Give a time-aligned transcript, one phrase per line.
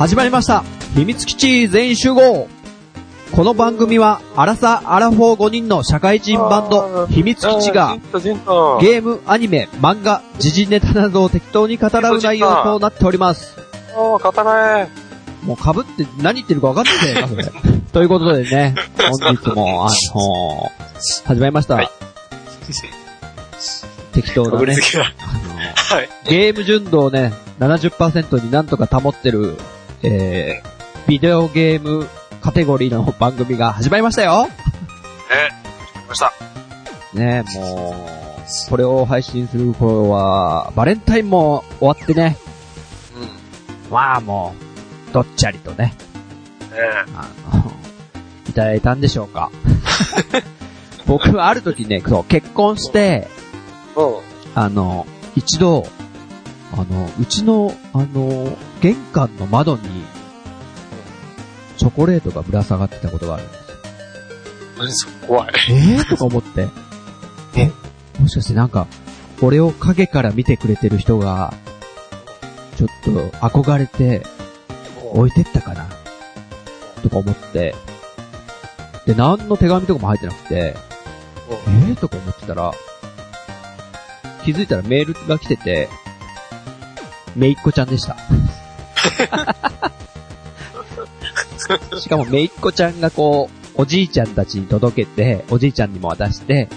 [0.00, 0.64] 始まりました。
[0.94, 2.48] 秘密基地全員集合。
[3.32, 7.98] この番組は、アラサー・アラフォー5人の社会人バンド、秘密基地が、
[8.80, 13.58] ゲーム、アニメ、漫画、時事ネタなどを適当に語らう内容となっております。
[13.94, 14.88] ああ、刀へ。
[15.42, 17.44] もう被って何言ってるか分かんないじゃないか、それ。
[17.92, 21.74] ということでね、本日も、あのー始まりました。
[21.74, 21.90] はい
[24.12, 24.56] 適当なね。
[24.56, 26.08] あのーはい。
[26.26, 29.58] ゲーム純度をね、70%になんとか保ってる、
[30.02, 32.08] えー、ビデオゲーム
[32.40, 34.52] カテゴリーの番組が始まりましたよね。
[36.06, 36.32] 来ました。
[37.12, 37.94] ねも
[38.38, 42.38] う、これを配信する頃は、バレンタインも終わってね、
[43.14, 43.92] うん。
[43.92, 44.54] まあも
[45.10, 45.94] う、どっちゃりとね、
[46.70, 46.78] ね
[47.14, 47.72] あの、
[48.48, 49.50] いただいたんでしょうか。
[51.06, 53.28] 僕はある時ね、そう、結婚して、
[53.96, 54.14] うん。
[54.54, 55.86] あの、一度、
[56.72, 60.04] あの、うちの、あの、玄関の窓に、
[61.76, 63.66] チョコレートがぶら下がってたことがあるんですよ。
[64.78, 65.12] 何それ？
[65.26, 65.52] 怖い。
[65.70, 66.08] えー？
[66.08, 66.68] とか思って。
[67.56, 67.70] え？
[68.20, 68.86] もしかしてなんか、
[69.42, 71.54] 俺を影から見てくれてる人が、
[72.76, 74.22] ちょっと憧れて
[75.12, 75.88] 置いてったかな？
[77.02, 77.74] とか思って。
[79.06, 80.76] で、何の手紙とかも入ってなくて、
[81.48, 81.70] え？
[81.92, 82.72] ーとか思ってたら、
[84.44, 85.88] 気づいたらメールが来てて、
[87.36, 88.16] めいっ子ちゃんでした。
[91.98, 96.68] しかもめいっ子ちゃんがこう、おじいちゃんたちに届けて、おじいちゃんにも渡して、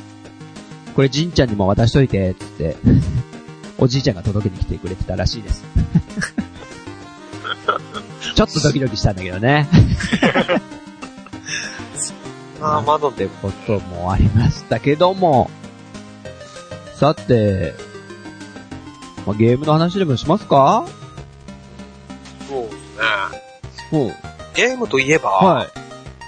[0.95, 2.77] これじんちゃんにも渡しといて、つって、
[3.77, 5.63] おじいちゃんが届けに来てくれてたらしいです。
[8.35, 9.67] ちょっとドキドキしたんだけどね。
[12.61, 13.25] ああ、窓で。
[13.25, 15.49] ってこともありましたけども、
[16.95, 17.73] さて、
[19.25, 20.85] まあ、ゲームの話でもしますか？
[22.49, 22.75] そうです
[23.93, 24.05] ね。
[24.05, 24.13] うん。
[24.53, 25.67] ゲームといえば、はい。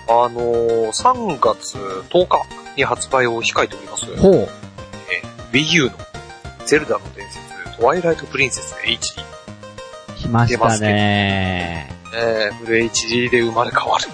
[0.08, 2.42] あのー、3月10日
[2.78, 4.16] に発売を控えております。
[4.18, 4.50] ほう。
[5.52, 5.92] Wii U の
[6.66, 9.24] ゼルダの伝説、トワイライトプリンセス HD。
[10.18, 11.90] 来ましたね。
[12.14, 14.06] えー、フル HD で生まれ変わる。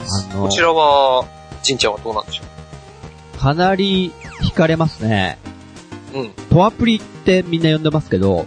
[0.00, 1.24] あのこ、ちらは、
[1.62, 5.38] ジンちゃんはどうなんでしょかなり惹かれますね。
[6.14, 6.30] ううん。
[6.50, 8.46] トアプリってみんな呼んでますけど、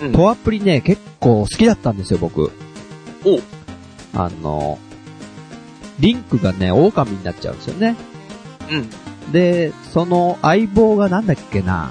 [0.00, 0.12] うん。
[0.12, 2.52] トアプリね、結構好きだったんですよ、僕。
[3.24, 3.40] お
[4.14, 4.78] あの、
[5.98, 7.96] リンクがね、狼になっちゃうんですよね。
[8.70, 9.32] うん。
[9.32, 11.90] で、その相棒がなんだっけな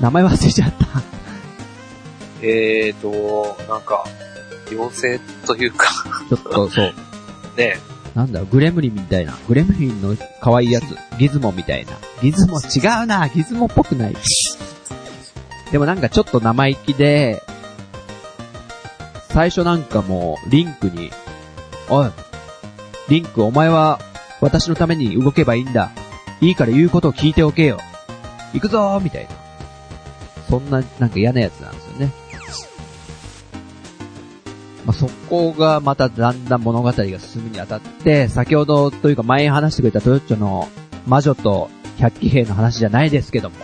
[0.00, 0.86] 名前忘れちゃった。
[2.42, 4.04] えーと、なんか、
[4.70, 5.86] 妖精というか、
[6.28, 6.94] ちょっと、そう。
[7.56, 7.78] ね、
[8.14, 9.36] なんだろう、グレムリンみたいな。
[9.46, 10.84] グレムリンの可愛いやつ。
[11.18, 11.92] ギズモみたいな。
[12.22, 14.16] ギズモ違うなギズモっぽくない。
[15.70, 17.42] でもなんかちょっと生意気で、
[19.28, 21.10] 最初なんかもう、リンクに、
[21.88, 22.10] おい、
[23.08, 24.00] リンクお前は
[24.40, 25.92] 私のために動けばいいんだ。
[26.40, 27.78] いいから言うことを聞いておけよ。
[28.52, 29.30] 行くぞーみたいな。
[30.48, 31.79] そんな、なんか嫌なやつなん
[34.90, 40.68] まあ、そこがまただんだん物語が進むにあたって、先ほどというか前に話してくれたトヨッチョの
[41.06, 43.56] 魔女と百鬼兵の話じゃないですけども、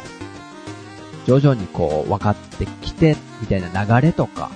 [1.27, 4.53] 徐々にこう分かってきて、みたいな流れとか、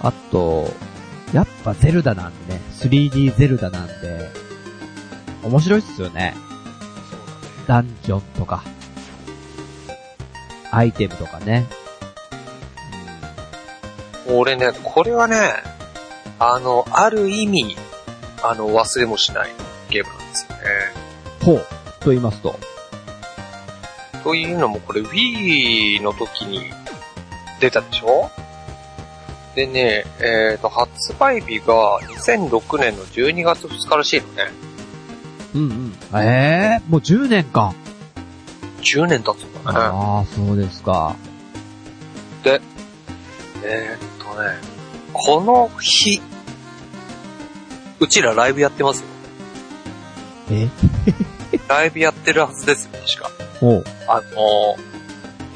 [0.00, 0.72] あと、
[1.34, 4.30] やっぱゼルダなんでね、3D ゼルダなんで、
[5.44, 6.34] 面白いっすよね。
[7.66, 8.62] ダンジョンとか、
[10.70, 11.66] アイテムとかね。
[14.30, 15.36] 俺ね、これはね、
[16.38, 17.76] あの、ある意味、
[18.42, 19.50] あの、忘れもしない
[19.88, 20.62] ゲームなんですよね。
[21.44, 21.66] ほう、
[22.00, 22.58] と言いますと。
[24.22, 26.64] というのも、これ Wii の時に
[27.60, 28.30] 出たでしょ？
[29.54, 34.44] でね、えっ、と、発売日が2006年の12月2日らしいのね。
[35.54, 35.60] うん
[36.12, 36.20] うん。
[36.20, 37.74] ええもう10年か。
[38.82, 39.78] 10年経つんだね。
[39.78, 41.16] ああ、そうですか。
[43.64, 44.58] えーね、
[45.12, 46.20] この日、
[48.00, 49.06] うちらライブやってますよ。
[50.50, 50.68] え？
[51.68, 53.44] ライブやってるはずですよ、確か。
[53.60, 53.84] ほう。
[54.06, 54.76] あの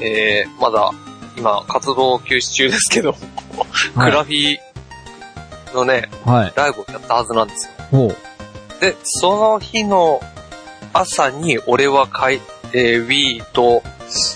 [0.00, 0.90] ー、えー、まだ、
[1.37, 3.11] 今、活動休止中ですけど、
[3.94, 6.52] はいクラフィーのね、はい。
[6.55, 8.14] ライブをやったはずなんですよ。
[8.81, 10.20] で、その日の
[10.93, 12.40] 朝に俺は買い、
[12.73, 13.82] えー、Wii と、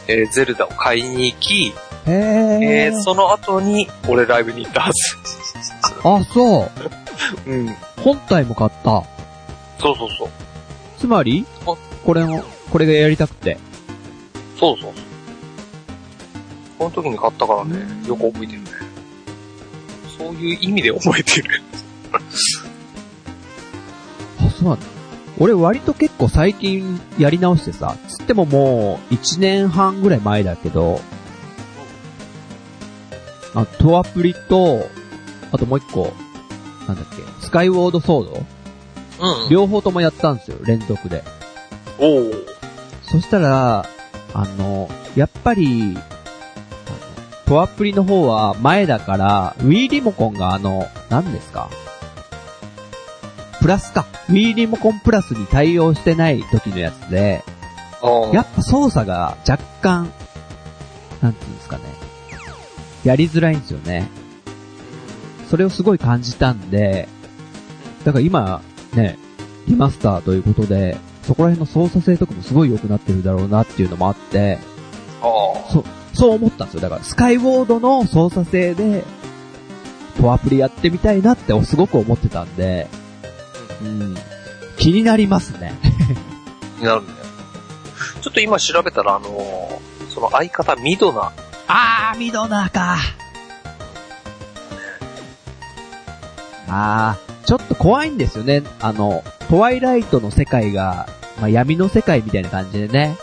[0.08, 1.74] えー、ゼルダを買いに行き、
[2.06, 5.16] へええー、その後に俺ライブに行ったはず。
[6.04, 6.68] あ、そ
[7.46, 7.50] う。
[7.50, 7.74] うん。
[8.02, 9.02] 本体も買った。
[9.78, 10.28] そうそうそう。
[10.98, 11.74] つまりあ
[12.04, 13.58] これの、これがやりたくて。
[14.58, 15.02] そうそうそう。
[16.78, 18.70] この時に買ったからね、よく覚えてるね。
[20.16, 21.62] そういう意味で覚えてる。
[24.40, 24.86] あ、そうなんだ。
[25.38, 31.00] 俺割と結構最近やり直してさ、つってももう1年半ぐらい前だけど、
[33.56, 34.88] あ、トアプリと、
[35.50, 36.12] あともう一個、
[36.86, 38.46] なんだっけ、スカイウォードソード？
[39.44, 39.48] うん。
[39.48, 41.24] 両方ともやったんですよ、連続で。
[41.98, 42.32] おお。
[43.02, 43.86] そしたら、
[44.34, 46.02] あの、やっぱり、あの
[47.46, 51.70] トアプリの方は前だから、Wii リモコンがあの、何ですか？
[53.60, 54.04] プラスか。
[54.28, 57.42] Wii リモコンプラスに対応してない時のやつで、
[58.02, 60.12] あやっぱ操作が若干、
[61.22, 61.84] なんていうんですかね。
[63.06, 64.08] やりづらいんですよね。
[65.48, 67.08] それをすごい感じたんで、
[68.04, 68.62] だから今、
[68.94, 69.18] ね、
[69.68, 74.58] リマスターということで、そこら辺の操作性とかもすごい良くなってるだろうなっていうのもあって。
[75.70, 76.80] そ、そう思ったんですよ。
[76.80, 79.04] だから、スカイウォードの操作性で、
[80.20, 82.88] トアプリやってみたいなってすごく思ってたんで、
[83.82, 84.16] うん。
[84.78, 85.74] 気になりますね。
[86.82, 87.08] なるね。
[88.20, 89.86] ちょっと今調べたら、あのー
[90.16, 91.30] その相方、ミドナ。
[91.68, 92.96] あー、ミドナーか。
[96.68, 98.62] あー、ちょっと怖いんですよね。
[98.80, 101.08] あの、トワイライトの世界が、
[101.40, 103.16] まあ、闇の世界みたいな感じでね。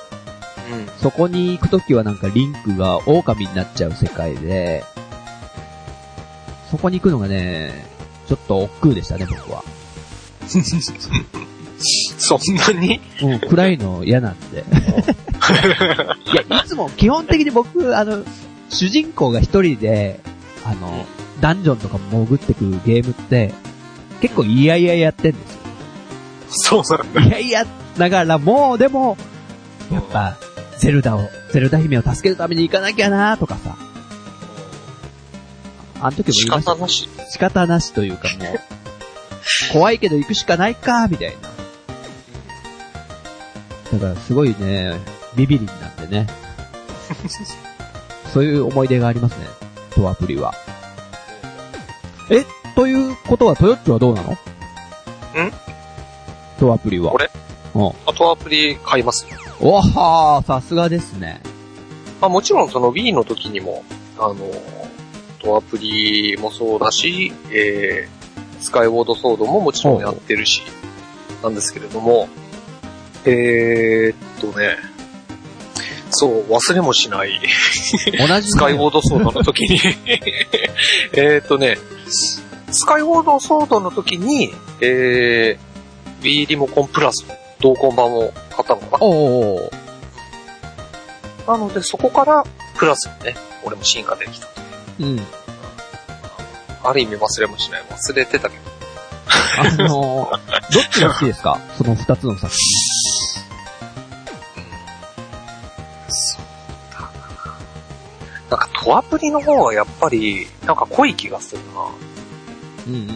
[0.72, 0.88] うん。
[1.00, 4.84] そこに行くときはなんかリンクが狼になっちゃう世界で、
[6.72, 7.86] そこに行くのがね、
[8.28, 9.64] ちょっと億劫でしたね、僕は。
[12.18, 13.02] そんなに？
[13.22, 14.64] うん、暗いの嫌なんで。
[16.32, 18.24] いや、いつも基本的に僕、あの、
[18.70, 20.20] 主人公が一人で、
[20.66, 21.06] あの、
[21.42, 23.54] ダンジョンとか潜ってくゲームって、
[24.22, 25.48] 結構いやいややってんで
[26.50, 26.84] すよ。
[26.84, 27.22] そうなんだ。
[27.22, 27.66] いやいや
[27.98, 29.18] ながらも、でも、
[29.92, 30.38] やっぱ、
[30.78, 33.76] ゼルダを、ゼルダ姫を助けるために行かなきゃなとかさ、
[36.00, 37.10] あの時も仕言いました方なし。
[37.32, 38.60] 仕方なしというかもう、
[39.74, 41.53] 怖いけど行くしかないか、みたいな。
[43.94, 45.00] だからすごいね、
[45.36, 46.28] ビビリンなんでね。
[48.34, 49.46] そういう思い出がありますね、
[49.92, 50.54] トアプリは。
[52.32, 52.44] え、
[52.76, 54.32] ということはトヨッチョはどうなの？
[54.32, 54.38] ん？
[56.60, 57.14] トアプリは。
[57.14, 57.30] 俺
[57.76, 57.92] うん。
[58.08, 59.38] あとアプリ買いますよ。
[59.60, 61.42] おはー、さすがですね。
[62.20, 63.84] まあもちろんその Wii の時にも、
[64.18, 64.36] あの、
[65.40, 70.64] トアプリもそうだし、えー、スカイウォードソードももちろんやってるし、
[71.44, 72.28] なんですけれども、
[73.26, 74.78] えーっとね、
[76.12, 77.40] そう、忘れもしない、
[78.18, 78.50] 同じ。
[78.50, 79.80] スカイウォードソードの時に、
[81.14, 81.78] えーっとね、
[82.72, 87.26] スカイウォードソードの時に、えー、Wii リモコンプラス、
[87.60, 89.72] 同梱版を買ったのかなおー。
[91.48, 92.44] なので、そこから、
[92.78, 94.48] プラスにね、俺も進化できた。
[95.00, 95.20] うん。
[96.84, 97.84] ある意味忘れもしない。
[97.90, 98.73] 忘れてたけど。
[99.60, 100.30] あのー、
[100.74, 101.60] どっちが好きですか？
[101.78, 102.58] その二つの作品。
[106.10, 106.42] そう
[106.94, 107.12] だな。
[108.50, 111.90] なんか、トアプリの方はやっぱり、なんか濃い気がするな。
[112.88, 113.10] うんうんうん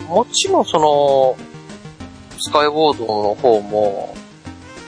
[0.00, 0.06] うん。
[0.06, 1.36] もちろんその、
[2.38, 4.16] スカイウォードの方も、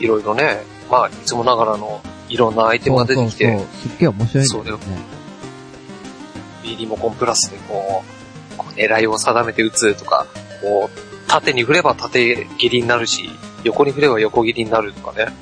[0.01, 4.85] いろいろね、まあ、いつもながらのいろんなアイテムが出てきて、そうそうそうすっげえ面白いんだよね。
[6.63, 8.09] B リモコンプラスでこう、
[8.57, 10.27] こう狙いを定めて撃つとか、
[10.63, 13.31] こう、縦に振れば縦切りになるし、
[13.65, 15.33] 横に振れば横切りになるとかね。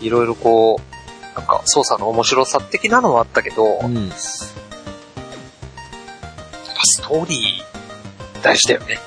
[0.00, 4.10] いろいろこう、なんか操作の面白さ的なのはあったけど、うん。
[6.80, 8.98] ぱストーリー大事だよね。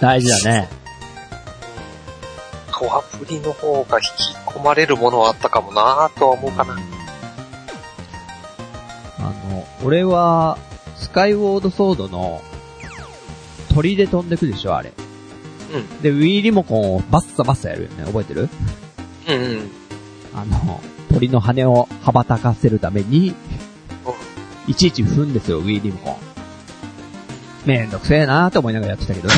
[0.00, 0.68] 大事だね。
[2.72, 6.76] トアプリの方が引き込まれるものはあったかもなとは思うかな。
[9.18, 10.58] あの、俺は、
[10.96, 12.42] スカイウォードソードの、
[13.74, 14.92] 鳥で飛んでくでしょ、あれ。
[15.72, 16.02] うん。
[16.02, 18.04] で、Wii リモコンをバッサバッサやるよね。
[18.04, 18.48] 覚えてる？
[19.28, 19.70] うんうん。
[20.34, 20.80] あの、
[21.12, 23.34] 鳥の羽を羽ばたかせるために、
[24.66, 26.16] いちいち踏んですよ、Wii リモコン。
[27.66, 29.34] めんどくせえなーって思いながらやってたけどね。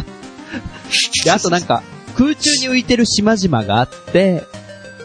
[1.24, 1.82] で、あとなんか、
[2.16, 4.44] 空中に浮いてる島々があって、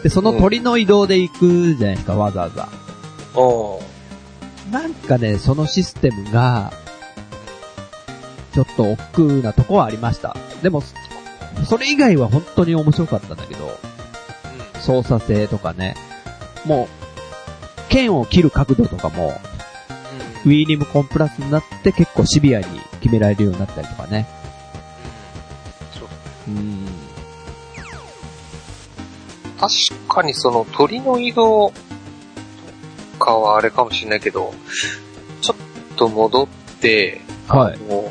[0.02, 2.68] で、その鳥の移動で行くじゃないですか、わざわざ。
[3.34, 6.72] おーなんかね、そのシステムが、
[8.56, 10.34] ちょっと億劫なとこはありました。
[10.62, 10.82] でも、
[11.68, 13.78] それ以外は本当に面白かったんだけど、
[14.80, 15.94] 操作性とかね、
[16.64, 19.34] もう、剣を切る角度とかも、
[20.44, 20.50] うん。
[20.52, 20.58] うん。
[20.58, 22.66] Wii リムコンプラスになって結構シビアに
[23.02, 24.26] 決められるようになったりとかね。
[25.92, 26.08] そう
[26.48, 26.86] うん。
[29.60, 29.74] 確
[30.08, 31.74] かにその鳥の移動、
[33.18, 34.54] かはあれかもしれないけど、
[35.42, 36.48] ちょっと戻っ
[36.80, 38.10] て、はいあの、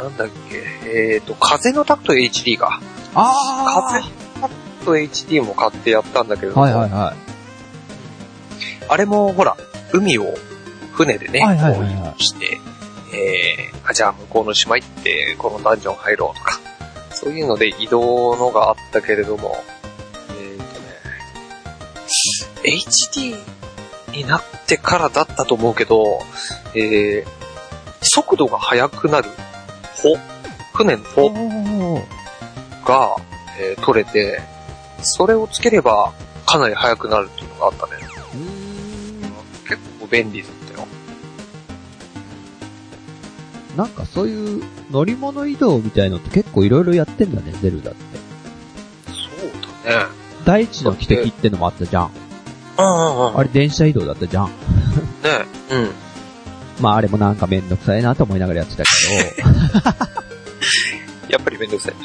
[0.00, 2.80] なんだっけ、えっ、と、風のタクト HD が、
[3.14, 4.06] あ風の
[4.40, 4.54] タク
[4.84, 7.14] ト HD も買ってやったんだけど、はいはいは
[8.88, 9.56] あれもほら、
[9.92, 10.34] 海を
[10.92, 11.90] 船でね、はいはいはいはい。
[11.90, 12.60] こう移動して、
[13.14, 16.58] えー、あ、じゃあ向こうの島行って、このダンジョン入ろうとか、
[17.12, 19.56] そういうので移動のがあったけれども、
[20.30, 20.68] えーとね、
[22.64, 23.36] HD
[24.16, 26.20] になってからだったと思うけど、
[26.74, 27.26] えー、
[28.00, 29.28] 速度が速くなる
[30.02, 30.18] 帆、
[30.72, 31.04] 船のい。
[31.14, 32.02] 帆
[32.86, 33.16] が、
[33.60, 34.40] えー取れて、
[35.02, 36.12] それをつければ
[36.46, 37.92] かなり速くなるっていうのがあったね。
[38.34, 39.32] うーん
[39.68, 40.86] 結構便利だったよ。
[43.76, 48.00] なんかそういう乗り物移動みたいのって結構いろいろやってんだね、ゼルダって。
[49.06, 49.12] そ
[49.46, 49.50] う
[49.86, 50.06] だね。
[50.44, 52.10] 大地の汽笛ってのもあったじゃん。
[52.78, 53.38] うんうんうん。
[53.38, 54.46] あれ電車移動だったじゃん。
[54.46, 54.52] ね
[55.70, 55.90] うん。
[56.80, 58.90] まああれもなんかめんどくさいなと思いながらやってたけ
[61.30, 61.94] やっぱりめんどくさい。
[61.94, 61.98] ど、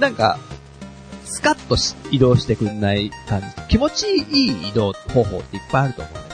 [0.00, 0.38] なんか、
[1.24, 3.46] スカッとし移動してくんない感じ。
[3.68, 6.30] 気持ちいい移動方法っていっぱいあると思うんだけど。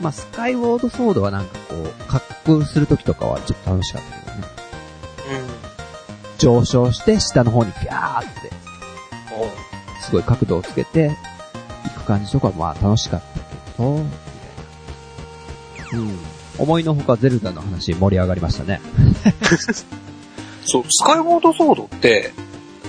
[0.00, 2.20] まあスカイウォードソードはなんかこう、滑
[2.60, 4.44] 空するときとかはちょっと楽しかったけどね。
[6.38, 10.02] 上昇して下の方にピャーって、うん。
[10.02, 11.16] すごい角度をつけて、
[11.84, 13.44] 行く感じとかまあ楽しかったけ
[13.78, 14.25] ど。
[15.96, 16.18] うん。
[16.58, 18.80] 思いのほかゼルダの話盛り上がりましたね。
[20.64, 22.32] そう、スカイウォードソードって、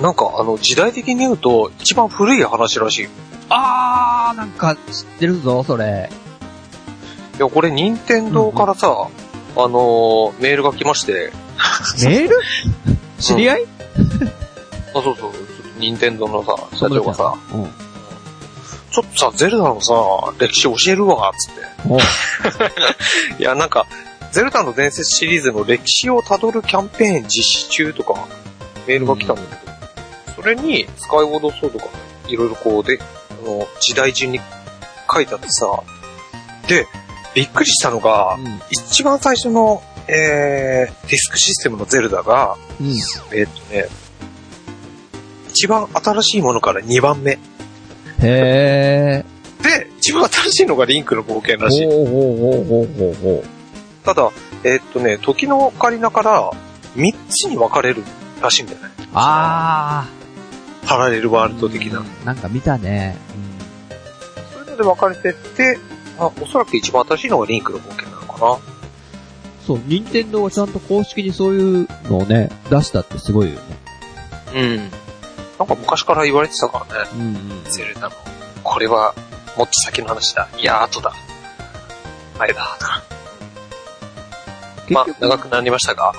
[0.02, 3.10] なんかあの時代的に言うと一番古い話らしいよ。
[3.50, 6.10] あー、なんか知ってるぞ、それ。
[7.38, 8.88] いや、これ任天堂からさ、
[9.56, 11.32] あのーメールが来まして、
[12.06, 12.40] メール？
[13.20, 13.66] 知り合い、
[14.94, 15.32] あ、そうそう、
[15.80, 17.70] 任天堂のさ、社長がさ、うん。
[18.98, 19.94] ちょっとさ、ゼルダのさ、
[20.40, 23.38] 歴史教えるわ、つって。
[23.38, 23.86] いや、なんか、
[24.32, 28.28] ゼルダの伝説シリーズの歴史をたどるキャンペーン実施中とか、
[28.88, 31.86] メールが来たんだけど、それに、スカイウォードソードが、
[32.28, 34.40] いろいろこうで、あの、時代順に
[35.14, 35.68] 書いてあってさ、
[36.68, 36.88] で、
[37.36, 38.62] びっくりしたのが、うん。
[38.72, 42.88] 一番最初の、えー、ディスクシステムのゼルダが、うん。
[42.88, 43.90] えーっとね、
[45.50, 47.38] 一番新しいものから2番目。
[48.22, 49.24] へ
[49.64, 51.64] で、一番新しいのがリンクの冒険ー。
[51.64, 51.86] らしい。
[51.86, 53.48] ほうほうほうほうほうほう。
[54.06, 54.32] ただ、
[54.64, 56.52] えーっとね、時のオカリナから
[56.96, 58.04] 3つに分かれる
[58.42, 58.90] らしいんだよね。
[59.14, 60.08] あ
[60.86, 61.56] パラレルワーー。
[61.56, 62.00] ルド的な。
[62.00, 63.18] うんなんか見たね。
[64.54, 65.78] そういうので分かれてって、
[66.20, 68.58] あ、おそらく一番新しいのがリンクの冒険なのかな。
[69.66, 73.62] そう、任天堂がちゃんと公式にそういうのをね、出したってすごいよね。
[74.56, 74.90] うん。
[75.60, 77.10] なんか昔から言われてたからね。
[77.14, 77.64] うんうん。
[77.72, 78.12] ゼルダの。
[78.64, 79.14] これは、
[79.58, 80.48] もっと先の話だ。
[80.58, 81.14] いや、後だ。
[82.38, 82.78] 前だ。
[82.80, 83.04] とか。
[84.90, 86.14] まあ、長くなりましたが。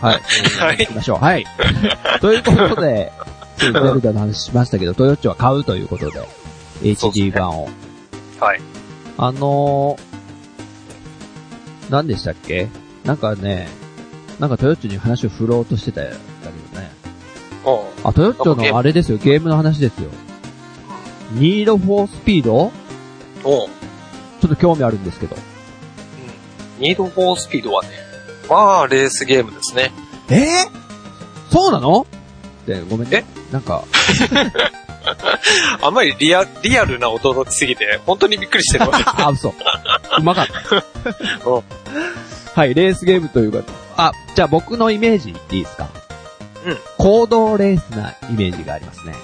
[0.00, 0.20] はい。
[0.58, 1.18] はい行きましょう。
[1.18, 1.44] はい。
[2.20, 3.12] ということで、
[3.58, 6.20] ゼルダの話しましたけど、トヨッチョは買うということで、
[6.82, 7.68] HD 版を。
[8.40, 8.60] はい。
[9.18, 12.68] あのー、何でしたっけ？
[13.04, 13.68] なんかね、
[14.38, 16.20] なんかトヨッチョに話を振ろうとしてたんだけどね。
[16.20, 16.25] うん。
[18.04, 20.08] あ、トヨッチョのあれですよ、ゲームの話ですよ。
[21.32, 22.70] ニードフォースピード？
[23.44, 23.68] おう。
[24.40, 25.36] ちょっと興味あるんですけど。
[26.78, 27.88] ニードフォースピードはね、
[28.48, 29.90] まあ、レースゲームですね。
[30.28, 32.02] えー、そうなの？
[32.02, 33.24] って、ごめんね。
[33.50, 33.82] なんか、
[35.82, 39.00] あんまりリアリアルな驚きすぎて、本当にびっくりしてるわ。
[39.26, 39.48] あ、嘘。
[39.50, 40.52] うまかった。
[41.50, 41.62] うん
[42.54, 43.62] はい、レースゲームというか、
[43.96, 45.84] あ、じゃあ僕のイメージ言っていいですか？
[45.84, 46.05] うん。
[46.98, 49.14] 行動レースなイメージがありますね。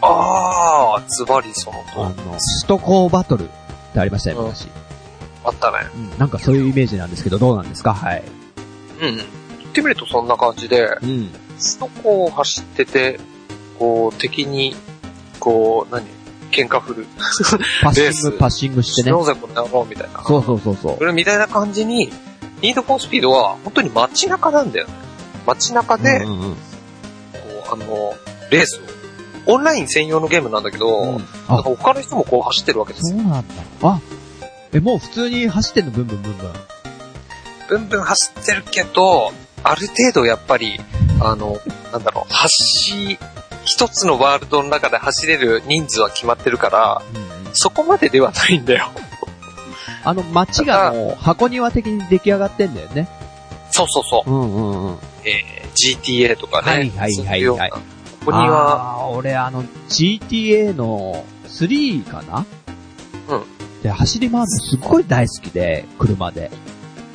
[0.00, 3.46] ああ、ズバリそのあの、と、首都高バトルっ
[3.92, 4.68] てありましたよ、うん昔。
[5.44, 5.78] あったね。
[5.94, 6.18] うん。
[6.18, 7.94] なんかそういうイメージなんですけど、どうなんですか？
[7.94, 8.22] はい。
[9.00, 9.16] うんうん。
[9.16, 9.28] 言っ
[9.72, 11.30] てみるとそんな感じで、うん。
[11.80, 13.20] 首都高を走ってて、
[13.78, 14.76] こう、敵に、
[15.40, 16.04] こう、何？
[16.50, 17.06] 喧嘩振る。
[17.82, 19.12] パッシレースング、パッシングしてね。
[19.16, 20.24] なぜこんなのみたいな。
[20.24, 21.04] そうそうそうそうこ。
[21.04, 22.10] れみたいな感じに、
[22.62, 24.94] ニードフォースピードは本当に街中なんだよね。
[25.46, 26.56] 街中で、こうんうんうんう、
[27.70, 28.14] あの、
[28.50, 28.80] レース
[29.46, 33.18] を、オンライン専用のゲームなんだけど、うんなんあか、他の人もこう走ってるわけですよ。
[33.18, 33.54] そうなんだ。
[33.82, 34.00] あ、
[34.72, 36.52] え、もう普通に走ってんの、ブンブンブンブン。
[37.68, 39.32] ブンブン走ってるけど、
[39.62, 40.80] ある程度やっぱり、
[41.20, 41.58] あの、
[41.92, 43.18] なんだろう、走、
[43.64, 48.90] 一つのワールドの中で走れる人数は決まってるから、うんうんそこまでではないんだよ。
[50.04, 53.08] あの街がもう箱庭的に出来上がってんだよね。
[53.78, 54.30] そうそうそう。
[54.30, 54.98] うんうんうん。
[55.24, 56.70] えー GTA とかね。
[56.70, 57.78] はいはいはいはいそういうようなこ
[58.32, 62.44] には、あー俺あの、GTA の3かな？
[63.28, 63.82] うん。
[63.82, 66.50] で、走り回るのすっごい大好きで、車で。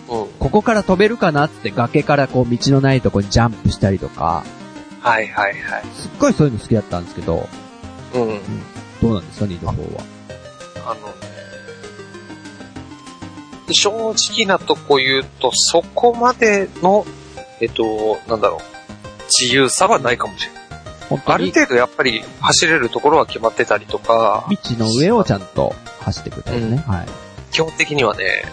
[0.09, 0.27] うん。
[0.39, 4.43] ここから飛べるかなって崖からこう道のないとこにジャンプしたりとか、
[5.01, 5.83] はいはいはい。
[5.93, 7.49] すっごいそういうの好きだったんですけど、
[8.13, 8.39] うん。
[9.01, 10.03] どうなんですか、ニード4は。
[10.85, 11.13] あのね、
[13.71, 17.05] 正直なとこ言うと、そこまでの、
[17.61, 18.59] えっと、なんだろう、
[19.39, 20.63] 自由さはないかもしれない。
[21.25, 26.77] ある程度やっぱり走れるところは決まってたりとか、道の上をちゃんと走ってくれたりね。
[26.77, 27.07] はい。
[27.51, 28.43] 基本的にはね、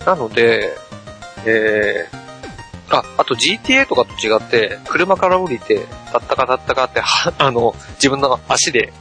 [0.00, 0.76] うん、なので、
[1.46, 8.92] えー、あ、あと GTA とかと違って、車から降りて、たったかたったかって、は あの、自分の足で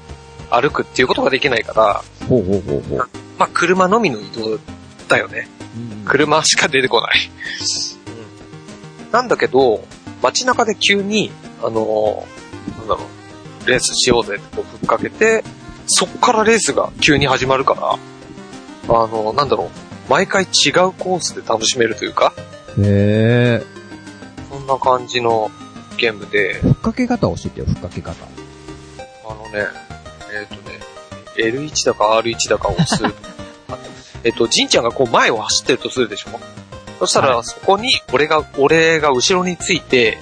[0.50, 3.10] 歩くっていうことができないから、ほうほうほうほう。
[3.38, 4.60] まあ、車のみの移動
[5.08, 5.48] だよね。
[5.76, 7.16] うん車しか出てこない。
[9.12, 9.84] なんだけど、
[10.22, 11.32] 街中で急に、
[11.62, 13.02] あのーなんだろ
[13.66, 15.44] う、レースしようぜってこうふっかけて、
[15.86, 22.34] そっからレースが急に始まるから、あのーなんだろう、毎回違うコースで楽しめるというか、
[22.80, 23.64] へえ。
[24.50, 25.52] そんな感じの
[25.98, 28.16] ゲームで、ふっかけ方教えてよ、ふっかけ方。
[29.28, 29.68] あのね、
[30.34, 30.80] えっ、とね、
[31.36, 33.04] L1 だか R1 だかを押す。
[34.24, 36.40] あえっと、ジンちゃんがこう前を走ってるとするでしょ？
[37.00, 40.18] そしたら、はそこに、俺が、俺が後ろについて、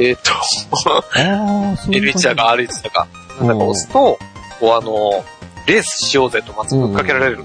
[0.00, 3.08] えっ、と、ああ、そういう L1 だか R1 だか、
[3.40, 4.18] なんだか押すと、こ
[4.62, 5.24] うあの、
[5.66, 7.44] レースしようぜとまずぶっかけられる。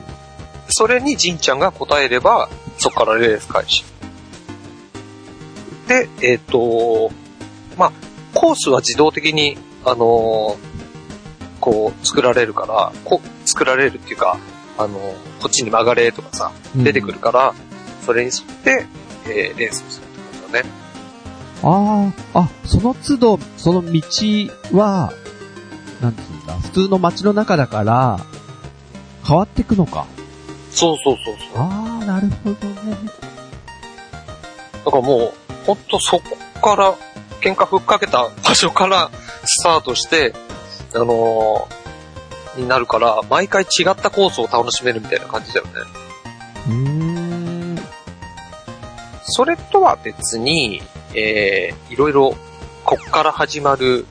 [0.69, 3.83] それにジンちゃんが答えれば、そこからレース開始。
[5.87, 7.11] で、えっ、と、
[7.77, 7.91] まあ、
[8.33, 10.57] コースは自動的に、あの
[11.59, 14.37] こう、作られるから、こ作られるっていうか、
[14.77, 14.97] あの
[15.39, 17.53] こっちに曲がれとかさ、出てくるから、
[18.05, 18.85] それに沿って、
[19.25, 20.69] えーレースをするって感じだね。
[21.63, 24.01] ああ、あ、その都度、その道
[24.73, 25.13] は、
[26.01, 28.19] なんつうんだ、普通の街の中だから、
[29.25, 30.05] 変わってくのか。
[30.71, 31.63] そうそうそうそう。
[31.63, 32.97] ああ、なるほどね。
[34.83, 35.33] だからもう、
[35.65, 36.23] ほんとそこ
[36.61, 36.95] から、
[37.41, 39.11] 喧嘩ふっかけた場所から
[39.45, 40.33] スタートして、
[40.95, 41.82] あのー
[42.57, 45.71] になるから、毎回違ったコースを楽しめるみたいな感じだよね。
[46.67, 46.73] うー
[47.79, 47.79] ん。
[49.23, 50.81] それとは別に、
[51.13, 52.35] えー、いろいろ、
[52.83, 54.05] こっから始まる、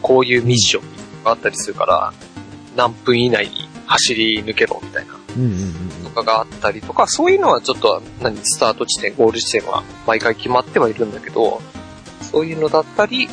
[0.00, 2.12] こういうミッションがあったりするから、
[2.76, 5.14] 何分以内に走り抜けろみたいな
[6.04, 11.60] とかがあったりとか、そういうのはちょっと、何、スタート地点、ゴール地点は毎回決まってはいるんだけど、
[12.20, 13.28] そういうのだったり、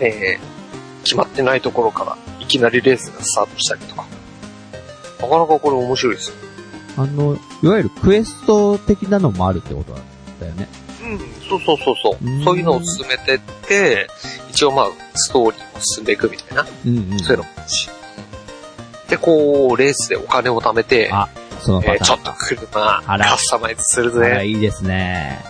[0.00, 4.04] えー、決まってないところからいきなりレースがスタートしたりとか。
[5.20, 6.36] なかなかこれ面白いですよ。
[6.96, 10.02] あの、いわゆるクエスト的なのもあるってことなん
[10.40, 10.68] だよね。
[11.02, 14.08] うん、そうそうそうそうそういうのを進めてって、
[14.50, 17.18] 一応まあ、ストーリーも進んでいくみたいな、うんうん。
[17.18, 17.90] そういうのもあるし。
[19.08, 21.28] で、こう、レースでお金を貯めて、あ、
[21.60, 21.82] その。
[21.84, 24.46] えーちょっと車、カスタマイズするぜ。
[24.46, 25.44] いいですね。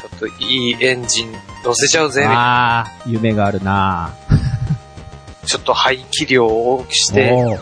[0.00, 1.32] ちょっといいエンジン
[1.64, 2.24] 乗せちゃうぜ。
[2.24, 4.14] ああ、夢があるな
[5.50, 7.58] ちょっと排気量を大きくして、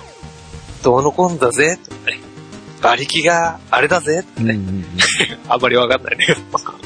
[0.83, 1.79] どうのこんだぜ。
[1.83, 2.21] とかね
[2.83, 4.25] 馬力があれだぜ。
[4.25, 4.87] とかねうんうんうん。
[5.49, 6.27] あんまりわかんないね。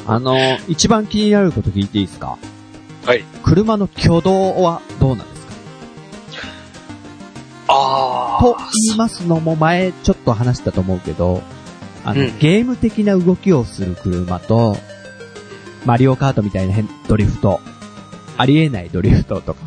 [0.07, 0.37] あの、
[0.69, 2.39] 一番気になること聞いていいですか？
[3.05, 3.25] はい。
[3.43, 5.53] 車の挙動はどうなんですか？
[7.67, 11.43] あと言いますのも前ちょっと話したと思うけど、
[12.05, 14.77] あの、うんゲーム的な動きをする車と、
[15.85, 17.61] マリオカートみたいな変ドリフト、
[18.39, 19.61] ありえないドリフトとか、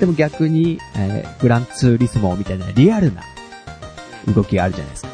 [0.00, 3.22] でも逆に、えーグランツーリスモみたいなリアルな
[4.34, 5.08] 動きがあるじゃないですか。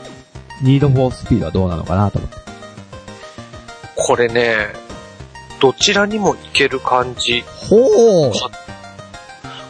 [0.63, 2.37] ニードフォースピードはどうなのかなと思って。
[3.97, 4.69] これね、
[5.61, 7.43] どちらにもいける感じ。
[7.47, 8.33] ほー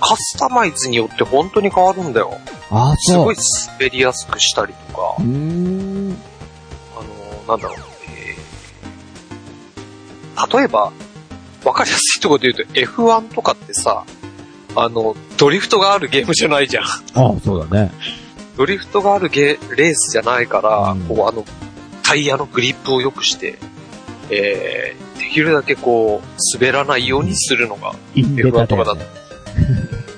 [0.00, 2.38] カスタマイズによって本当に変わるんだよ。
[2.70, 3.12] あー、そう。
[3.12, 3.36] すごい
[3.78, 6.16] 滑りやすくしたりとかうー、ん。
[6.96, 7.00] あ
[7.46, 7.78] の、なんだろう。
[8.16, 8.42] えー
[10.58, 10.92] 例えば、
[11.64, 14.04] わかりやすいところで言うと F1 とかってさ、
[14.74, 16.84] あの、ドリフトがあるゲームじゃないじゃん。
[16.84, 17.92] ああ、そうだね。
[18.56, 21.44] ドリフトがあるゲレースじゃないから、うんこうあの、
[22.02, 23.58] タイヤのグリップを良くして、
[24.30, 29.00] えー、できるだけこう、滑らないようにするのが、インデ F1 とかだと。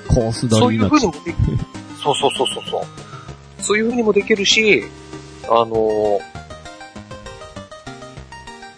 [0.09, 1.37] コースそういう風にもでき
[2.03, 3.63] そうそうそうそうそう。
[3.63, 4.85] そういう風にもできるし、
[5.49, 6.35] あのー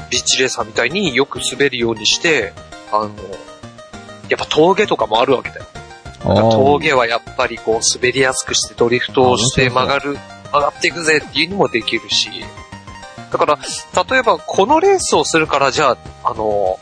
[0.09, 2.53] ビーチレーサーみたいによく滑るようにして、
[2.93, 3.11] あの
[4.29, 5.67] やっぱ峠とかもあるわけだよ。
[6.51, 10.17] 峠はやっぱりこう滑りやすくしてドリフトをして曲がる、
[10.53, 12.31] 曲がっていくぜっていうにもできるし。
[13.31, 13.59] だから、
[14.11, 16.79] 例えばこのレースをするからじゃあ、あの、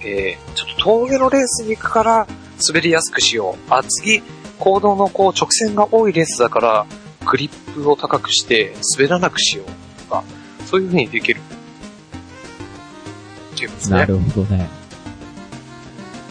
[0.00, 2.26] ええー、ちょっと峠のレースに行くから
[2.66, 3.72] 滑りやすくしよう。
[3.72, 4.22] あ、次、
[4.58, 6.86] 行動のこう直線が多いレースだから、
[7.26, 10.24] グリップを高くして滑らなくしようとか、
[10.64, 11.40] そういう風にできる。
[13.54, 13.98] っていうんですね。
[13.98, 14.85] なるほどね。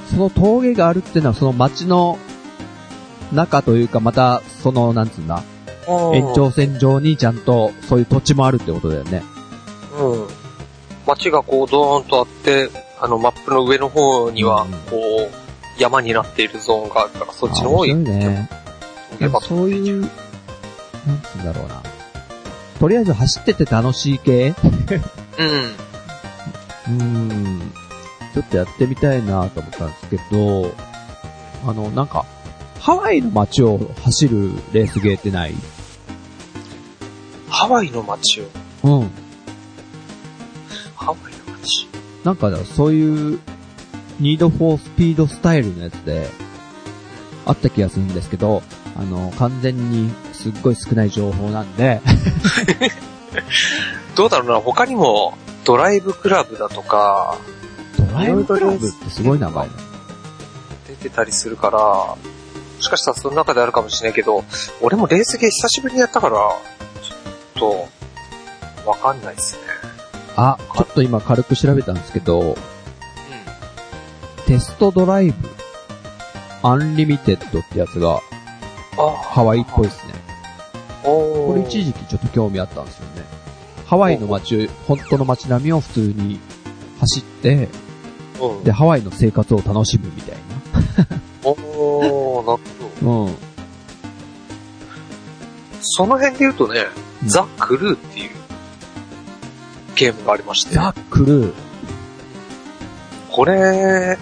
[0.09, 2.17] その峠があるっていうのはその街の
[3.33, 5.43] 中というかまた、その、なんつうんだ、
[5.87, 9.23] うん延長線上にちゃんとそういう土地もあるってことだよね。
[9.99, 10.27] うん。
[11.05, 18.49] 街がこうドーンとあって、あのマップの上の方にはうん、こう、山になっているゾーンがあるから、そっちの方あに面白いね。
[19.41, 20.09] そういう、なん
[21.21, 21.83] つうんだろうな。
[22.79, 24.55] とりあえず走ってて楽しい系？
[25.37, 25.55] うん。
[26.87, 27.73] うーん。
[28.35, 30.75] ちょっとやってみたいなと思ったんですけど、
[31.65, 32.25] あの、なんか、
[32.81, 35.55] ハワイの街を走るレースゲーってない？
[37.49, 38.45] ハワイの街を？
[38.83, 39.09] うん。
[40.97, 41.87] ハワイの街？
[42.25, 43.39] なんか、そういう、
[44.19, 46.27] ニードフォースピードスタイルのやつで、
[47.45, 48.63] あった気がするんですけど、
[48.97, 52.01] あの、完全にすっごい少ない情報なんで、
[54.15, 57.37] どうだろうな、他にも、ドライブクラブだとか、
[58.15, 59.73] ドライブクラブってすごい名前だ。
[60.87, 62.17] 出てたりするから、も
[62.79, 64.43] しかしたらその中であるかもしれないけど、
[64.81, 66.37] 俺もレースゲー久しぶりにやったから、
[67.01, 67.89] ちょっ
[68.83, 69.61] と、わかんないっすね。
[70.35, 72.57] あ、ちょっと今軽く調べたんですけど、
[74.45, 75.49] Test Drive
[76.61, 78.21] Unlimited ってやつが
[78.97, 80.13] あハワイっぽいですね。
[81.03, 83.23] おこれ一時期ちょっと興味あったんですよね。
[83.85, 86.39] ハワイの街、本当の街並みを普通に
[86.99, 87.69] 走って、
[88.39, 90.37] うん、で、ハワイの生活を楽しむみたい
[91.43, 92.63] おー、なる
[93.01, 93.25] ほど。
[93.25, 93.25] な。
[93.25, 93.35] うん。
[95.81, 98.29] その辺で言うとね、うん The Crew っていう
[99.95, 101.53] ゲームがありまして、ザ・クルー。
[103.31, 104.17] これ、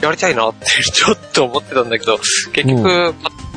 [0.00, 2.18] やりたいなってちょっと思ってたんだけど、
[2.52, 3.14] 結局、う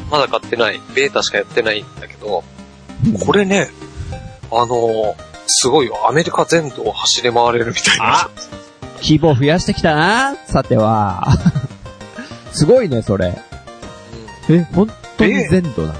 [0.10, 0.82] まだ買ってない。
[0.96, 2.44] ベータしかやってないんだけど、
[3.26, 3.70] これね、
[4.52, 5.16] あの、
[5.48, 6.08] すごいよ。
[6.08, 8.30] アメリカ全土を走り回れるみたいな
[9.02, 9.04] あ。
[9.04, 11.28] 規模増やしてきたなさては。
[12.54, 13.38] すごいね、それ。
[14.50, 16.00] うんえ、本当に全土なんだ。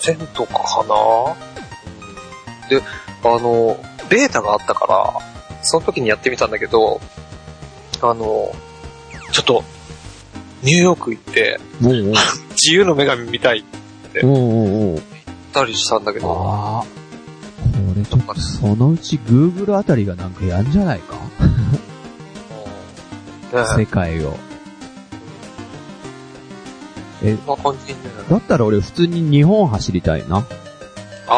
[0.00, 0.94] 全土かな、
[1.32, 2.82] うんで、
[3.24, 5.12] あの、ベータがあったから、
[5.62, 7.00] その時にやってみたんだけど、
[8.00, 8.54] あの、
[9.32, 9.64] ちょっと、
[10.62, 12.14] ニューヨーク行って、おうおう
[12.52, 13.64] 自由の女神見たい
[14.22, 15.02] おうおうおう
[15.50, 16.84] ったりしたんだけど、
[17.80, 17.94] ああ。
[17.94, 21.16] これちょっとそのうち Google あたりがなんかやんじゃないか？
[23.56, 24.36] ね世界を。
[27.22, 27.36] え。
[28.30, 30.38] だったら俺普通に日本走りたいな。
[30.38, 30.44] あ
[31.28, 31.36] あ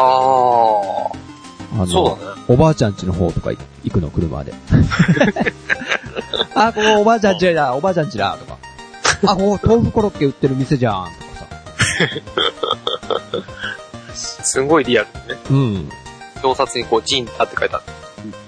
[1.75, 2.41] あ、の、そうだね。
[2.47, 3.51] おばあちゃん家の方とか
[3.83, 4.53] 行くの、車で。
[6.55, 8.57] あ、ここおばあちゃん家だ、おばあちゃん家だ、とか。
[9.31, 11.17] あ、ここ豆腐コロッケ売ってる店じゃん、とか
[14.13, 14.13] さ。
[14.13, 15.35] すごいリアルにね。
[15.49, 15.89] うん。
[16.43, 17.83] 表札にこう、ジンタって書いてある。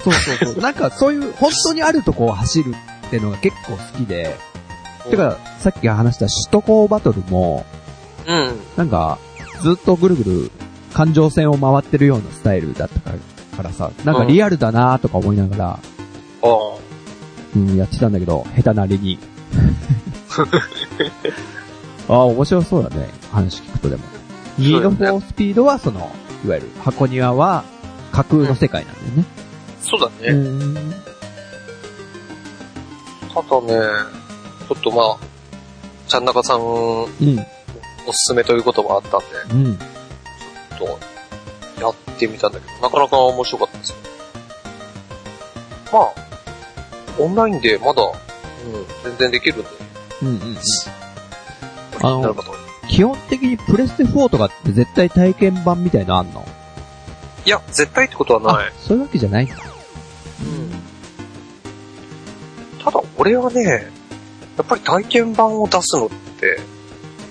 [0.03, 0.62] そうそうそう。
[0.62, 2.73] なんかそういう、本当にあるとこを走る
[3.08, 4.36] ってのが結構好きで。
[5.10, 7.65] てか、さっき話した首都高バトルも、
[8.27, 8.60] うん。
[8.75, 9.19] なんか、
[9.62, 10.51] ずっとぐるぐる
[10.93, 13.17] 環状線を回ってるようなスタイルだったから
[13.55, 15.79] からさ、なんかリアルだなとか思いながら、あ
[16.43, 16.77] あ。
[17.55, 19.17] うん、やってたんだけど、下手なりに。
[22.08, 23.10] ああ、面白そうだね。
[23.31, 24.03] 話聞くとでも。
[24.58, 26.12] ニードフォースピードはその、
[26.45, 27.63] いわゆる箱庭は
[28.15, 29.25] 架空の世界なんだよね。
[29.82, 30.30] そうだね。
[30.30, 30.93] うん。
[33.34, 33.73] ただね、
[34.69, 35.17] ちょっとまあ、
[36.08, 37.36] ちゃんなかさんおうん。
[37.38, 37.43] す
[38.28, 39.78] すめということもあったんで、うん。
[39.78, 40.99] ちょっ
[41.78, 43.95] と、やってみたんだけど、なかなか面白かったですよ。
[45.91, 46.13] まあ、
[47.19, 48.13] オンラインでまだ、うん、
[49.04, 49.67] 全然できるんで、
[50.21, 50.38] うんうん。
[51.99, 56.45] 気になる方は基本的にプレステ4とかって絶対体験版みたいのあんの？
[57.45, 59.55] いや、絶対ってことはないあ。、そういうわけじゃないんだ。
[62.84, 63.88] ただ、俺はね、
[64.58, 66.60] やっぱり体験版を出すのって、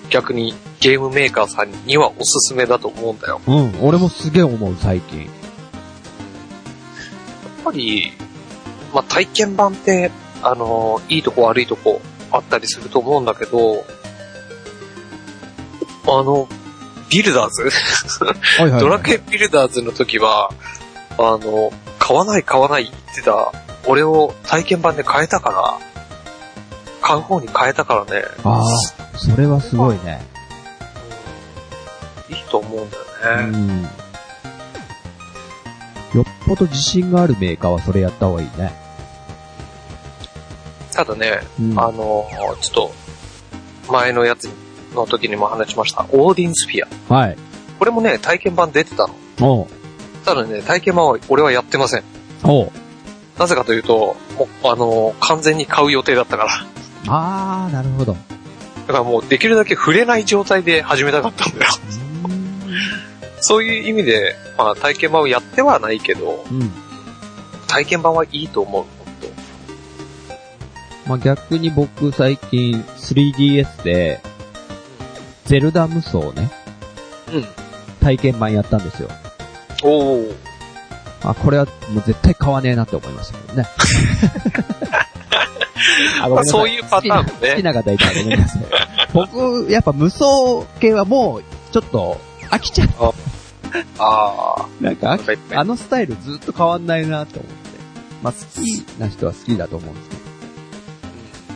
[0.09, 3.41] 逆にゲームメーカーさんにはおすすめだと思うんだよ。
[3.47, 5.21] うん、俺もすげえ思う、最近。
[5.21, 5.29] やっ
[7.63, 8.11] ぱり、
[8.93, 12.01] まあ、体験版って、あの、いいとこ悪いとこ
[12.31, 13.83] あったりすると思うんだけど、
[16.07, 16.47] あの、
[17.15, 17.69] ビルダーズ
[18.61, 20.49] はいはい、ドラクエビルダーズの時は、
[21.17, 23.53] あの、買わない買わない言ってた、
[23.87, 25.79] 俺を体験版で変えたから、
[27.01, 30.25] 買う方に変えたからね、ああ、それはすごいね。
[32.27, 33.57] いいと思うんだうよね。
[33.57, 33.83] ん。
[33.83, 33.89] よ
[36.21, 38.73] っぽど自信があるメーカーはそれやった方がいいね。
[40.91, 42.27] ただね、うんあの、
[42.59, 42.91] ちょっと、
[43.89, 44.49] 前のやつ
[44.95, 47.13] の時にも話しました、オーディンスフィア。
[47.13, 47.37] はい。
[47.77, 49.15] これもね、体験版出てたの。
[49.41, 49.67] おう。
[50.25, 52.03] ただね、体験版は俺はやってません。
[52.43, 52.71] おう。
[53.37, 56.49] なぜかというと、もう、あの、完全に買う予定だったから。
[57.07, 58.13] あー、なるほど。
[58.13, 58.15] う
[58.87, 61.71] だからもうできるだけ触れない状態で始めたかったんだよ。
[63.41, 66.71] そういう意味で、まあ体験版をやってはないけど、うん。
[67.67, 68.83] 体験版はいいと思う。
[68.83, 69.05] 本
[71.07, 74.21] まあ、逆に僕最近 3DS で、
[75.45, 76.51] ゼルダ無双ね、
[77.27, 77.45] 当うん。
[78.01, 79.09] 体験版やったんですよ。
[79.83, 80.35] おー。
[81.23, 83.67] あ、これはもう絶対買わねえなって思いましたけどね。
[86.21, 88.61] あごめんなさいそういうパターンもね好きな方いたらごめんなさい。
[89.13, 90.25] 僕、やっぱ無双
[90.79, 93.13] 系はもう、ちょっと、飽きちゃう。
[93.99, 95.19] あなんかあ。
[95.59, 97.55] あのスタイルずっと変わんないなって思って。
[98.23, 100.21] まあ、好きな人は好きだと思うんですけど。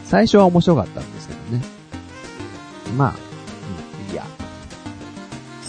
[0.05, 1.63] 最初は面白かったんですけどね。
[2.97, 3.28] まあ、うん、
[4.09, 4.25] いいや。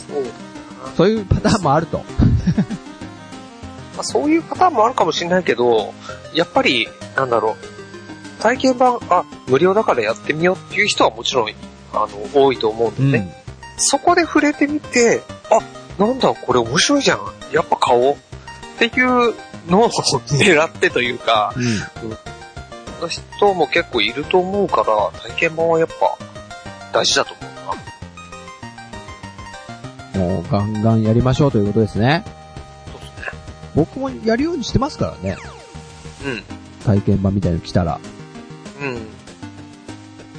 [0.09, 0.25] そう。
[0.97, 1.99] そういうパターンもあると。
[1.99, 2.05] ま
[4.01, 5.93] あ、そういうパターンもあるかもしれないけど、
[6.35, 7.57] やっぱり、なんだろ
[8.39, 8.43] う。
[8.43, 11.51] 体験版、あ、無料だからやってみようっていう人はもちろん、
[11.93, 13.45] あの、多いと思うんでね。
[13.77, 17.21] そこで触れてみて、あ、なんだ、これ面白いじゃん。
[17.53, 18.15] やっぱ買おう。
[18.15, 18.17] っ
[18.79, 19.35] ていう
[19.69, 19.91] のを
[20.29, 21.61] 狙ってというか、う
[22.07, 22.19] ん。
[23.01, 24.85] の人も結構いると思うから、
[25.23, 26.17] 体験版はやっぱ
[26.93, 27.50] 大事だと思うな。
[30.21, 32.25] もうガンガンやりましょうということですね。
[32.93, 33.39] そうですね。
[33.75, 35.37] 僕もやるようにしてますからね。
[36.25, 36.43] うん。
[36.85, 37.99] 体験版みたいの来たら。
[38.81, 38.99] うん。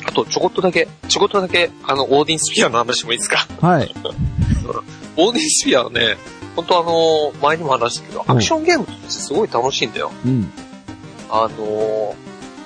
[0.06, 3.48] あと、ちょこっとだけ、ちょこっとだけ、あの、オーディンスピアの話もいいですか？
[3.60, 3.96] はい。
[5.18, 6.18] オーディンスピアはね、
[6.56, 10.12] 本当あの、前にも話したけど、アクションゲームとしてすごい楽しいんだよ。
[10.26, 10.52] うん。
[11.30, 11.64] あの、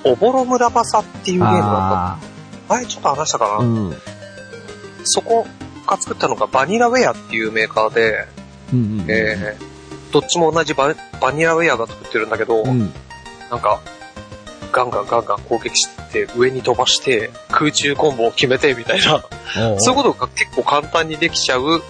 [0.03, 2.19] おぼろ村正っていうゲームがああっ
[2.67, 2.75] た。
[2.75, 3.95] 前ちょっと話したかな、ーうん。
[5.03, 5.45] そこ
[5.85, 8.25] が作ったのがバニラウェアっていうメーカーで、
[8.73, 9.05] うんうんうん。
[9.09, 12.91] えー、どっちも同じババニラウェアが作ってるんだけど、うん。
[13.49, 13.81] なんか、
[14.71, 19.23] ガンガンガンガン攻撃して、上に飛ばして、空中コンボを決めて、みたいな、
[19.79, 21.81] そういうことが結構簡単にできちゃう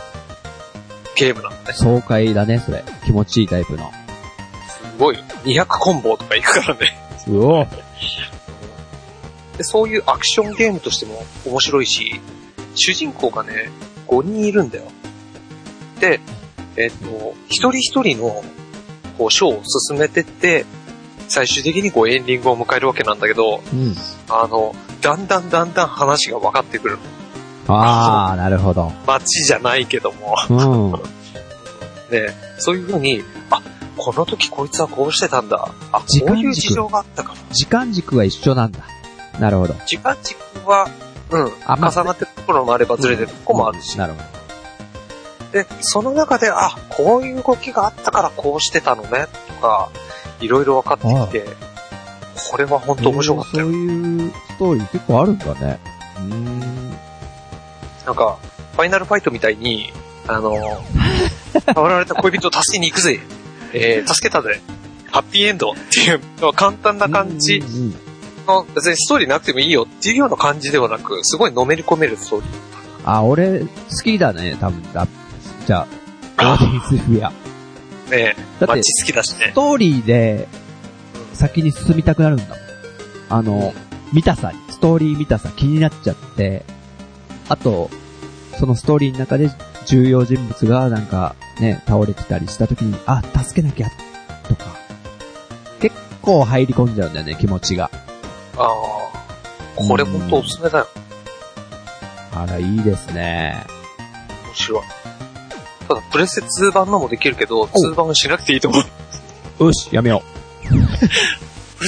[1.15, 1.73] ゲームなんだね。
[1.73, 2.84] 爽快だね、それ。
[3.05, 3.91] 気持ちいいタイプの。
[4.67, 5.17] すごい。
[5.45, 6.97] 200コンボとかいくからね。
[7.27, 7.67] うお
[9.58, 12.21] で、そういうアクションゲームとしても面白いし、
[12.75, 13.69] 主人公がね、
[14.07, 14.85] 5人いるんだよ。
[15.99, 16.19] で、
[16.77, 18.43] えっ、と、一人一人の、
[19.17, 20.65] こう、章を進めてって、
[21.27, 23.95] 最終的にこうエンディングを迎えるわけなんだけど、うん。
[24.29, 26.97] あの、だんだんだんだん話が分かってくる。
[27.67, 28.91] あー、なるほど。
[29.07, 30.35] 街じゃないけども。
[30.49, 30.91] うん。
[32.11, 33.61] ね、そういう風に、あ、
[33.97, 35.69] この時こいつはこうしてたんだ。
[35.91, 37.39] あ、こういう事情があったから。
[37.51, 38.79] 時間軸は一緒なんだ。
[39.39, 39.75] なるほど。
[39.88, 40.38] 時間軸
[40.69, 40.89] は、
[41.35, 43.97] うん、あまあ重なってるところもあればずれてるところもあるし。
[43.97, 44.19] なるほ
[45.51, 49.89] で、その中で、あ、こういう動きがあったからこうしてたのね、とか、
[50.41, 51.45] いろいろ分かってきて、
[52.51, 53.03] これは本ど。
[53.03, 53.65] 当面白かったよ。
[53.65, 55.79] そういうストーリー結構あるんだね。
[56.17, 56.89] うーん。
[58.05, 58.37] なんか、
[58.73, 59.93] ファイナルファイトみたいに、
[60.27, 60.83] あの、
[61.73, 63.21] 触られた恋人を助けに行くぜ。
[63.71, 64.61] えー、助けたぜ。
[65.11, 67.63] ハッピーエンドっていう簡単な感じ
[68.45, 72.51] の、別にストーリーなくてもいいよっていうような感じではなく、すごいのめり込めるストーリー。
[73.05, 73.67] あ、俺、好
[74.03, 75.08] きだね、多分だ。
[75.65, 75.88] じゃ
[76.38, 77.31] あ、オーディンスフィア。
[78.12, 79.53] ねだって、街好きだしねス。
[79.53, 80.47] トーリーで
[81.34, 82.58] 先に進みたくなるんだもん。
[83.29, 83.73] あの、
[84.13, 86.63] 見たさに、ストーリー見たさ気になっちゃって、
[87.49, 87.89] あと、
[88.58, 89.49] そのストーリーの中で
[89.86, 93.89] 重要人物がなんかね、倒れてたりした時に、あ、助けなきゃ、
[94.47, 94.65] とか。
[95.79, 97.91] 結構入り込んじゃうんだよね、気持ちが。
[98.57, 99.15] ああ。
[99.75, 100.87] これ本当おすすめだよ。
[102.33, 103.65] あら、いいですね。
[104.45, 104.81] 面白い。
[105.87, 108.81] ただ、プレステ2版のもできるけど、2版しなくていいと思
[109.59, 109.63] う。
[109.65, 110.23] よし、やめよ
[110.67, 110.79] プレ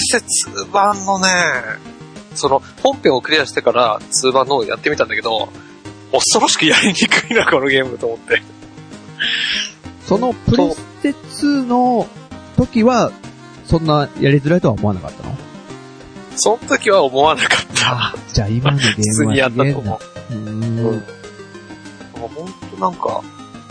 [0.02, 1.28] ステ2版のね、
[2.36, 5.50] その、本編をクリアしてから2版のをやってみたんだけど、
[6.12, 8.36] 恐ろしくやりにくいな、このゲームと思って。
[8.36, 8.42] う。
[10.06, 12.08] そのプレステ2の
[12.56, 13.12] 時は、
[13.66, 15.37] そんなやりづらいとは思わなかったの？
[16.38, 18.16] その時は思わなかった。
[18.34, 20.00] じゃあ今のゲー普通ムはにやったと思。
[20.30, 20.40] うーう。
[20.40, 20.64] ん。
[20.64, 20.84] うん。
[20.86, 23.22] もうほんとなんか、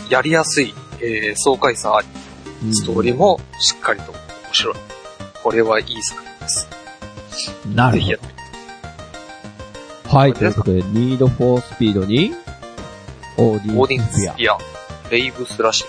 [0.09, 4.19] やりやすい、えー、爽快さあり、ストーリーもしっかりと面
[4.53, 4.75] 白い。
[5.43, 6.67] これはいい作品です。
[7.73, 8.11] なるほ
[10.11, 10.17] ど。
[10.17, 12.33] はい、ということで、ニードフォースピードに、
[13.37, 14.39] オーディンスフィアス。
[14.41, 14.57] いや、
[15.09, 15.85] レイブスらしい。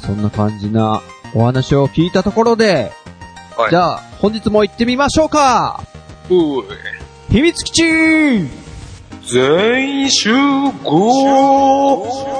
[0.00, 1.00] そんな感じな
[1.34, 2.92] お話を聞いたところで、
[3.58, 3.70] はい。
[3.70, 5.82] じゃあ、本日も行ってみましょうか。
[6.30, 6.62] うー
[7.28, 8.58] 秘密基地。
[9.26, 10.32] 全員集
[10.84, 12.37] 合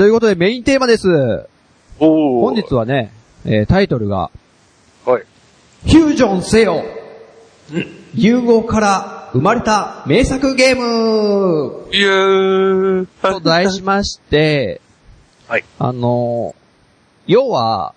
[0.00, 1.10] ということでメインテーマです。
[1.98, 3.12] お本日はね、
[3.44, 4.30] えータイトルが、
[5.04, 5.24] はい。
[5.82, 6.82] フュージョンせよ
[8.14, 14.80] 融合から生まれた名作ゲームイエーイと題しまして、
[15.46, 15.64] はい。
[15.78, 16.54] あの、
[17.26, 17.94] 要は、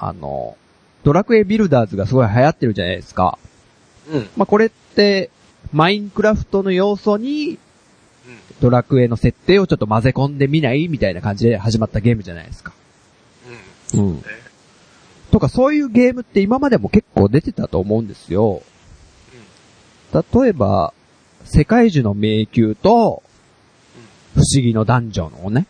[0.00, 0.56] あの、
[1.04, 3.38] ドラクエビルダーズがすごい流行ってるじゃないですか。
[4.10, 4.28] うん。
[4.36, 5.30] まあ、これって、
[5.72, 7.60] マインクラフトの要素に、
[8.60, 12.72] ドラクエの設定をちょっと混ぜ込んでみないみたいな感じで始まったゲームじゃないですか。
[13.94, 14.08] うん。
[14.08, 14.22] うん。
[15.30, 18.62] とかそういうゲームって今までも結構出てたと思うんですよ。
[20.12, 20.94] 例えば、
[21.44, 23.22] 世界樹の迷宮と、
[24.34, 25.66] 不思議のダンジョンをね、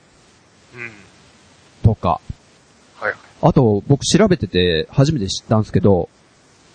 [0.74, 0.90] うん。
[1.82, 2.20] とか。
[2.96, 3.14] はいはい。
[3.42, 6.08] あと、僕調べてて初めて知ったんですけど、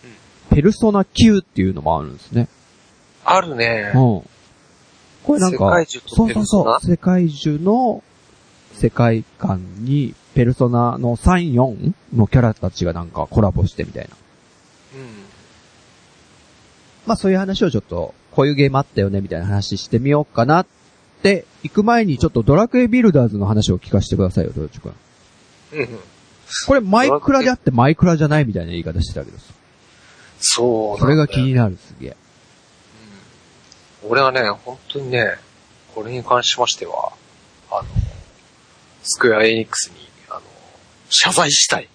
[0.04, 0.20] うん
[0.50, 2.48] ペルソナ9っていうのもあるんですね。
[3.24, 4.00] あるねう。
[4.00, 4.24] ん。
[5.30, 8.04] これなんか、そうそうそう、世界樹の
[8.74, 14.10] 世界観に、ペルソナの3、4のキャラたちがなんかコラボしてみたいな。
[14.96, 15.06] うん。
[17.06, 20.66] まあそういう話をちょっと、こういうゲームあったよねみたいな話してみようかなっ
[21.22, 24.94] て、行く前にちょっとドラクエビルダーズの話を聞かせてくださいよ、ドロチ君。
[25.74, 25.88] うんうん。
[26.66, 29.44] これマイクラであってマイクラじゃないみたいな言い方してたけどさ。
[30.40, 32.18] そうなんだよそれが気になる、すげえ。
[34.08, 35.36] 俺はね、本当にね、
[35.94, 37.12] これに関しましては、
[37.72, 37.84] あの、
[39.04, 39.96] スクエアエニックスに、
[40.30, 40.42] あの、
[41.10, 41.90] 謝罪したい。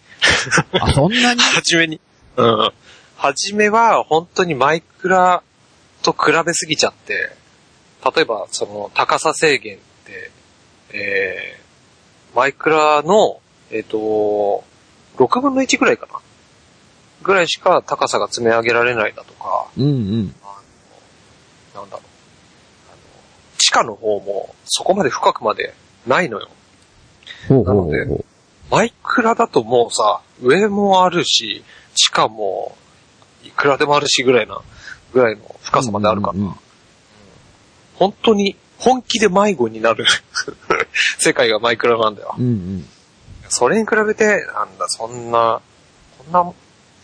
[0.80, 1.40] あ、そんなに？
[1.40, 2.00] はじめに。
[2.36, 2.72] うん。
[3.16, 5.42] はじめは、本当にマイクラ
[6.02, 7.32] と比べすぎちゃって、
[8.14, 10.30] 例えば、その、高さ制限って、
[10.92, 13.40] えー、マイクラの、
[13.70, 14.64] えっ、と、
[15.16, 16.20] 6分の1ぐらいかな？
[17.22, 20.34] ぐらいしか高さが積み上げられないだとか、うんうん。
[21.74, 22.06] なんだろう。
[22.88, 22.96] あの、
[23.58, 25.74] 地下の方もそこまで深くまで
[26.06, 26.48] ないのよ。
[27.48, 28.24] ほうほうほうなのほう。
[28.70, 31.62] マイクラだともうさ、上もあるし、
[31.94, 32.76] 地下も
[33.44, 34.60] いくらでもあるしぐらいな、
[35.12, 36.54] ぐらいの深さまであるから、うんうんうん
[37.96, 40.04] 本当に本気で迷子になる
[41.18, 42.34] 世界がマイクラなんだよ。
[42.36, 42.88] うんうん。
[43.48, 45.60] それに比べて、なんだ、そんな、
[46.18, 46.52] こんな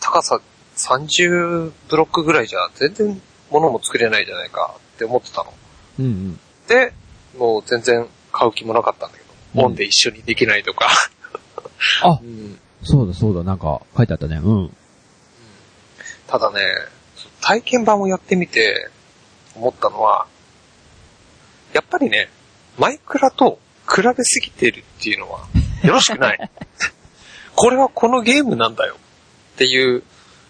[0.00, 0.40] 高さ
[0.76, 5.52] 30ブロックぐらいじゃ全然物も作れないじゃないかって思ってたの。
[5.98, 6.40] うんうん。
[6.68, 6.92] で、
[7.36, 10.88] もう全然買う気もなかったんだけど、うんオンで一緒にできないとか。
[12.02, 14.36] あうんそうだそうだ、なんか書いてあったね。
[14.36, 14.76] うん。
[16.26, 16.60] ただね、
[17.40, 18.88] 体験版をやってみて
[19.56, 20.26] 思ったのは、
[21.72, 22.28] やっぱりね、
[22.78, 23.58] マイクラと
[23.88, 25.46] 比べすぎてるっていうのは
[25.82, 26.50] よろしくない。
[27.56, 28.96] これはこのゲームなんだよ
[29.54, 30.02] っていう、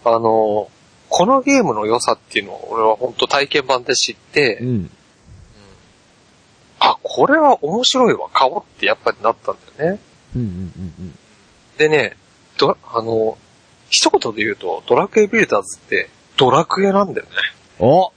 [0.04, 0.70] あの、
[1.10, 4.90] このゲームの良さっていうのを俺は本当体験版で知って、うん。
[6.78, 10.00] あ、これは面白いわ、買おうってやっぱりなったんだよね。
[10.34, 11.18] うんうんうんうん。
[11.76, 12.16] でね、
[12.58, 13.36] ドあの、
[13.90, 17.32] 一言で言うと、ドラクエビルダーズってドラクエなんだよね。
[17.80, 18.12] お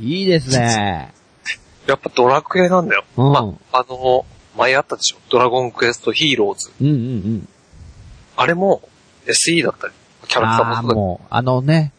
[0.00, 1.12] いいですね。
[1.86, 3.04] やっぱドラクエなんだよ。
[3.16, 4.24] うんまあ、あの、
[4.56, 5.18] 前あったでしょ。
[5.30, 6.70] ドラゴンクエストヒーローズ。
[6.80, 7.48] うんうんうん。
[8.36, 8.82] あれも
[9.26, 9.92] SE だったり、
[10.28, 11.97] キャラクターもそうだもう、あのね、うん。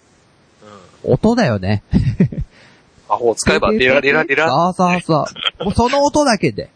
[1.03, 1.83] 音だよね。
[3.09, 4.49] 魔法を使えば、 リラリラリラ。
[4.49, 5.25] そうそうそ
[5.61, 5.63] う。
[5.65, 6.69] もうその音だけで。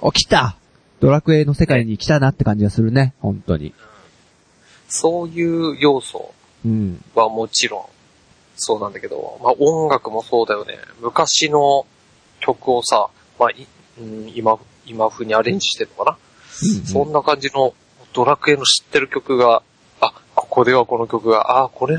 [0.00, 0.56] お、来た
[1.00, 3.14] ドラクエの世界に来たなって感じがするね。
[3.20, 3.74] 本当に。
[4.88, 6.32] そういう要素
[6.64, 7.04] うん。
[7.14, 7.82] はもちろん、
[8.56, 10.78] そうなんだけど、まあ音楽もそうだよね。
[11.00, 11.86] 昔の
[12.40, 13.08] 曲をさ、
[13.38, 13.50] まあ、
[14.34, 16.18] 今、今風にアレンジしてるのかな。
[16.86, 17.74] そんな感じの
[18.12, 19.62] ドラクエの知ってる曲が、
[20.00, 21.98] あ、ここではこの曲が、あ、これ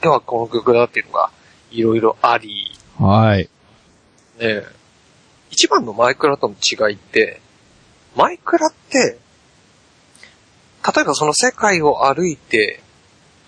[0.00, 1.30] ではこの曲だっていうのが、
[1.70, 3.42] いろいろあり、はい。
[3.42, 3.48] ね
[4.40, 4.64] え
[5.50, 7.40] 一番のマイクラとの違いって、
[8.16, 9.18] マイクラって、
[10.94, 12.80] 例えばその世界を歩いて、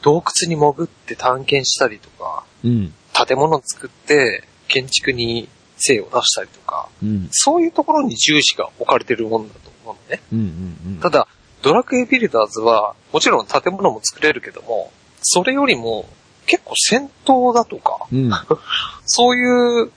[0.03, 2.95] 洞窟に潜って探検したりとか、うん。
[3.13, 7.29] 建物を作って建築に精を出したりとか、うん。
[7.31, 10.23] そういうところに重視が置かれてるもんだと思うのね。
[10.33, 11.01] うんうんうん。
[11.01, 11.29] ただ、
[11.63, 14.91] ドラクエビルダーズは、もちろん建物も作れるけども、
[15.23, 16.09] それよりも
[16.51, 18.29] 結構戦闘だとか、うん。
[19.07, 19.93] そういう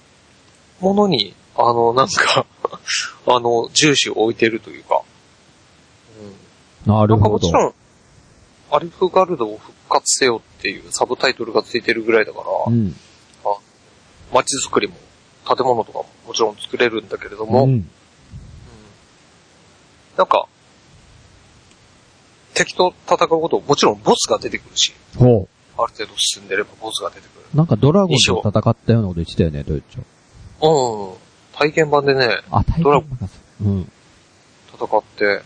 [0.81, 2.45] ものに、あの、なんか、
[3.25, 5.01] あの、重視を置いてるというか。
[6.85, 6.93] うん。
[6.93, 7.51] なるほどなんかもち。
[7.51, 7.73] ろん、
[8.69, 12.95] アリフガルドを復活せよっていうサブタイトルがついてるぐらいだから、うん。
[14.31, 14.93] 街づくりも、
[15.47, 17.89] 建物とかももちろん作れるんだけれども、うんうん。
[20.17, 20.47] なんか、
[22.53, 25.47] 敵と戦うこともちろんボスが出てくるし、ほ
[25.77, 27.45] ある程度進んでればボスが出てくる。
[27.53, 27.57] う。
[27.57, 29.99] なんかドラゴンと戦ったようなこと言ってたよね、ドイツ
[30.61, 31.13] うん。
[31.53, 33.29] 体験版でね、あ、体験版か
[33.61, 33.91] うん。
[34.73, 35.41] 戦って、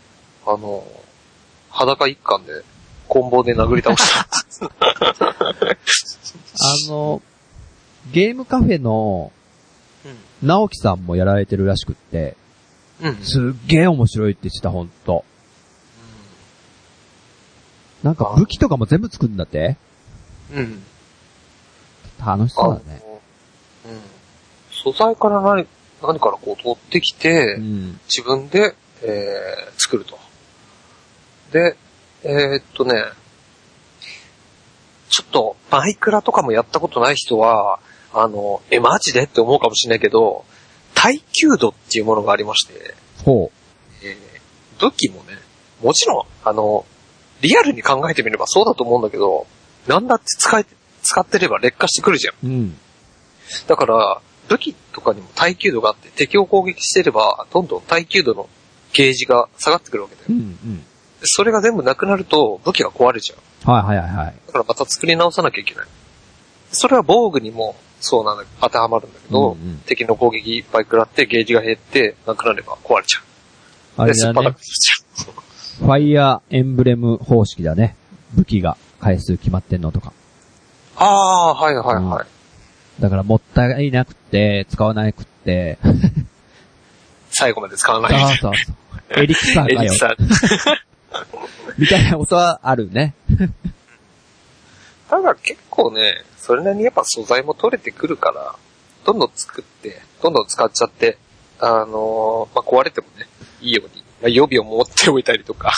[0.46, 0.84] あの、
[1.70, 2.64] 裸一貫で、
[3.08, 4.68] 棍棒で殴り倒した。
[5.40, 5.78] あ
[6.90, 7.22] の、
[8.12, 9.32] ゲームカフェの
[10.42, 12.36] 直樹さんもやられてるらしくって、
[13.02, 13.10] うん。
[13.10, 13.16] うん。
[13.24, 15.24] すっげえ面白いって言ってた、ほんと。
[18.04, 19.78] なんか武器とかも全部作るんだって
[20.54, 20.84] うん。
[22.26, 23.02] 楽しそうだね。
[23.86, 24.02] うん。
[24.72, 25.68] 素材から何、
[26.02, 28.00] 何からこう取ってきて、うん。
[28.08, 30.18] 自分で、えー、作ると。
[31.52, 31.76] で、
[32.24, 33.04] えーっとね、
[35.10, 37.80] ちょっと、マイクラとかもやったことない人は、
[38.14, 39.24] あの、え、マジで？
[39.24, 40.46] って思うかもしれないけど、
[40.94, 43.52] 耐久度っていうものがありまして、ほ
[44.04, 45.38] えー武器もね、
[45.82, 46.86] もちろん、あの、
[47.42, 49.48] リアルに考えてみればそうだと思うんだけど、
[49.88, 52.34] なんだって使えて、使ってれば劣化してくるじゃん。
[52.44, 52.48] う。
[52.48, 52.78] うん。
[53.68, 58.50] だから、武器とかにも耐久度があって、敵を攻撃してれば、どんどん耐久度の
[58.94, 60.28] ゲージが下がってくるわけだよ。
[60.30, 60.84] うん、うん。
[61.24, 63.70] それが全部なくなると、武器が壊れちゃう。
[63.72, 64.36] はいはいはいはい。
[64.48, 65.88] だからまた作り直さなきゃいけない。
[66.72, 73.24] それは防具にもそうなんだ当てはまるんだけど、うんうん敵の攻撃いっぱい食らってゲージが減って、なくなれば壊れちゃう。
[73.98, 74.64] で、あれだねすっぱだく。
[74.64, 75.86] しちゃう。
[75.86, 77.96] ファイヤーエンブレム方式だね。
[78.34, 80.14] 武器が回数決まってんのとか。
[80.96, 83.02] ああ、はいはいはい。
[83.02, 85.78] だからもったいなくて、使わなくて、
[87.30, 89.24] 最後まで使わないそうみたいそうそう。
[89.24, 89.68] エリクサな。
[89.68, 89.98] ーかよエリ。
[89.98, 90.16] さん。
[91.78, 93.14] みたいなことはあるね。
[95.10, 98.56] ただ結構ね、それなりにやっぱ素材も取れてくるから、
[99.06, 101.18] どんどん作って、どんどん使っちゃって、
[101.60, 103.28] あのーまあ、壊れてもね、
[103.62, 105.72] いいように、まあ、予備を持っておいたりとか。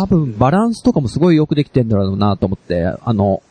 [0.00, 3.42] 多分、バランスとかもすごいよくできてんだろうなと思って、あの、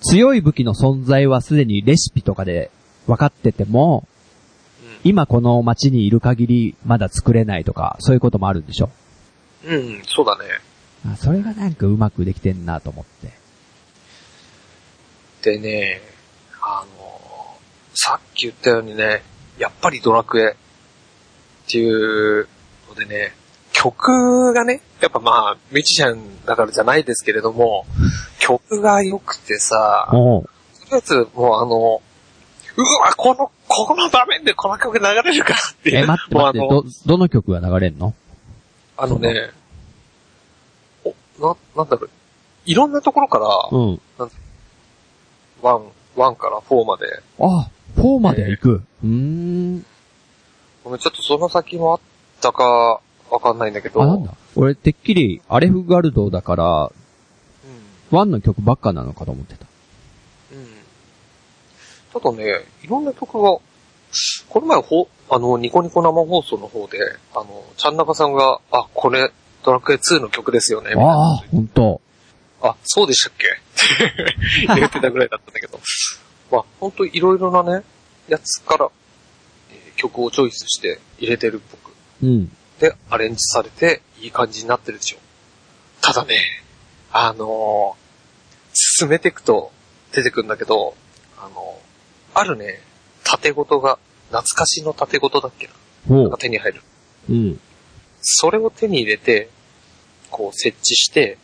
[0.00, 2.70] 強い武器の存在はすでにレシピとかで
[3.06, 4.06] 分かってても、
[5.02, 8.90] 今この街にいる限りまだ作れないとか、そういうこともあるんでしょ？
[9.64, 10.44] うん、うん、そうだね。
[11.06, 13.32] あそれがなんかうまくできてんなと思って。
[15.42, 16.00] でね、
[16.62, 17.14] あのー
[17.96, 19.22] さっき言ったようにね、
[19.56, 20.54] やっぱりドラクエっ
[21.70, 22.48] ていう
[22.88, 23.32] のでね、
[23.84, 27.84] 曲がね、やっぱまあ、ミュージシャンだからじゃないですけれども、
[28.38, 30.46] 曲が良くてさ、と
[30.86, 32.00] りあえずもうあの、
[32.76, 35.98] うわ、この、この場面でこの曲流れるかっていう。
[35.98, 38.14] え、待って待って、ど、どの曲が流れんの？
[38.96, 39.50] あのね、
[41.04, 41.14] お、
[41.46, 42.10] な、なんだろう、
[42.64, 44.00] いろんなところから、うん。
[45.60, 45.84] ワン、
[46.16, 47.06] ワンからフォーまで、
[47.38, 48.82] あ、4まで行く。
[49.02, 49.86] うーん。
[50.84, 52.00] ごめんちょっとその先もあっ
[52.40, 53.00] たか、
[53.34, 56.92] わかんないんだけど、あ、なんだ俺、てっきり、アレフガルドだから、
[58.12, 58.18] うん。
[58.18, 59.66] 1の曲ばっかなのかと思ってた。
[60.52, 60.68] うん。
[62.12, 63.58] ただね、いろんな曲が、
[64.48, 66.98] この前ほ、あの、ニコニコ生放送の方で、
[67.34, 69.32] あの、ちゃんなかさんが、あ、これ、
[69.64, 72.00] ドラクエ2の曲ですよね、みたいなああ、ほんと。
[72.62, 73.46] あ、そうでしたっけ？
[74.72, 75.80] って 言ってたぐらいだったんだけど。
[76.52, 77.84] まあ、ほんといろいろなね、
[78.28, 78.88] やつから、
[79.70, 81.92] えー曲をチョイスして入れてるっぽく。
[82.22, 82.52] うん。
[82.80, 85.18] で、アレンジされて、いい感じになってるでしょ。
[86.00, 86.38] ただね、
[87.12, 88.04] あのー
[88.76, 89.70] 進めていくと
[90.12, 90.96] 出てくるんだけど、
[91.38, 92.80] あのーあるね、
[93.22, 93.98] 縦ごとが、
[94.28, 95.72] 懐かしの縦ごとだっけな。
[96.08, 96.82] ほが手に入る。
[97.30, 97.32] う。
[97.32, 97.60] うん。
[98.20, 99.48] それを手に入れて、
[100.30, 101.38] こう設置して、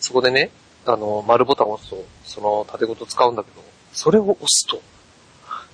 [0.00, 0.50] そこでね、
[0.86, 3.62] あの、丸ボタンを押すと、その縦ごと使うんだけど、
[3.92, 4.80] それを押すと、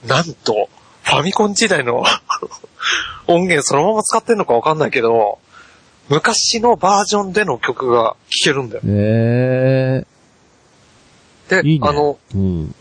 [0.06, 0.68] なんと、
[1.04, 2.02] ファミコン時代の
[3.26, 5.38] 音源そのまま使ってんのかわかんないけど、
[6.08, 8.82] 昔のバージョンでの曲が聴けるんだよ。
[8.86, 10.06] え
[11.48, 12.74] で、いいねあの、えうん。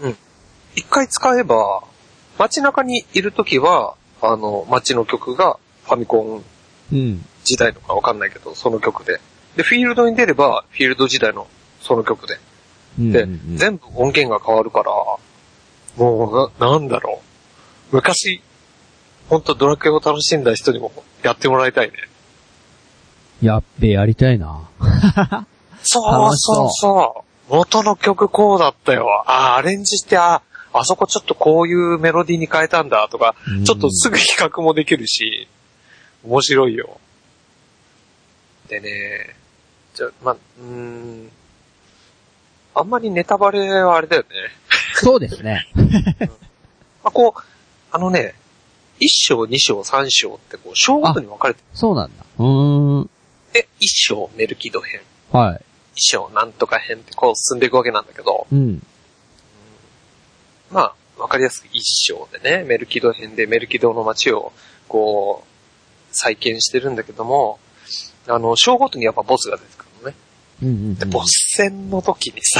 [0.75, 1.83] 一回使えば、
[2.37, 6.43] 街中にいるときは、あの、街の曲がファミコン
[6.91, 7.25] うん。
[7.43, 9.19] 時代のかわかんないけど、その曲で。
[9.57, 11.47] で、フィールドに出れば、フィールド時代の
[11.81, 12.39] その曲で。
[12.99, 13.11] うん。
[13.11, 14.91] で、うん全部音源が変わるから、
[15.97, 17.32] もうな、なんだろう。
[17.93, 18.41] 昔、
[19.29, 20.91] ほんとドラクエを楽しんだ人にも
[21.21, 21.93] やってもらいたいね。
[23.39, 24.67] やっべ、やりたいな。
[25.83, 25.99] そ
[26.31, 27.53] うそうそう。
[27.53, 29.23] 元の曲こうだったよ。
[29.27, 30.41] あ、アレンジして、あ、
[30.73, 35.47] あそこちょっとこういうメロディーに変えたんだとか、ちょっとすぐ比較もできるし、
[36.23, 36.99] 面白いよ。
[38.69, 39.35] でね、
[39.93, 41.29] じゃ、ま、うーん、
[42.73, 44.27] あんまりネタバレはあれだよね。
[44.95, 45.67] そうですね。
[47.03, 47.52] まあ、こう、
[47.93, 48.33] あのね、
[48.99, 52.25] 1章、2章、3章ってこう、章ごとに分かれてそうなんだ。
[52.39, 53.09] うーん。
[53.53, 55.57] て、1章メルキド編、はい。
[55.57, 55.59] 1
[55.95, 58.83] 章なんとか編ってこう進んでいくわけなんだけど、うん。
[60.71, 64.53] まあ、わかりやすく1章でね、メルキド編でメルキドの街を、
[64.87, 65.47] こう、
[66.11, 67.59] 再建してるんだけども、
[68.27, 70.15] あの、章ごとにやっぱボスが出てくるのね。
[70.63, 72.59] うんうんで、ボス戦の時にさ、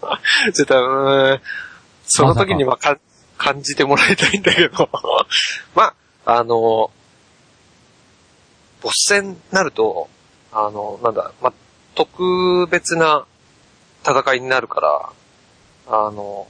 [0.54, 1.40] ちょっと、うーん、
[2.06, 2.98] その時にはか
[3.40, 4.90] 感じてもらいたいんだけど、
[5.74, 5.94] ま
[6.26, 6.90] あ、あの、
[8.82, 10.10] ボス戦になると、
[10.52, 11.52] あの、なんだ、まあ、
[11.94, 13.24] 特別な
[14.04, 15.12] 戦いになるから、
[15.86, 16.48] あの、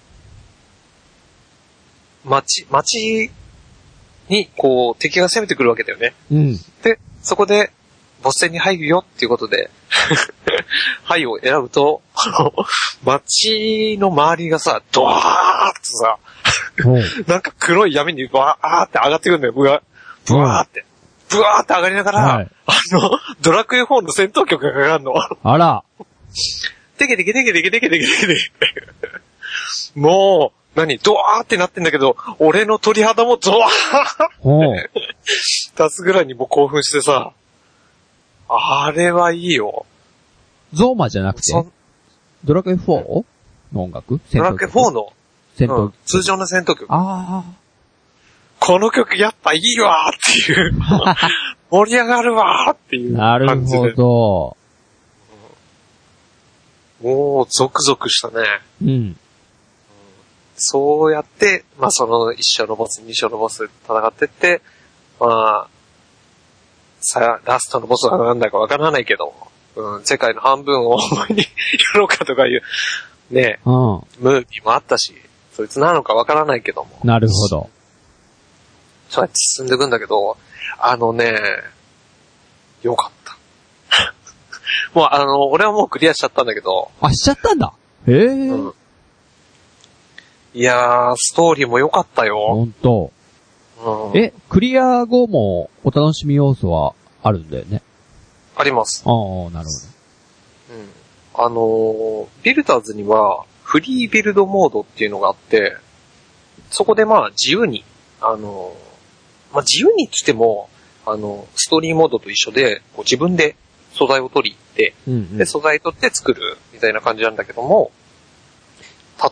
[2.24, 3.30] 街、街
[4.28, 6.12] に、こう、敵が攻めてくるわけだよね。
[6.32, 6.56] うん。
[6.82, 7.70] で、そこで、
[8.22, 9.70] ボス戦に入るよっていうことで、
[11.04, 12.54] はいを選ぶと、あの、
[13.04, 16.18] 街の周りがさ、ドワーッとさ。
[17.26, 19.82] なんか黒い闇にバーって上がってくるんだよ、ブワ
[20.26, 20.84] ブワーって。
[21.28, 23.10] ブワーって上がりながら、はいあの、
[23.40, 25.12] ドラクエ4の戦闘曲がかかるの。
[25.42, 25.82] あら。
[26.98, 30.00] テケテケテケテケテケテケテケテケ。
[30.00, 33.70] もう、何ドワーってなってんだけど、俺の鳥肌もドワー
[34.40, 34.90] ほう。
[35.76, 37.32] 出すぐらいにもう興奮してさ、
[38.52, 39.86] あれはいいよ。
[40.72, 41.52] ゾーマじゃなくて？
[41.52, 41.66] そ、
[42.44, 43.24] ドラクエ 4?
[43.72, 44.20] の音楽？
[44.32, 45.06] ドラクエ4の、う
[45.56, 46.86] 戦闘ん、通常の戦闘曲。
[46.88, 47.44] あ
[48.58, 50.72] この曲やっぱいいわーっていう。
[51.70, 53.38] 盛り上がるわーっていうあ。
[53.38, 53.60] なる。
[53.64, 54.56] ほど。
[57.02, 58.44] もう、ゾクゾクしたね。
[58.82, 59.16] うん。
[60.56, 64.60] そうやって、まあその一章のボス、二章のボス戦ってって、
[65.18, 65.68] まあ、
[67.00, 69.34] さ、ラストのボスは何だかわからないけど、
[69.76, 71.46] うん、世界の半分を思いにや
[71.94, 72.62] ろうかとかいう、
[73.30, 73.72] ね、うん。
[73.72, 75.14] ムービーもあったし、
[75.52, 77.70] そいつなのかわからないけども、なるほど。
[79.08, 80.36] そうやって進んでいくんだけど、
[80.78, 81.34] あのね、
[82.82, 83.36] よかった。
[84.98, 87.72] もうあの、俺はもうクリアしちゃったんだけど、あ、しちゃったんだ。
[88.06, 88.26] へえ。
[88.26, 88.74] うん
[90.52, 92.36] いやー、ストーリーも良かったよ。
[92.36, 93.12] ほんと。
[93.82, 97.82] うん、え、クリア後もお楽しみ要素はあるんだよね？
[98.56, 99.02] あります。
[99.06, 99.68] ああ、なる
[100.70, 100.88] うん。
[101.34, 105.76] あのービルダーズには、フリービルドモードっていうのがあって、
[106.70, 107.84] そこでまあ自由に、
[108.20, 110.68] あのーまあ自由にって言っても、
[111.06, 113.56] あの、ストーリーモードと一緒で、こう自分で
[113.94, 115.16] 素材を取り入って、ほど。
[115.16, 115.46] うん、うんで、。
[115.46, 117.90] 素材取って作るみたいな感じなんだけども、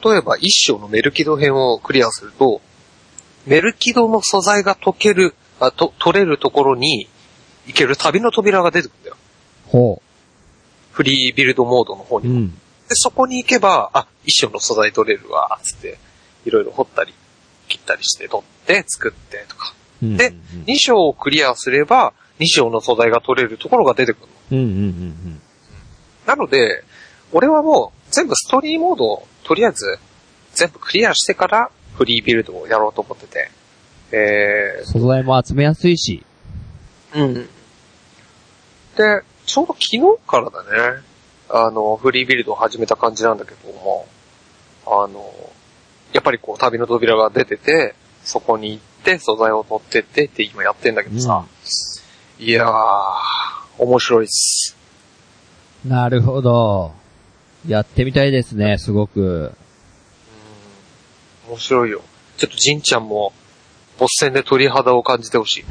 [0.05, 2.61] 例えば一章のメルキド編をクリアすると、
[3.49, 7.09] メルキドの素材が溶ける、あと、取れるところに
[7.67, 9.17] 行ける旅の扉が出てくるんだよ。
[9.67, 10.03] ほ
[10.93, 12.23] フリービルドモードの方う。
[12.23, 12.29] に。
[12.29, 12.51] うん。
[12.51, 12.55] で、
[12.91, 15.99] そこに行けば、あ、一章の素材取れるわ、つって、
[16.45, 17.15] いろいろ掘ったり、
[17.69, 19.75] 切ったりして取って、作ってとか。
[20.03, 20.33] うんで、
[20.67, 24.29] 2章をクリアすれば、2章の素材が取れるところが出てくるの。
[24.53, 25.41] うん、うん、うん、
[26.25, 26.85] なので、
[27.33, 29.99] 俺はもう全部ストーリーモードをとりあえず
[30.55, 33.51] 全部クリアしてからフリービルドをやろうと思ってて。
[34.13, 34.87] えうん。
[34.87, 36.25] 素材も集めやすいし。
[37.13, 37.35] ー、うん。
[37.35, 37.49] で、
[39.45, 41.03] ちょうど昨日からだね、
[41.51, 44.07] あの、フリービルドを始めた感じなんだけども、
[44.87, 45.33] あの、
[46.13, 51.45] やっぱりこう旅の扉が出てて、そこに行って素材を取ってってって今やってんだけどさ、
[52.39, 52.73] いやー、
[53.79, 54.77] 面白いっす。
[55.85, 56.93] なるほど。
[57.67, 59.53] やってみたいですね、すごく。
[61.49, 62.03] うん面白いよ。
[62.37, 63.33] ちょっとジンちゃんも、
[63.99, 65.65] ボス戦で鳥肌を感じてほしい。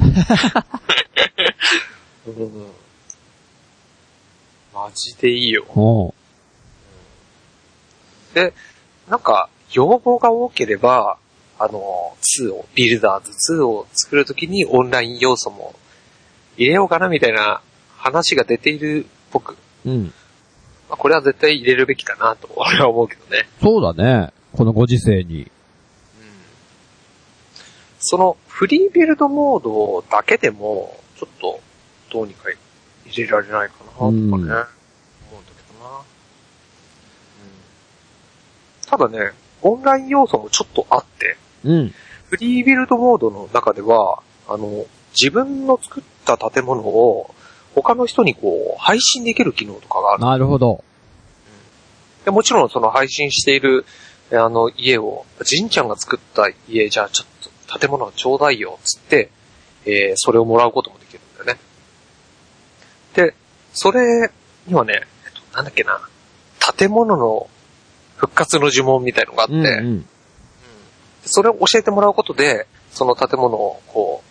[2.26, 2.66] うん。
[4.74, 5.64] マジでいいよ。
[5.68, 6.14] ほ
[8.34, 8.52] で、
[9.08, 9.20] なん。
[9.20, 11.16] か、要望が多ければ、
[11.58, 15.74] あの、2を、ビルダーズ2を作るときにオンライン要素も
[16.56, 17.62] 入れようかなみたいな
[17.96, 19.56] 話が出ているっぽく。
[19.86, 19.90] う。
[19.90, 20.12] うん。
[20.88, 23.48] まあ、これは絶対入れるべきかなと俺は思うけどね。
[23.60, 24.32] そうだね。
[24.52, 25.50] このご時世に。
[28.00, 31.60] そのフリービルドモードだけでも、ちょっと
[32.10, 32.48] どうにか
[33.06, 34.72] 入れられないかなとかね、うん思うんだけ
[35.72, 36.00] どな、う
[38.86, 38.86] ん。
[38.86, 39.32] ただね、
[39.62, 41.94] オンライン要素もちょっとあって、うん。
[42.26, 44.86] フリービルドモードの中では、あの、
[45.18, 47.34] 自分の作った建物を
[47.74, 50.22] 他の人にこう、配信できる機能とかがある。
[50.22, 50.84] なるほど。
[52.24, 53.84] でもちろんその配信している、
[54.30, 57.37] えあの家を、じんちゃんが作った家、じゃあちょっと
[57.68, 59.30] 建物をちょうだいよ、つって、
[59.84, 61.60] えーそれをもらうこともできるんだよね。
[63.14, 63.34] で、
[63.72, 64.30] それ
[64.66, 66.00] にはね、えっと、なんだっけな、
[66.76, 67.48] 建物の
[68.16, 70.06] 復活の呪文みたいのがあって、うんうん。
[71.24, 74.22] それを教えてもらうことで、その建物をこ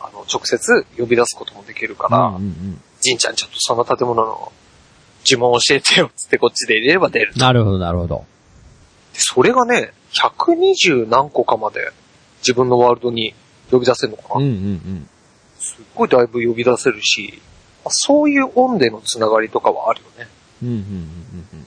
[0.00, 4.52] う、あの、直接呼び出すこともできるから、うんうんじんちゃんちょっとその建物の
[5.28, 7.40] 呪文教えてよ、つってこっちで入れれば出るうん。。
[7.40, 8.24] なるほど、なるほど。
[9.12, 11.92] でそれがね、120何個かまで
[12.46, 13.34] 自分のワールドに
[13.70, 15.08] 呼び出せるのかな、うんうんうん。
[15.58, 17.42] すっごいだいぶ呼び出せるし、
[17.84, 20.28] まあそういう音でのつながりとかはあるよね。
[20.62, 20.80] うんうんうん
[21.52, 21.66] うん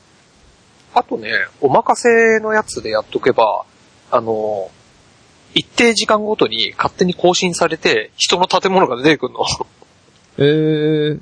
[0.94, 3.64] あとね、お任せのやつでやっとけば、
[4.12, 4.72] あの、
[5.54, 9.40] 一定時間ごとに勝手に更新されて、人の建物が出てくるの。
[10.38, 10.48] うん。
[10.48, 11.20] えー。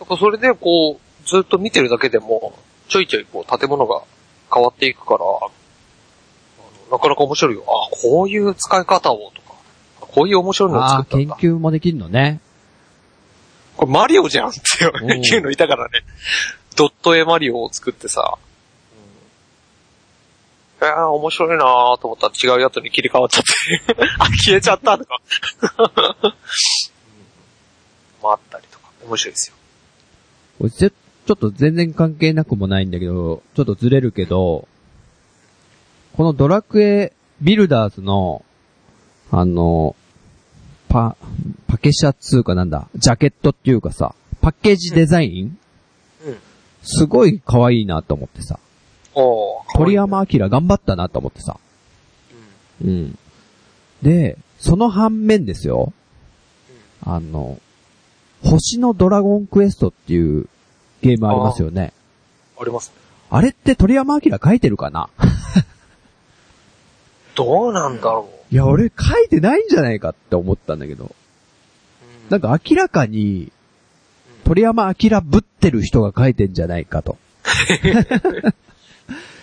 [0.00, 2.58] だからそれでこう、ずっと見てるだけでも、
[2.88, 4.02] ちょいちょいこう建物が
[4.52, 5.24] 変わっていくから、
[6.90, 7.64] なかなか面白いよ。
[7.66, 9.54] あ、こういう使い方をとか、
[10.00, 11.36] こういう面白いのを作ったんだ。
[11.36, 12.40] 究もできるのね。
[13.76, 16.02] これマリオじゃんってうんいうのいたからね。
[16.76, 18.38] ドット絵マリオを作ってさ。
[20.80, 23.42] うん、いやー面白いなーと思ったら違うやつに切り替わっちゃっ
[23.86, 24.02] て。
[24.18, 25.20] あ、消えちゃったとか。
[26.22, 26.32] うん
[28.22, 28.90] まああったりとか。
[29.06, 29.56] 面白いですよ。
[31.28, 34.66] ちょっと全然関係なくもないんだけど、ちょっとずれるけど、
[36.18, 38.44] このドラクエビルダーズの、
[39.30, 39.94] あの、
[40.88, 41.16] パ、
[41.68, 45.58] パケシャツーかなんだ、ジャケットっていうかさ、パッケージデザイン、
[46.24, 46.36] うん。
[46.82, 48.58] すごい可愛いなと思ってさ、
[49.14, 51.56] おー鳥山明頑張ったなと思ってさ、
[52.82, 52.88] うん。
[52.88, 53.18] うん。
[54.02, 55.92] で、その反面ですよ、
[57.06, 57.60] あの、
[58.42, 60.48] 星のドラゴンクエストっていう
[61.00, 61.92] ゲームありますよね。
[62.60, 62.88] あります。
[62.88, 62.94] ね。
[63.30, 65.10] あれって鳥山明書いてるかな？
[67.38, 68.54] どうなんだろう。
[68.54, 71.14] いや、俺書いてないんじゃないかって思ったんだけど。
[72.30, 73.52] なんか明らかに、
[74.42, 77.16] 鳥山明ぶってる人が書いてんじゃないかと。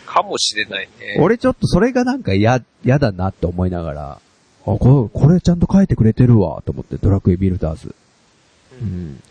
[0.05, 1.19] かもしれないね。
[1.21, 4.19] 俺ちょっとそれがなんか嫌、嫌だなって思いながら、あ、
[4.65, 7.95] これ、これちゃんと書いてくれてるわ、と思って、ドラクエビルダーズ。
[8.81, 9.23] ううんん。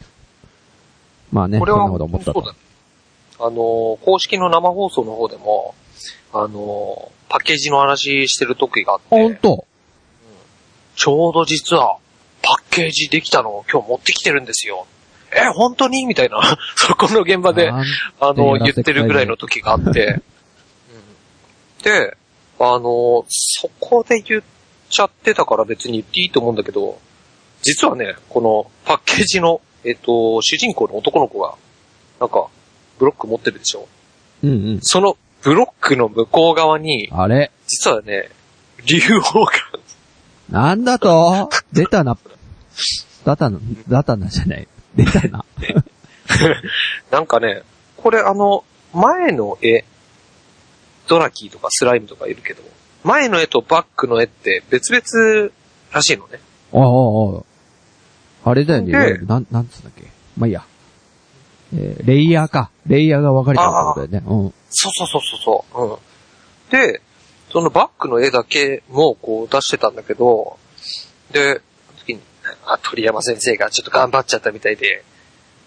[1.30, 2.52] まあね、そんなこれは、こと思ったとそうだ。
[2.52, 2.58] ね。
[3.40, 5.74] あの、公式の生放送の方でも、
[6.32, 9.66] あの、パッケージの話してる時があっあ、ほんて、と
[10.96, 11.98] ちょうど実は、
[12.42, 14.86] パッケージできたのを今日持ってきてるんですよ。
[15.34, 16.06] え、本当に？
[16.06, 16.40] みたいな、
[16.76, 17.82] そこの現場で、あ
[18.20, 20.20] の、言ってるぐらいの時があって、
[21.80, 21.82] うん。
[21.82, 22.16] で、
[22.60, 24.42] あの、そこで言っ
[24.90, 27.00] ちゃってたから別に言っていいと思うんだけど、
[27.62, 31.54] 実はね、このパッケージの、えっと、主人公の男の子が、
[32.20, 32.46] なんか、
[32.98, 33.88] ブロック持ってるでしょ？
[34.44, 34.78] うんうん。
[34.82, 37.50] そのブロックの向こう側に、あれ？
[37.66, 38.30] 実はね、
[38.86, 38.98] 竜
[39.34, 39.52] 王が、
[40.50, 41.50] なんだと？
[41.72, 42.16] 出たな。
[43.24, 44.66] ダタな、ダタなじゃない。
[44.96, 45.44] 出たな。
[47.10, 47.62] なんかね、
[47.96, 49.84] これあの、前の絵、
[51.08, 52.62] ドラキーとかスライムとかいるけど、
[53.02, 55.50] 前の絵とバックの絵って別々
[55.92, 56.40] らしいのね。
[56.72, 56.80] ああ、
[57.36, 57.42] あ
[58.46, 58.50] あ。
[58.50, 58.92] あれだよね。
[59.26, 60.04] なん、なんつうんだっけ？
[60.38, 60.64] まあ、いいや。
[61.74, 62.70] えーレイヤーか。
[62.86, 64.28] レイヤーが分かれたってことだよね。
[64.30, 64.54] うん。
[64.74, 65.82] そうそうそうそうそう。
[65.82, 65.98] うん。
[66.70, 67.00] で、
[67.50, 70.58] そのバックの絵だけもこう出してたんだけど、
[71.32, 72.20] で、その時に、
[72.66, 75.04] あ、鳥山先生がちょっと頑張っちゃったみたいで、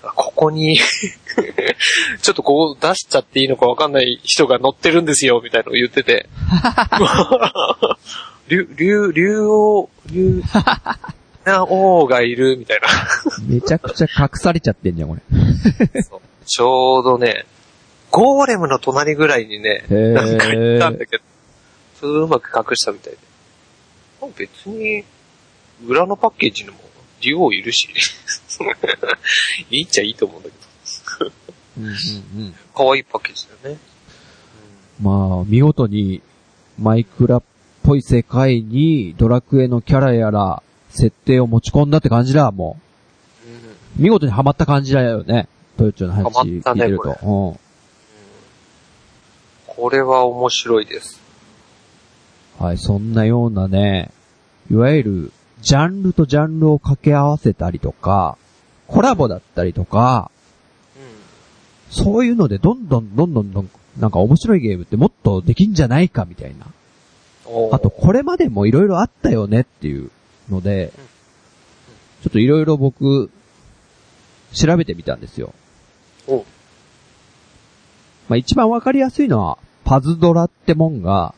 [0.04, 0.78] あここに、
[2.22, 6.28] ちょっとこう出しちゃっていいのかわかんない人が乗ってるんですよ、みたいなのを言ってて。
[8.48, 10.42] 竜、竜、竜王、竜、
[11.46, 12.88] な王がいる、みたいな。
[13.48, 15.22] めちゃくちゃ隠されちゃってんじゃん、これ。
[16.46, 17.46] ちょうどね、
[18.12, 21.24] ゴーレムの隣ぐらいにね、なんか行ったんだけど、
[22.00, 23.18] それをうまく隠したみたいで。
[24.22, 25.04] まあ別に、
[25.86, 26.78] 裏のパッケージにも、
[27.22, 27.90] 竜王いるし、
[29.72, 31.32] いいっちゃいいと思うんだけど、
[31.80, 31.94] うんうんう
[32.50, 32.56] ん。
[32.76, 33.82] 可愛いパッケージだよね。
[35.02, 36.22] まあ、見事に、
[36.80, 37.44] マイクラっ
[37.84, 42.80] ぽい世界に、ドラクエのキャラやら、設定を持ち込んだって感じだ、も
[43.46, 43.76] うんうんう。
[43.98, 45.48] 見事にハマった感じだよね。
[45.78, 47.16] トヨッチョの話聞いてると。
[47.22, 47.60] こ
[49.78, 51.22] これは面白いです。
[52.60, 52.66] うん。
[52.66, 54.12] はい、そんなようなね、
[54.70, 58.38] いわゆる、ジャンルとジャンルを掛け合わせたりとか、
[58.88, 60.32] コラボだったりとか、
[61.90, 63.70] そういうのでどんどんどんどんどん、
[64.00, 66.66] なんか面白いゲームってもっとできんじゃないかみたいな。
[67.72, 70.12] あと、これまでもいろいろあったよねっていう
[70.50, 70.92] ので、
[72.24, 73.30] ちょっといろいろ僕、
[74.54, 75.54] 調べてみたんですよ。
[76.28, 76.46] お
[78.28, 79.58] まあ一番わかりやすいのは、
[79.88, 81.34] パズドラってもんが、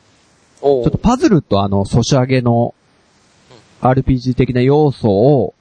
[0.60, 2.74] おちょっとパズルとあの、ソシャゲの
[3.82, 5.54] RPG 的な要素を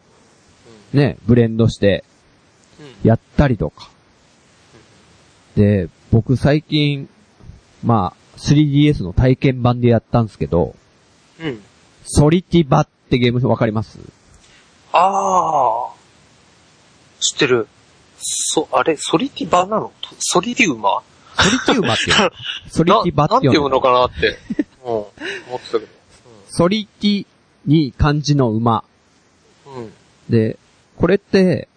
[0.95, 2.03] ね、ブレンドして
[3.03, 3.91] やったりとか。
[5.55, 7.11] で、僕最近、
[7.84, 10.74] まあ、3DS の体験版でやったんですけど、
[11.39, 11.61] うん。
[12.05, 13.99] ソリティバってゲームわかります？
[14.93, 15.93] ああ。
[17.20, 17.68] 知ってる。
[18.18, 19.93] そ、あれ、ソリティバなの？
[20.18, 21.03] ソリティウマ？
[21.39, 22.30] ソリティウマっていうの？
[22.68, 24.39] ソリなティバってなんていうの読むのかなって。
[24.84, 24.93] うん。
[24.93, 25.11] 思
[25.57, 25.86] ってたけど。
[26.49, 27.26] ソリティ
[27.66, 28.84] に漢字の馬。
[29.66, 29.82] うん。
[29.84, 29.93] うん。
[30.28, 30.59] で、
[30.97, 31.68] これって、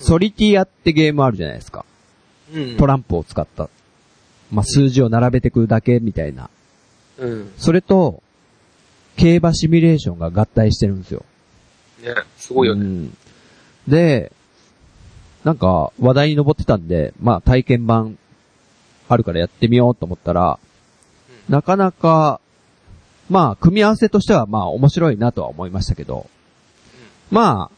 [0.00, 1.84] ソリティアってゲームあるじゃないですか。
[2.54, 2.76] うん。
[2.76, 3.68] トランプを使った。
[4.50, 6.48] まあ、数字を並べてくるだけみたいな。
[7.18, 7.52] うん。
[7.58, 8.22] それと、
[9.16, 11.24] 競馬シミュレーションが合体してるんですよ。
[12.02, 12.82] ね、すごいよね。
[12.82, 13.16] うん
[13.88, 14.32] で、
[15.44, 18.18] なんか話題に上ってたんで、まあ体験版
[19.08, 20.58] あるからやってみようと思ったら、
[21.48, 22.40] うなかなか、
[23.30, 26.26] まあ組み合わせとしてはまあ面白いなとは思いましたけど、
[27.30, 27.76] まあ、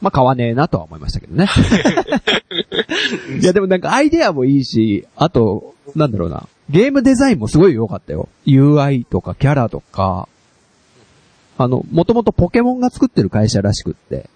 [0.00, 1.48] まあ買わねえなとは思いましたけどね。
[3.40, 8.28] いやでもなんかアイデアもいいし、あと、なんだろうな、ゲームデザインもすごい良かったよ。
[8.46, 10.28] UI とかキャラとか、
[11.58, 14.28] あの、もともとポケモンが作ってる会社らしくって、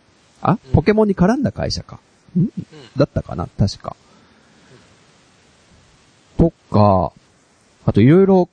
[0.42, 0.52] あ？
[0.52, 1.98] うんポケモンに絡んだ会社か。
[2.38, 2.46] ん。
[2.96, 3.46] だったかな？
[3.58, 3.94] 確か。
[6.40, 7.12] とか、
[7.84, 8.48] あといろいろ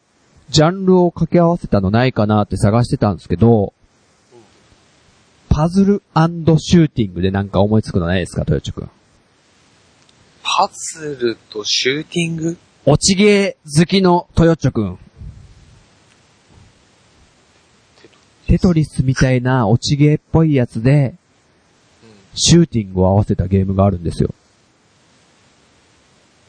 [0.50, 3.74] ジャンルを掛け合わせたのないかなって探してたんですけど、
[5.48, 8.90] パズルシューティングでなんか思いつくのないですか、豊地くん。
[10.44, 12.58] パズルとシューティング？
[12.86, 15.00] 落ちゲー好きの豊地くん。
[18.48, 21.16] テトリスみたいな落ちゲーっぽいやつで、
[22.04, 22.10] うん。
[22.36, 24.34] シューティングを合わせたゲームがあるんですよ。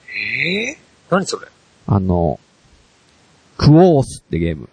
[0.09, 0.79] ええ
[1.11, 1.49] 何それ？
[1.87, 2.39] あの、
[3.57, 4.69] クオースってゲーム。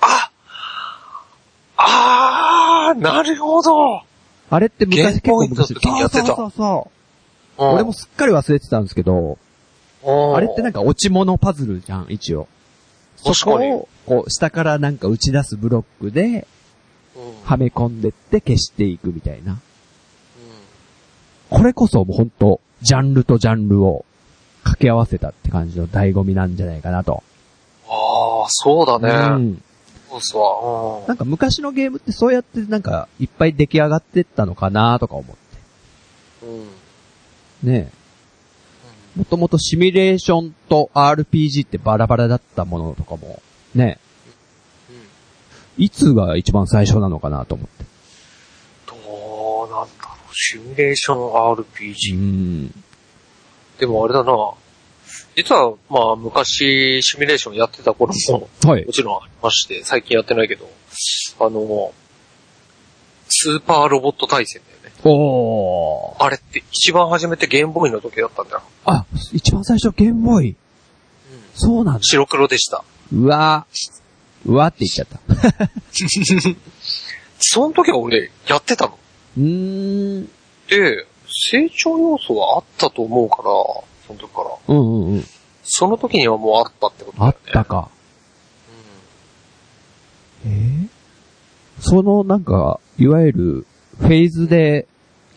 [0.00, 0.30] あ
[1.76, 4.02] あー、なるほど。
[4.50, 6.90] あれって昔結構昔やってたそうそうそ
[7.58, 7.62] う。
[7.62, 9.38] 俺もすっかり忘れてたんですけど、
[10.04, 12.46] うん、あれってなんか落ち物パズルじゃん、一応。
[13.16, 16.46] そこを、こう、下からなんか打ち出すブロックで、
[17.16, 19.58] うん、はめ込んでって消していくみたいな。
[21.50, 24.04] これこそもうほんと、ジャンルとジャンルを
[24.68, 27.22] 掛け合わせたって感じの醍醐味なんじゃないかなと。
[27.88, 29.10] ああ、そうだね。
[29.10, 29.62] うん。
[30.08, 31.06] そうっすわ。
[31.06, 36.46] なんか昔のゲームってそうやってなんかいっぱい出来上がってったのかなとか思って。
[36.46, 36.54] うん。
[36.60, 36.66] うん。
[37.62, 39.18] ねえ。
[39.18, 43.42] もともとシミュレーションと RPG ってバラバラだったものとかも、
[43.74, 43.98] ね
[45.76, 45.84] うん。
[45.84, 47.84] いつが一番最初なのかなと思って。
[48.86, 50.34] どうなんだろう。
[50.34, 52.14] シミュレーション RPG。
[52.14, 52.84] うん。
[53.78, 54.32] でもあれだな。
[55.36, 58.92] 実は、まあ、昔、シミュレーションやってた頃も、はいも。
[58.92, 60.68] ちろんありまして、最近やってないけど、
[61.40, 61.92] あの、
[63.28, 65.00] スーパーロボット対戦だよね。
[65.04, 66.24] おー。
[66.24, 68.62] あれって一番初めてゲームボーイの時だったんだよ。
[68.84, 70.56] あ、一番最初ゲームボーイ。
[71.54, 72.00] そうなんだ。
[72.02, 72.84] 白黒でした。
[73.12, 74.02] うわー。
[74.46, 75.70] うわーって言っちゃった。
[77.40, 78.98] その時は俺、やってたの。
[79.38, 80.24] うーん。
[80.68, 81.06] で、
[81.40, 83.42] 成長要素はあったと思うから、
[84.06, 84.50] その時から。
[84.68, 85.24] うんうんうん。
[85.62, 87.38] その時にはもうあったってことだあよね。
[87.50, 87.88] ったか。
[90.46, 90.88] えー？
[91.80, 93.66] そのなんか、いわゆる、
[93.98, 94.86] フェーズで、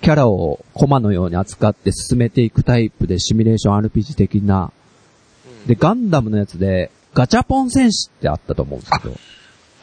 [0.02, 4.72] キャラをコマのように扱って進めていくタイプでシミュレーション RPG 的な。
[5.46, 5.68] うん。
[5.68, 9.16] で、ガンダムのやつで、ガチャポン戦士ってあったと思うんですけど。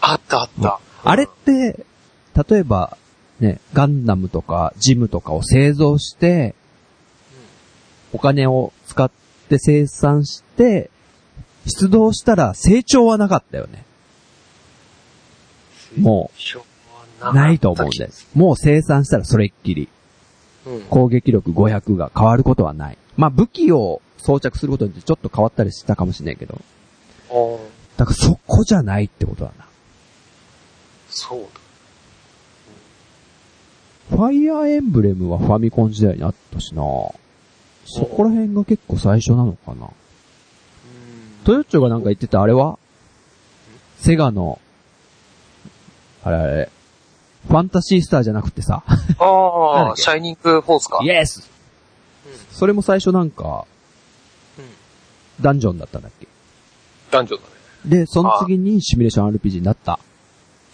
[0.01, 0.81] あったあった。
[1.05, 1.85] あれって、
[2.51, 2.97] 例えば、
[3.41, 6.55] ね、ガンダムとかジムとかを製造して、
[8.13, 9.11] お金を使っ
[9.49, 10.91] て生産して、
[11.67, 13.85] 出動したら成長はなかったよね。
[15.99, 16.31] も
[17.23, 18.11] うないと思うんで。
[18.35, 19.89] もう生産したらそれっきり。
[20.67, 20.81] うん。
[20.83, 22.99] 攻撃力500が変わることはない。
[23.17, 26.61] まあ武器を装着することによってちょっと変わったりしたかもしれないけど。
[27.97, 29.67] だからそこじゃないってことだな。
[31.11, 31.47] そう
[34.11, 39.93] ファイアーエンブレムはファミコン時代にあったしなそこら辺が結構最初なのかなだ。
[41.45, 42.79] トヨッチョがなんか言ってたあれは？
[43.99, 44.61] セガの、
[46.23, 46.71] あれあれ、
[47.49, 48.85] ファンタシースターじゃなくてさ、
[49.19, 51.01] ああ、シャイニングフォースか。
[51.03, 51.51] イエス
[52.53, 53.67] それも最初なんか、
[54.59, 54.65] うん。
[55.43, 56.29] ダンジョンだったんだっけ？
[57.11, 57.49] 男女だね。
[57.87, 59.99] で、その次にシミュレーション RPG になった。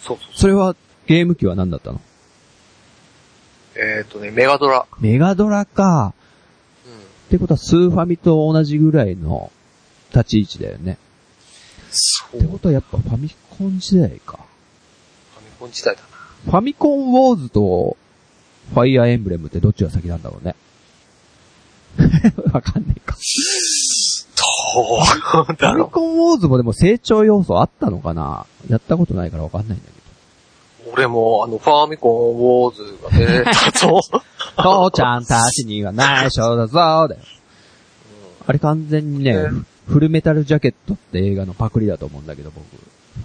[0.01, 0.75] そうそうそそれは、
[1.07, 1.97] ゲーム機は何だったの？
[1.97, 1.99] う。
[3.75, 4.85] えっ、とね、メガドラ。
[4.99, 6.13] メガドラか。
[6.85, 6.93] うん。
[6.93, 6.95] っ
[7.29, 9.51] てことは、スーファミと同じぐらいの
[10.13, 10.97] 立ち位置だよね。
[11.91, 12.37] そう。
[12.37, 14.39] ってことはやっぱファミコン時代か。
[15.35, 16.07] ファミコン時代だな。
[16.45, 17.97] ファミコンウォーズと
[18.73, 20.55] ファイアーエンブレムってどっちが先なんだろうね。
[22.51, 23.15] わかんないか。
[24.75, 29.95] どうフだろァミコンウォーズもでも成長要素あったのかなやったことないからわかんないんだけう。
[30.95, 33.99] 俺も、あの、ファミコンウォーズが出たぞ。
[34.11, 34.21] ど。
[34.89, 37.21] 父ちゃんたちには内緒だぞだよ。
[38.47, 39.49] あれ完全にね、ね
[39.87, 42.65] フルメタルジャケットって映画のパクリだと思うんだけど、僕、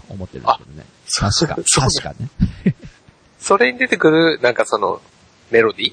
[0.08, 0.84] 思ってるんですけどね。
[1.16, 2.74] 確か、そう確かね。
[3.38, 5.00] それに出てくる、なんかその、
[5.50, 5.92] メロディ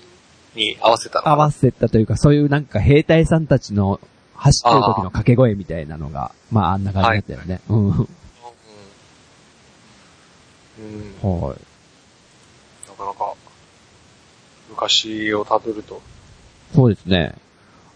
[0.56, 1.30] に合わせたの。
[1.30, 4.00] 合わせたというか、そういうなんか兵隊さんたちの
[4.36, 7.62] 走ってる時の掛け声みたいなのが、まああんな感じだったよね。
[7.70, 7.88] うん。
[7.90, 8.08] うん。
[11.24, 11.42] うん。
[11.42, 11.67] はい。
[12.98, 13.34] なかなか、
[14.70, 16.02] 昔をたどると。
[16.76, 17.36] そうですね。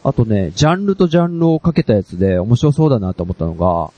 [0.04, 3.92] あとね、ジャンルとジャンルをかけたやつで面白そうだなと思ったのが、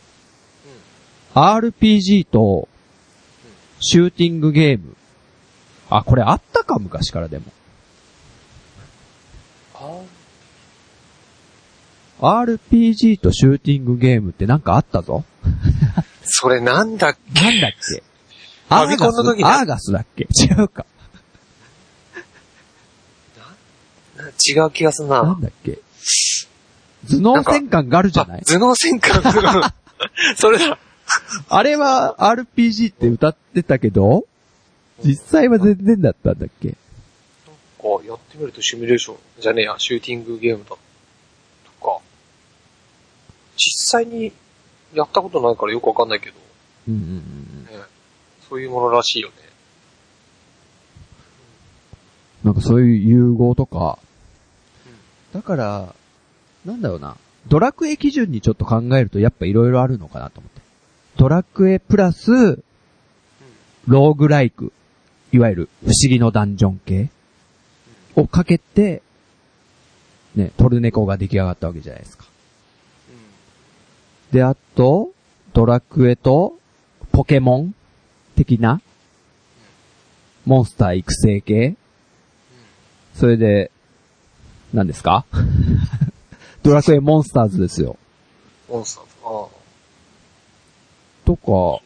[1.36, 2.68] RPG と、
[3.80, 4.96] シューティングゲーム。
[5.90, 6.80] あ、これあったか？
[6.80, 7.46] 昔からでも。
[12.22, 15.26] あ RPG とシューティングゲームってなんかあったぞ。
[16.24, 17.42] それなんだっけ？
[17.42, 18.04] なんだっけ？
[18.70, 20.24] ファミコンの時ねアーガスだっけ？
[20.24, 20.86] 違うか。
[24.48, 25.24] 違う気がするな。
[25.24, 25.80] なんだっけ？
[27.10, 28.42] 頭脳戦艦ガルじゃない？
[28.42, 29.22] あ頭脳戦艦。
[30.38, 30.78] それだ。
[31.50, 34.26] あれは RPG って歌ってたけど、
[35.04, 36.76] 実際は全然だったんだっけ？
[37.78, 40.70] こうやってみるとシミュレーションじゃねえや、シューティングゲームだ。
[40.70, 40.78] と
[41.86, 42.00] か。
[43.58, 44.32] 実際に
[44.94, 46.36] やったことないからよくわかんないけど、
[46.88, 47.66] うんうんうん。
[47.66, 47.84] ね、
[48.50, 49.36] そういうものらしいよね。
[52.44, 54.00] なんかそういう融合とか、
[55.34, 55.96] だから、
[56.66, 57.18] なんだろうな。
[57.48, 60.62] ドラクエ基準にちょっと考えるとやっぱいろいろあるのかなと思って。
[61.18, 62.64] ドラクエプラス、
[63.88, 64.72] ローグライク。
[65.32, 67.10] いわゆる不思議のダンジョン系
[68.16, 69.02] をかけて、
[70.36, 72.26] ね、トルネコが出来上がったわけじゃないですか。
[74.32, 75.10] で、あと、
[75.54, 76.58] ドラクエと、
[77.12, 77.76] ポケモン
[78.36, 78.82] 的な、
[80.46, 81.76] モンスター育成系
[83.16, 83.72] それで、
[84.74, 85.26] 何ですか？
[86.64, 87.98] ドラクエモンスターズですよ。
[88.70, 89.50] モンスターとか。
[91.26, 91.36] と
[91.80, 91.84] か、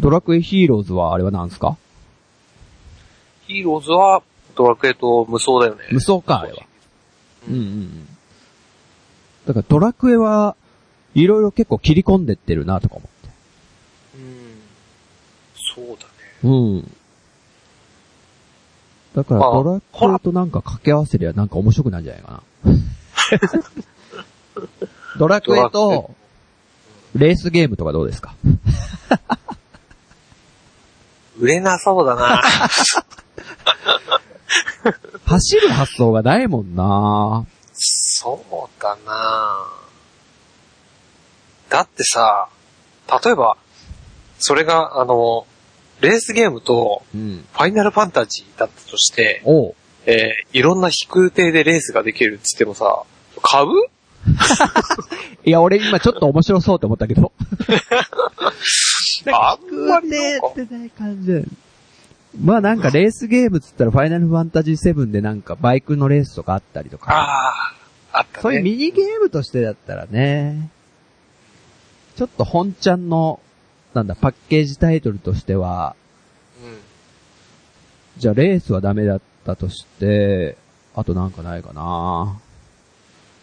[0.00, 1.76] ドラクエヒーローズはあれは何ですか？
[3.46, 4.22] ヒーローズは
[4.56, 5.84] ドラクエと無双だよね。
[5.92, 6.64] 無双か、あれは。
[7.48, 8.08] ううんんうんうん。
[9.46, 10.56] だからドラクエは、
[11.14, 13.30] いろいろ結構切り込んでってるなとか思って。
[14.16, 14.60] うん。
[15.76, 16.08] そうだね。
[16.42, 16.48] う
[16.78, 16.95] ん。
[19.16, 22.42] だからまあドラクエとなんか掛け合わせりゃなんか面白くなるんじゃないかな。
[25.18, 26.10] ドラクエと、
[27.14, 28.34] レースゲームとかどうですか？
[31.38, 32.42] 売れなそうだな。
[35.24, 39.66] 走る発想がないもんなそうだな
[41.68, 42.48] だってさ、
[43.24, 43.56] 例えば、
[44.38, 45.46] それが、あの、
[46.00, 47.44] レースゲームとうん。
[47.52, 49.74] ファイナルファンタジーだったとして、おう。
[50.06, 53.02] えーいろんな飛空艇でレースができるっつってもさ、
[53.42, 53.66] 買う
[55.44, 57.32] いや、俺今ちょっと面白そうって思ったけど。
[59.32, 60.10] あんまりっ
[60.54, 61.44] てない感じ
[62.40, 67.12] まあなんかレースゲームっつったらファイナルファンタジー7でなんかバイクのレースとかあったりとか。
[67.12, 67.72] あ
[68.12, 68.42] あ、あったね。
[68.42, 70.68] そういうミニゲームとしてだったらね、
[72.16, 73.40] ちょっと本ちゃんの、
[73.96, 75.96] なんだ、パッケージタイトルとしては、
[76.62, 76.78] うん。
[78.18, 80.58] じゃあレースはダメだったとして、
[80.94, 82.38] あとなんかないかな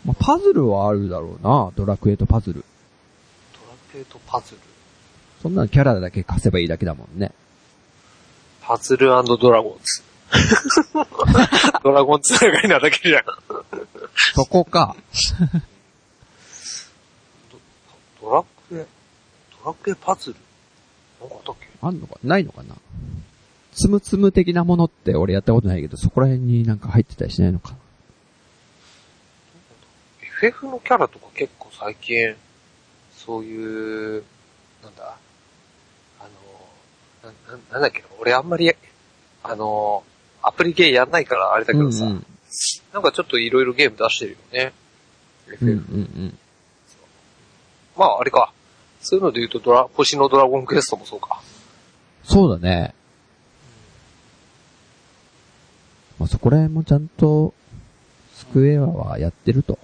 [0.05, 2.63] まあ、パズルはあるだろうなドラクエとパズル。
[3.53, 4.59] ドラクエとパズル？
[5.41, 7.31] そんなのキャラだけ貸せばいいだけだもんね。
[8.61, 10.03] パズルドラゴンズ。
[11.83, 13.23] ドラゴンつながりなだけじゃん。
[14.35, 14.95] そこか。
[18.21, 18.85] ドラクエ、
[19.63, 20.35] ドラクエパズル？
[21.21, 21.67] なんかあったっけ？
[21.81, 22.17] あんのか？
[22.23, 22.75] ないのかな？
[23.73, 27.77] つむつむ的なものって俺やったことないけど、そこら辺になんか入ってたりしないのかな
[30.21, 32.35] ？FF のキャラとか結構最近、
[33.15, 34.23] そういう、
[34.83, 35.17] なんだ、
[36.19, 36.27] あ
[37.23, 38.71] の、な、ななんだっけな、俺あんまり、
[39.43, 40.03] あの、
[40.41, 42.25] アプリゲーやんないからあれだけどさ、うんうん。
[42.93, 44.73] なんかちょっといろいろゲーム出してるよね。
[45.47, 45.65] FF。
[45.65, 46.37] うんうんうん。
[47.97, 48.51] まああれか。
[49.03, 51.41] そういうので言うとドラ、星のドラゴンクエストもそうか。
[52.23, 52.95] そうだね。
[56.17, 57.53] まあ、そこら辺もちゃんと、
[58.33, 59.77] スクエアはやってると。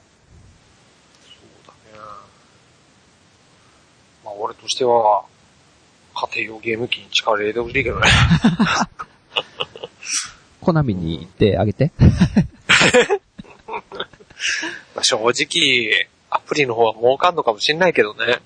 [1.21, 1.33] そ
[1.67, 1.73] うだ
[4.53, 4.53] ね。
[4.61, 5.25] としては、
[6.33, 8.07] 家庭用ゲーム機に力入れてほしいけどね。
[10.61, 11.91] コナミに行ってあげて。
[14.95, 18.39] まあ正直、アプリの方は儲かんのかもしんないけどね。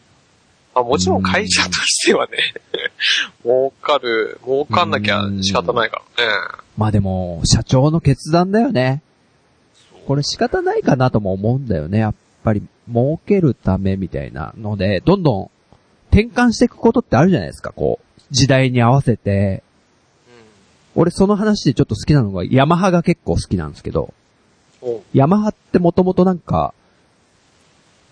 [0.73, 2.37] まあもちろん会社としてはね、
[3.43, 6.33] 儲かる、儲かんなきゃ仕方ないからね。
[6.77, 9.01] まあでも、社長の決断だよね。
[10.07, 11.99] これ仕方ないかなとも思うんだよね。
[11.99, 15.49] やっぱり、儲けるためみたいなので、どんどん
[16.11, 18.21] 転換していくことってあるじゃないですか、こう。
[18.31, 19.63] 時代に合わせて。
[20.95, 24.13] 俺その話でちょっと好きなのが、ヤマハが結構好きなんですけど、
[24.81, 24.99] うん。
[25.13, 26.73] ヤマハってもともとなんか、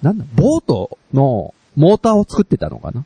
[0.02, 3.06] なんだ、ボートのモーターを作ってたのかな？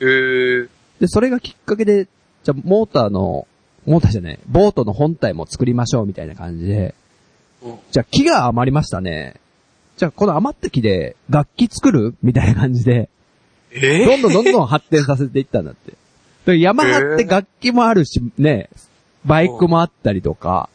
[0.00, 0.68] へー。
[1.00, 2.06] で、それがきっかけで、
[2.44, 3.46] じゃあモーターの、
[3.86, 6.94] モーターじゃない、ボートの本体も作りましょうみたいな感じで、
[7.62, 7.78] うん。
[7.90, 9.34] じゃあ木が余りましたね。
[9.96, 12.14] じゃあこの余った木で楽器作る？
[12.22, 13.08] みたいな感じで、
[13.70, 15.92] えどんどんどんどん発展させていったんだって。
[16.46, 18.70] でヤマハって楽器もあるし、ね、
[19.26, 20.70] バイクもあったりとか、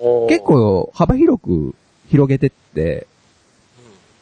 [0.00, 1.74] ー結、構幅広く
[2.08, 3.06] 広げてって、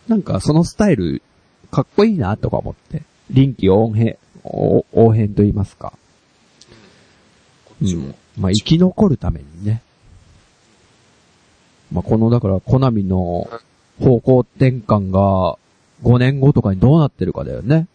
[0.09, 1.23] なんかそのスタイル、
[1.71, 3.03] かっこいいなとか思って。
[3.31, 5.93] 臨機応変、お応変と言いますか。
[7.65, 8.15] こっちも。
[8.39, 9.83] まあ生き残るためにね。
[11.93, 13.49] まあこの、だから、コナミの
[14.01, 15.59] 方向転換が
[16.03, 17.87] 5年後とかにどうなってるかだよね。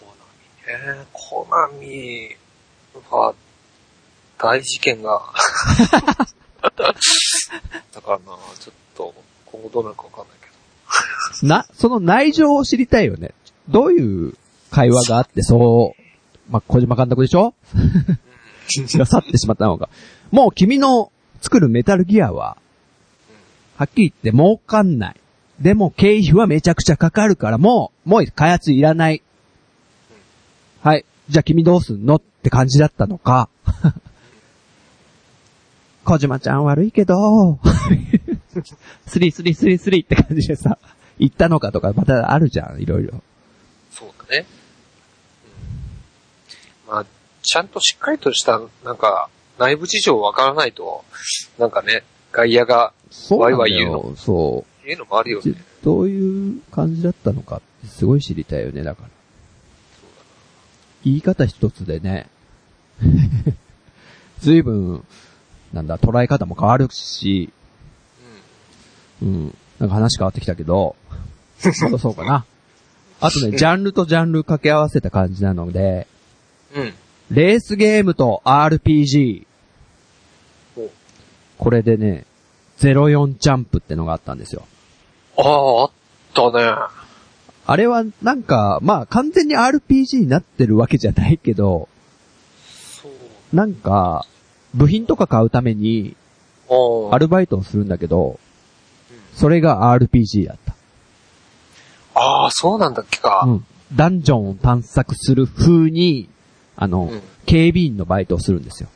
[0.00, 1.06] コナミね。
[1.12, 2.36] コナミ
[3.10, 3.34] は、
[4.38, 5.22] 大事件が。
[6.62, 8.24] だからな、
[8.58, 9.14] ちょっと、
[9.46, 10.41] 今後どうなるかわかんないけ
[11.42, 13.32] な、その内情を知りたいよね。
[13.68, 14.34] どういう
[14.70, 16.02] 会話があって、そう、
[16.52, 17.54] まあ、小島監督でしょ？
[18.98, 19.88] が去ってしまったのか。
[20.30, 22.56] もう君の作るメタルギアは、
[23.76, 25.16] はっきり言って儲かんない。
[25.60, 29.22] でも経費はめちゃくちゃかかるから、もう、もう開発いらない。
[30.82, 31.04] はい。
[31.28, 32.16] じゃあ君どうすんの？
[32.16, 33.48] って感じだったのか。
[36.04, 37.58] 小島ちゃん悪いけど、
[39.06, 40.78] スリースリースリースリーって感じでさ、
[41.18, 43.12] 言ったのかとかまたあるじゃん、いろいろ。
[43.12, 43.22] ど。
[43.92, 44.46] そうだね。
[46.86, 47.06] うん、まあ、
[47.42, 49.28] ちゃんとしっかりとした、なんか、
[49.58, 51.04] 内部事情わからないと、
[51.58, 52.92] なんかね、外野が、
[53.30, 54.14] ワイワイ言うよ。
[54.16, 55.48] そいうのもあるよう。
[55.48, 55.54] ね。
[55.84, 59.08] どういう感じだったのかってすごい知りたいよね、だから。
[61.04, 62.28] 言い方一つでね、
[64.40, 65.04] 随分、
[65.72, 67.52] なんだ、捉え方も変わるし、
[69.22, 69.56] うん。
[69.78, 70.96] なんか話変わってきたけど、
[71.58, 72.44] そうそうかな。
[73.20, 76.08] あとね、ジャンルとジャンル掛け合わせた感じなので、
[76.74, 76.82] うん。
[76.82, 76.94] うん。
[77.30, 79.46] レースゲームと RPG
[80.76, 80.90] お。
[81.58, 82.26] これでね、
[82.78, 84.66] 04ジャンプってのがあったんですよ。
[85.38, 85.90] ああ、あっ
[86.34, 86.74] たね。
[87.64, 91.88] あれはなんか、まあ完全に RPG になってるわけじゃないけど。
[93.52, 94.26] なんか、
[94.74, 96.16] 部品とか買うために
[96.70, 98.40] あアルバイトをするんだけど、
[99.34, 100.74] それが RPG だった。
[102.14, 103.42] ああ、そうなんだっけか。
[103.46, 103.66] うん。
[103.94, 106.28] ダンジョンを探索する風に、
[106.76, 108.88] あの、うん警備員のバイトをするんですよ。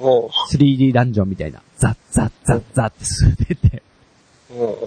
[0.00, 1.62] も 3D ダンジョンみたいな。
[1.76, 3.82] ザッザッザッザッって進んでて、
[4.50, 4.78] う、もう、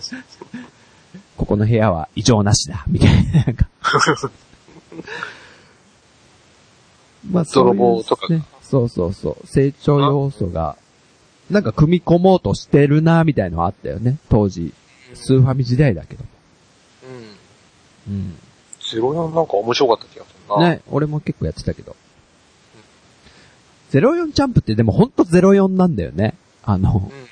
[1.38, 3.44] ここの部屋は異常なしだ、みたいな。
[3.46, 3.70] なんか
[7.30, 8.28] まあ、そう泥棒とか。
[8.62, 9.48] そうそうそう。
[9.48, 10.76] 成長要素が、
[11.50, 14.18] なんか組み込もうとしてるな、みたいのはあったよね。
[14.30, 14.74] 当時。
[15.14, 16.24] スーファミ時代だけど。
[18.08, 18.14] うん。
[18.14, 18.38] うん。
[18.80, 20.70] 04なんか面白かった気がするな。。
[20.70, 21.96] ね、俺も結構やってたけど。
[23.92, 26.36] 04ジャンプってでもほんと04なんだよね。
[26.64, 27.28] あの、うん。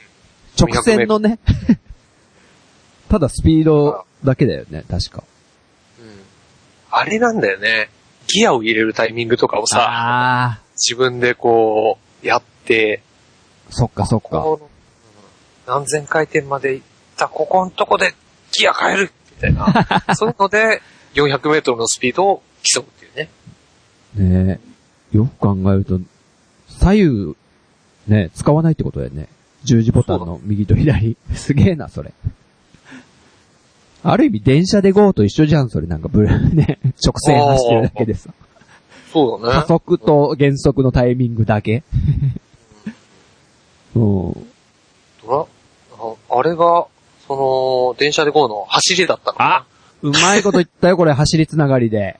[0.59, 1.39] 直線のね。
[3.09, 5.24] ただスピードだけだよね、確か。
[5.99, 6.20] うん。
[6.89, 7.89] あれなんだよね。
[8.28, 13.07] ギアを入れるタイミングとかをさ、あ自分でこう、やって、ー、
[13.70, 14.45] そっかそっか。
[15.68, 16.86] 何千回転まで行っ
[17.18, 18.13] たここのとこで
[18.51, 20.15] ギア変えるみたいな。
[20.15, 20.82] そういうので、
[21.13, 24.45] 400メートルのスピードを競うっていうね。
[24.45, 24.59] ね
[25.13, 25.18] え。
[25.18, 25.99] よく考えると、
[26.68, 27.36] 左右、
[28.07, 29.28] ね、使わないってことだよね。
[29.63, 31.18] 十字ボタンの右と左。
[31.36, 32.13] すげえな、それ。
[34.03, 35.88] ある意味電車で GO と一緒じゃん、それ。
[35.88, 38.34] なんかブル、ね、 直線走ってるだけでさ。
[39.11, 39.53] そうだね。
[39.61, 41.84] 加速と減速のタイミングだけ。
[43.98, 44.48] うん。
[45.26, 45.45] ドラ
[46.00, 46.88] ああれが、
[47.28, 49.56] その、電車で GO の走りだったのかな？
[49.56, 49.66] あ
[50.04, 52.20] うまいこと言ったよ、これ、走りつながりで。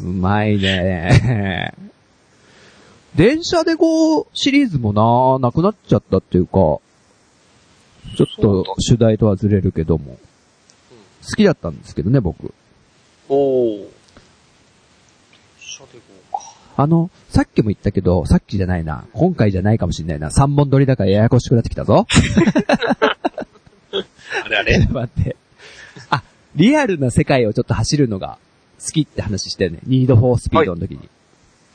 [0.00, 1.74] うまいね。
[3.14, 6.80] 電車で GO シリーズもな、なくなっちゃったっていうか、ちょ
[8.24, 10.18] っと主題とはずれるけども。
[11.28, 12.54] 好きだったんですけどね、僕。
[13.28, 13.88] おー。
[15.58, 16.07] 所で号か。
[16.78, 19.04] あの、さっきも言ったけど、さっきじゃないな。
[19.12, 20.30] 今回じゃないかもしれないな。
[20.30, 22.06] 三本撮りだからややこしくなってきたぞ。
[24.44, 25.34] あれあれ 待って。
[26.08, 26.22] あ、
[26.54, 28.38] リアルな世界をちょっと走るのが
[28.80, 29.80] 好きって話してね。
[29.88, 31.08] ニードフォースピードの時に。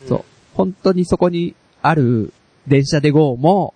[0.08, 0.24] そう。
[0.54, 2.32] 本当にそこにある
[2.68, 3.74] 電車で GO も、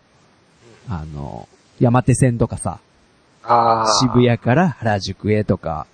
[0.88, 1.50] あの、
[1.82, 2.80] 山手線とかさ、
[3.44, 3.88] ああ。
[4.00, 5.88] 渋谷から原宿へとか、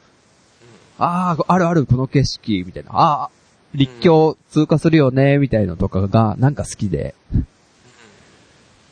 [1.00, 2.92] ああ、あるあるこの景色、みたいな。
[2.92, 3.30] ああ、
[3.74, 7.16] 立教通過するよね、みたいのとかがなんか好きで。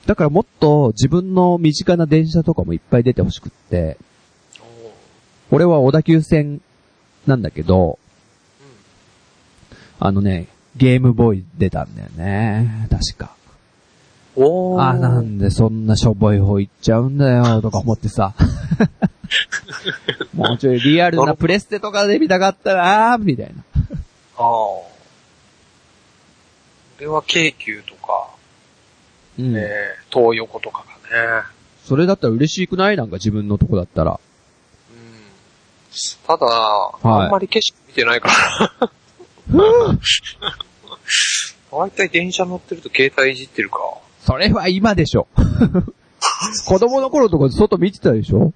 [0.05, 3.97] だからもっと自分の身近な電車とかもいっぱい出てほしくって、
[5.51, 6.61] 俺は小田急線
[7.27, 7.99] なんだけど、
[9.99, 12.87] あのね、ゲームボーイ出たんだよね。
[12.89, 13.35] 確か。
[14.35, 14.81] おー。
[14.81, 18.33] あ、なんでそんなしょぼい方行っちゃうんだよ、とか思ってさ。
[20.33, 23.70] もうちょいリアルなプレステとかで見たかったなみたいな。
[24.41, 24.91] ああ。
[26.99, 28.29] 俺は京急とか、
[29.39, 29.55] うん。
[29.55, 31.43] えー、東横とかがね。
[31.85, 32.97] それだったら嬉しくない？
[32.97, 34.19] なんか自分のとこだったら。
[34.91, 36.27] うん。
[36.27, 36.49] ただ、い
[37.03, 38.29] あんまり景色見てないか
[38.79, 38.91] ら。
[41.71, 43.77] 大体電車乗ってると携帯いじってるか。
[44.25, 45.27] それは今でしょ。
[46.67, 48.53] 子供の頃とか外見てたでしょ？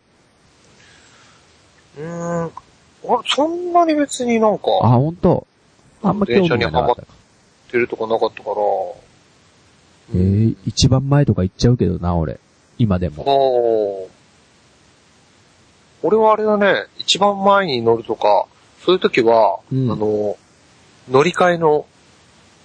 [1.97, 2.51] うーん。
[3.07, 5.47] あそんなに別になんか、あ、ほんと。
[6.09, 7.03] あんま興味がなかった。
[7.71, 8.55] 出るとこなかったから、
[10.13, 12.39] えー、一番前とか行っちゃうけどな、俺。
[12.77, 14.09] 今でも。
[16.03, 18.45] 俺はあれだね、一番前に乗るとか、
[18.85, 20.37] そういう時は、うんあの、
[21.09, 21.87] 乗り換えの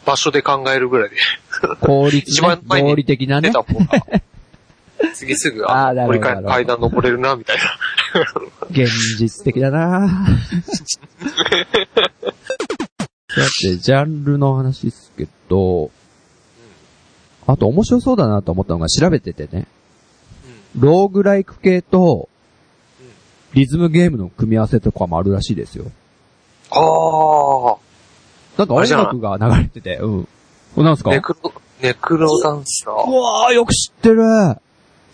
[0.05, 1.17] 場所で考えるぐらいで、
[1.81, 2.61] 効率ね一番。
[2.67, 3.49] 前に合理的なね。
[3.49, 3.87] 出た方が、
[5.15, 7.63] 次すぐ、あ乗り換え階段登れるな、みたいな。
[8.71, 10.29] 現実的だな
[13.37, 15.91] だって、ジャンルの話ですけど、
[17.47, 19.67] あと面白そうだなと思ったのが調べててね、
[20.77, 22.29] ローグライク系と、
[23.53, 25.87] リズムゲームの組み合わせとかもあるらしいですよ。
[26.71, 27.77] あ
[28.57, 30.25] なんか音楽が流れてて、うん。
[30.25, 30.29] こ
[30.79, 31.11] れなんすあ、か？
[31.11, 31.53] ネクロ、
[31.83, 32.97] ネクロダンサうー。
[33.11, 34.23] わー、よく知ってる。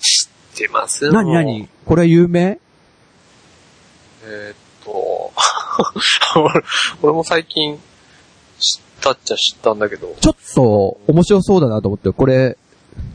[0.01, 1.11] 知ってます？
[1.11, 2.59] なになにこれ有名？
[4.25, 5.33] えーっと、
[6.41, 6.63] 俺
[7.03, 7.81] 俺も最近
[9.01, 12.57] たっちゃ知ったんだけど、ちょっと面白そうだなと思って、これ、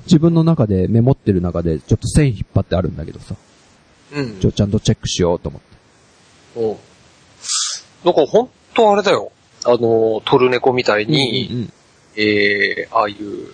[0.05, 3.35] 自分の中でメモってる中でちょっと線引っ張ってあるんだけどさ。
[4.13, 4.39] うん。
[4.39, 6.59] ちょ、ちゃんとチェックしようと思って。
[6.61, 6.77] うん。
[8.05, 9.31] だから本当あれだよ。
[9.65, 11.73] あの、トルネコみたいに、うんうん
[12.17, 13.53] えー、ああいう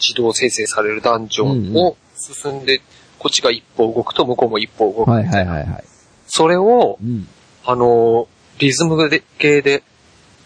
[0.00, 2.80] 自動生成されるダンジョンを進んで、
[3.18, 5.10] こっちが一歩動くと向こうも一歩動く。
[5.10, 5.84] はいはいはいはい。
[6.26, 7.28] それを、うん。
[7.64, 9.82] あの、リズムで系で、し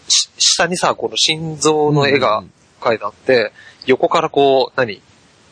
[0.09, 2.43] 下にさ、この心臓の絵が
[2.81, 3.51] 描いてあって、
[3.85, 5.01] 横からこう、何？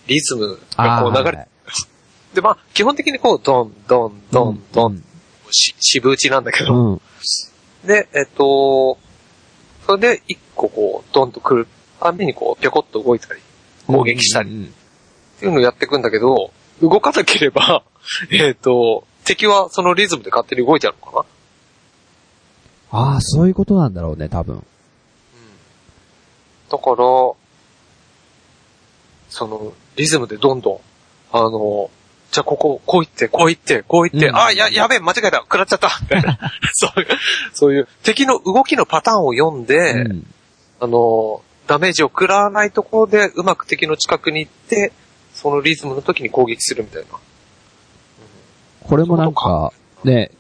[0.08, 1.48] リズムがこう流れて、れ、
[2.34, 5.04] で、まあ、基本的にこう、ドン、ドン、ドン、ドン、ン。
[5.52, 7.02] し、渋打ちなんだけど、うん。
[7.86, 8.98] で、えっと、
[9.86, 11.68] それで一個こう、ドンと来る
[12.00, 13.42] たんびにこう、ぴょこっと動いたり、
[13.88, 14.66] 攻撃したり、うんうん。
[14.66, 14.70] っ
[15.40, 16.52] ていうのをやっていくんだけど、
[16.82, 17.84] 動かなければ、
[18.32, 21.26] えっと、敵はそのリズムで勝手に動いちゃうのかな？
[22.92, 24.64] ああ、そういうことなんだろうね、多分。
[26.70, 27.38] だから、そ
[29.48, 30.80] の、リズムでどんどん、
[31.32, 31.90] あの、
[32.32, 36.38] じゃあここ、こう行って、こう行って、こう行って、うんあ、や、やべえ、間違えた、食らっちゃった、みたいな
[36.74, 37.08] そういう、
[37.54, 40.28] そういう、敵の動きのパターンを読んで、うん。
[40.80, 44.92] あの、ダメージを食らわないところで、うまく敵の近くに行って、
[45.34, 47.08] そのリズムの時に攻撃するみたいな。
[48.82, 49.74] これもなんか、
[50.04, 50.32] ね、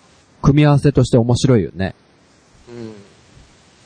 [0.42, 1.96] 組み合わせとして面白いよね。
[2.78, 2.94] うん。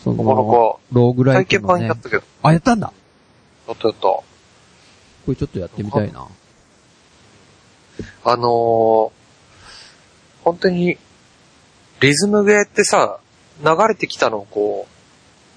[0.03, 1.97] その、ローグライクのね体験版やっ。
[1.97, 2.91] たけど、あ、やったんだ
[3.67, 4.01] やったやった。
[4.01, 4.25] こ
[5.27, 6.27] れちょっとやってみたいな。
[8.23, 9.11] あのー、
[10.43, 10.97] 本当に、
[11.99, 13.19] リズムゲーってさ、
[13.63, 14.87] 流れてきたのをこ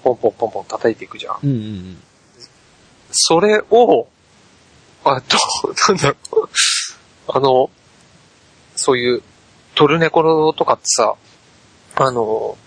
[0.01, 1.39] う、ポンポンポンポン叩いていくじゃん。
[1.43, 1.97] うんうんうん。
[3.11, 4.07] それを、
[5.03, 5.37] あ、ど
[5.69, 6.49] う、なんだろう。
[7.27, 7.71] あの、
[8.75, 9.23] そういう、
[9.73, 11.15] トルネコとかってさ、
[11.95, 12.57] あの、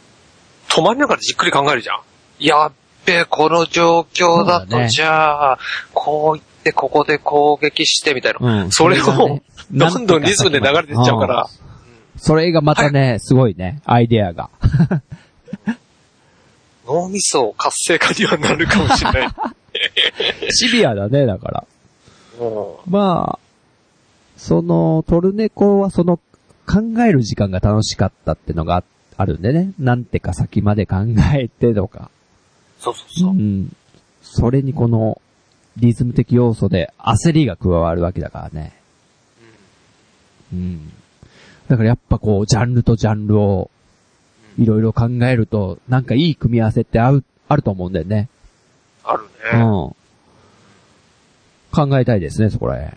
[0.69, 2.01] 止まりながらじっくり考えるじゃん。
[2.39, 2.73] やっ
[3.09, 5.59] べえ、この状況だと、じゃあ、
[5.95, 8.63] こう言って、ここで攻撃して、みたいな。
[8.65, 8.71] うん。
[8.71, 9.41] それを
[9.71, 11.49] どんどんリズムで流れてっちゃうから。
[11.51, 11.69] うん
[12.21, 14.51] それがまたね、すごいね、アイデアが。
[16.85, 19.29] 脳みそ活性化にはなるかもしれない。
[20.51, 21.65] シビアだね、だから。
[22.41, 23.39] うんまあ、
[24.37, 26.17] その、トルネコはその、
[26.67, 28.83] 考える時間が楽しかったってのがあ
[29.19, 29.73] あるんでね。
[29.81, 30.97] なんてか先まで考
[31.35, 32.09] えてとか。
[32.79, 33.35] そうそうそうう。
[33.35, 33.77] ん。
[34.23, 35.21] それにこの、
[35.77, 38.73] リズム的要素で焦りが加わるわけだからね。
[40.53, 40.93] うん。
[41.69, 43.71] だからやっぱこう、ジャンルとジャンルを、
[44.57, 48.29] いろいろ考えると、なんかいい組み合わせってある、あると思うんだよね。
[49.03, 49.61] あるね。
[49.61, 49.97] うん。
[51.73, 52.97] 考えたいですね、そこらへん。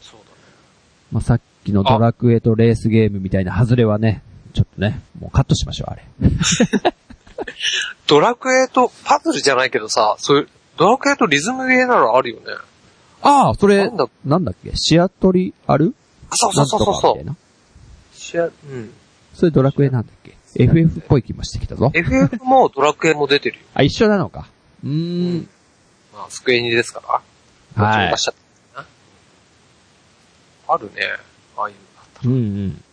[0.00, 0.36] そうだね。
[1.12, 4.22] まあ、さっきのドラクエとレースゲームみたいな外れはね、
[4.54, 6.04] ちょっとね、もうカットしましょう、あれ。
[8.06, 12.46] ドラクエと、パズルじゃないけどさ、そういう、ドラクエとリズムゲーならあるよね。
[13.22, 14.72] ああ、それなんだ、なんだっけ？
[14.76, 15.94] シアトリある？
[16.32, 17.36] そうそうそうそうそう。
[18.14, 18.92] シアうん。
[19.34, 21.90] それドラクエなんだっけ ?FF っぽい気もしてきたぞ。
[21.94, 23.64] FF もドラクエも出てるよ。
[23.74, 24.46] あ、一緒なのか。
[24.84, 25.48] うーん。
[26.12, 27.02] まあ、スクエニですか
[27.76, 27.82] ら。
[27.84, 28.14] はい。
[30.66, 31.02] あるね。
[31.56, 32.30] ああいうのあったら。
[32.30, 32.84] うんうん。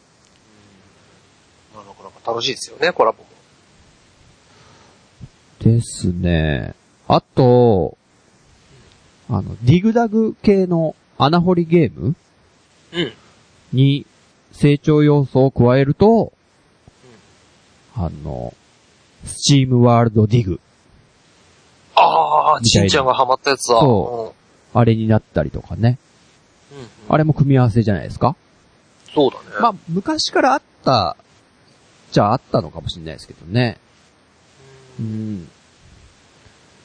[2.26, 3.26] 楽しいですよね、コラボも。
[5.60, 6.74] ですね。
[7.08, 7.98] あと、
[9.30, 12.16] あの、ディグダグ系の穴掘りゲーム
[12.94, 13.14] うん。
[13.72, 14.06] に
[14.52, 16.34] 成長要素を加えると、
[17.96, 18.54] あの、
[19.26, 20.60] SteamWorld Dig、
[21.96, 23.80] ああ、みたいなちんちゃんがハマったやつだ。
[23.80, 24.34] そ
[24.74, 26.00] あれになったりとかね。
[26.72, 26.80] うん。
[26.80, 26.88] うん。
[27.10, 28.36] あれも組み合わせじゃないですか？
[29.14, 29.44] そうだね。
[29.62, 31.16] まあ、昔からあった、
[32.12, 33.78] じゃああったのかもしれないですけどね。
[35.00, 35.50] うん。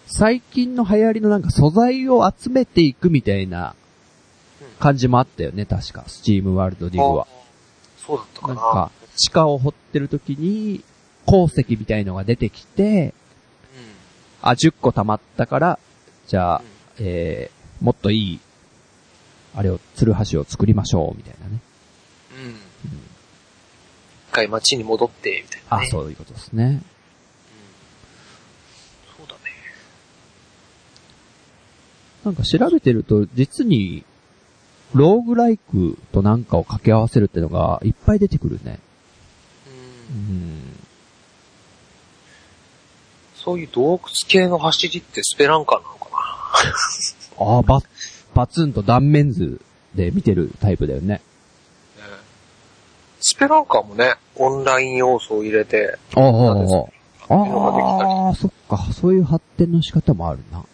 [0.07, 3.74] 最近の流行りのなんか素材を集めていくみたいな
[4.78, 6.05] 感じもあったよね、確か。
[6.07, 7.27] SteamWorld Dig は。
[7.98, 8.55] そうだったかな。
[8.55, 10.85] なんか、地下を掘ってる時に、
[11.27, 13.12] 鉱石みたいのが出てきて、
[14.43, 15.78] あ、10個溜まったから、
[16.28, 16.62] じゃあ、
[16.98, 18.40] えー、もっといい、
[19.57, 21.59] あれを、ツルハシを作りましょう、みたいなね。
[24.37, 25.87] 回街に戻って、みたいな、あ、ね。
[25.87, 25.91] う。
[25.91, 26.83] そういうことですね。
[29.17, 29.41] そうだね。
[32.25, 34.05] なんか調べてると、実に、
[34.95, 38.79] ローグライクとなんかを掛け合わせるってのがいっぱい出てくるね。
[40.11, 40.13] う。
[40.13, 40.19] うん
[40.73, 40.77] ん。
[43.35, 46.11] そういう洞窟系の走りってスペランカーなのか
[47.39, 47.47] な？
[47.47, 47.81] ああ、バ、
[48.35, 49.61] バツンと断面図
[49.95, 51.21] で見てるタイプだよね。
[53.27, 56.24] ねスペランカーもね、オンライン要素を入れて、ああ、
[57.35, 60.65] ああ、そっか、そういう発展の仕方もあるな。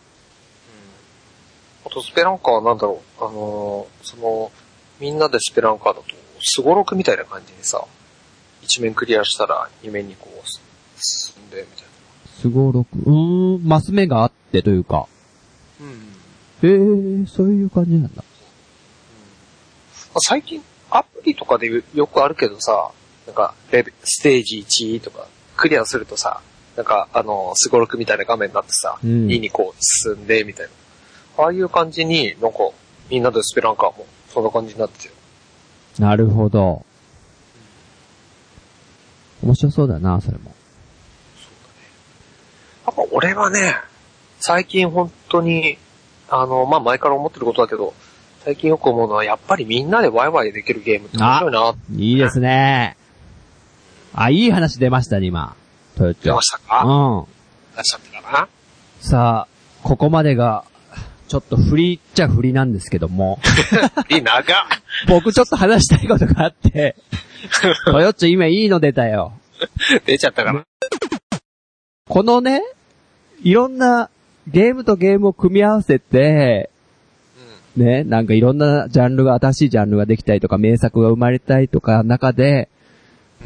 [1.87, 4.53] あとスペランカーはなんだろう、あのーその、
[5.01, 6.05] みんなでスペランカーだと、
[6.41, 7.85] スゴロクみたいな感じにさ、
[8.62, 10.49] 一面クリアしたら二面にこう、
[10.97, 11.87] 進んで、みたい
[12.41, 12.97] すごろく。
[12.99, 15.07] うーん、マス目があってというか。
[15.81, 15.87] な。
[15.87, 17.20] うん。
[17.20, 18.24] へえ、そういう感じなんだ。
[20.19, 20.62] 最近、
[20.93, 22.90] アプリとかでよくあるけどさ、
[23.27, 26.40] なんか、レベステージ1とか、クリアするとさ、
[26.77, 30.66] なんか、あの、スゴロクみたいな画面になってさ、うん2にこう進んで、みたい
[31.36, 31.44] な。
[31.44, 32.59] ああいう感じに、なんか、
[33.09, 35.14] みんなでスペランカーも、そんな感じになってる。
[35.98, 36.85] なるほど。
[39.43, 40.55] 面白そうだな、それも。
[42.86, 43.77] やっぱ俺はね、
[44.40, 45.78] 最近本当に、
[46.28, 47.94] あの、まあ、前から思ってることだけど、
[48.44, 52.97] 最近よく思うのは、やっぱりみんなでワイワイできるゲームって面白いな、いいですね。
[54.14, 55.55] あ、いい話出ましたね、今。
[55.97, 56.43] トヨッチョ出ま。
[56.43, 56.85] したか？
[56.85, 57.77] うん。
[57.77, 58.48] 出しちゃったかな？
[59.01, 60.64] さあ、ここまでが、
[61.28, 63.39] ちょっと振りっちゃ振りなんですけども、
[64.10, 64.44] いい、長っ
[65.09, 66.97] 僕ちょっと話したいことがあって、
[67.86, 69.32] トヨッチョ今いいの出たよ。
[70.05, 70.64] 出ちゃったから。
[72.09, 72.60] このね、
[73.44, 74.10] いろんな
[74.48, 76.70] ゲームとゲームを組み合わせて、
[77.77, 82.69] ね、なんかいろんなジャンルが、新しいジャンルができたりとか、名作が生まれたりとか、中で、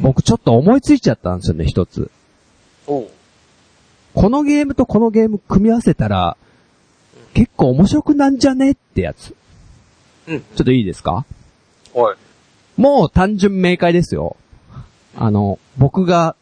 [0.01, 2.11] 僕ちょっと思いついちゃったんですよね、一つ。
[2.85, 3.09] こ
[4.29, 6.37] のゲームとこのゲーム組み合わせたら、
[7.33, 9.35] 結構面白くなんじゃねってやつ。
[10.27, 10.39] うん。
[10.39, 11.25] ちょっといいですか？
[11.93, 12.15] おい。
[12.77, 14.35] もう単純明快ですよ。
[15.15, 16.35] あの、僕が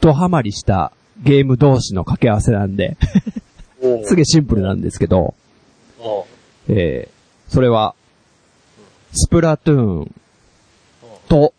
[0.00, 0.92] ドハマりした
[1.22, 2.96] ゲーム同士の掛け合わせなんで。
[4.04, 5.34] すげえシンプルなんですけど。
[6.68, 7.11] えー、
[7.52, 7.94] それは、
[9.12, 10.14] スプラトゥーン
[11.28, 11.52] と、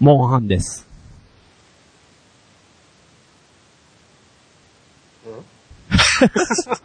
[0.00, 0.86] モンハンです。
[5.92, 6.84] スプ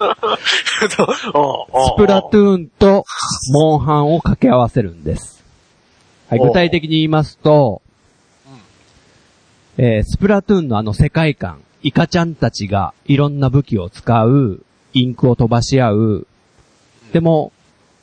[2.08, 3.06] ラトゥーンと、
[3.54, 5.42] モンハンを掛け合わせるんです。
[6.28, 7.82] はい、具体的に言いますと、
[9.78, 14.62] えースプラトゥーンのあの世界観、イカちゃんたちがいろんな武器を使う、
[14.92, 16.28] インクを飛ばし合う、
[17.14, 17.54] でも、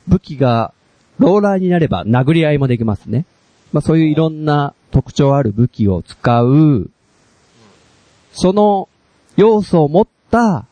[0.09, 0.73] 武器が
[1.17, 3.25] ローラーになれば殴り合いもできますね。
[3.71, 6.89] まあそういういろんな特徴ある武器を使う、
[8.33, 8.89] その
[9.37, 10.65] 要素を持っった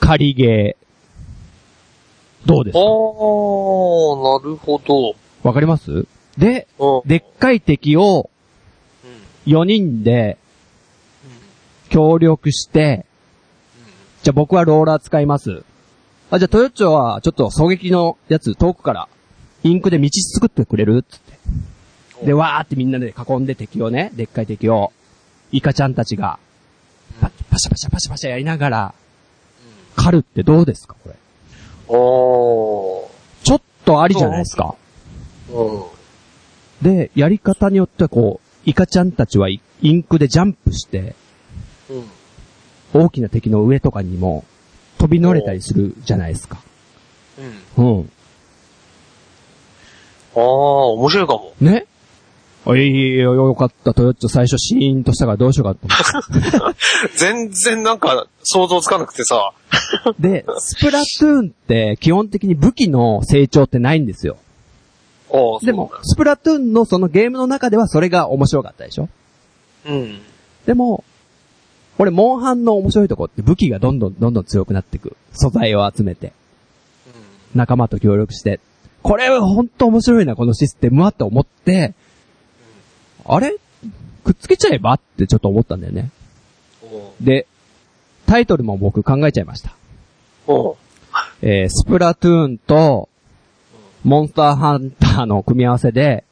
[0.00, 2.46] 仮ゲー。
[2.46, 2.80] どうですか？
[2.80, 5.14] おー、なるほど。
[5.42, 6.06] わかります？
[6.36, 7.08] で、うん。
[7.08, 8.28] でっかい敵を
[9.46, 9.52] うん。
[9.52, 10.36] 4人で
[11.88, 13.06] 協力して、
[14.22, 15.64] じゃあ僕はローラー使います。
[16.34, 19.08] あ、じゃあトヨッチョはちょっと狙撃のやつ遠くから
[19.62, 21.04] インクで道作ってくれる？
[21.04, 22.26] つって。
[22.26, 24.92] で、わーってみんなで囲んで敵をね、でっかい敵を、
[25.52, 26.38] イカちゃんたちが、
[27.20, 28.94] パパシャパシャパシャパシャやりながら、
[29.94, 31.14] 狩るってどうですかこれ？
[31.86, 33.08] おー。
[33.44, 34.74] ちょっとありじゃないですか。
[35.52, 35.82] うん。
[36.82, 41.14] で、やり方によってはこう、イカちゃんたちはイインクでジャンプして、
[41.88, 43.02] うん。
[43.02, 44.44] 大きな敵の上とかにも
[44.98, 46.58] 飛び乗れたりするじゃないですか。
[47.76, 47.98] うん。
[47.98, 48.10] うん。
[50.34, 51.52] あー、面白いかも。
[51.60, 51.86] ね
[52.66, 53.92] あいいよ、よかった。
[53.92, 56.74] トヨッチョ最初シーンとしたからどうしようかと思っ
[57.14, 59.52] 全然なんか想像つかなくてさ。
[60.16, 60.16] て。
[60.18, 64.38] で、スプラトゥーンって基本的に武器の成長ってないんですよ。
[65.62, 69.08] でも、スプラトゥーンのそのゲームの中ではそれが面白かったでしょ？
[69.86, 70.20] うん。
[70.64, 71.04] でも、
[71.98, 75.16] 俺、モンハンの面白いとこって武器がどんどんどんどん強くなっていく。
[75.32, 76.32] 素材を集めて、
[77.54, 78.60] 仲間と協力して。
[79.02, 81.94] これは本当面白いな、このシステムはって思って、
[83.24, 83.56] あれ？
[84.24, 86.10] くっつけちゃえばってちょっと思ったんだよね。
[86.82, 87.46] おで、
[88.26, 89.74] タイトルも僕考えちゃいました。
[90.46, 90.76] お
[91.42, 93.08] えー、スプラトゥーンと、
[94.02, 96.24] モンスターハンターの組み合わせで、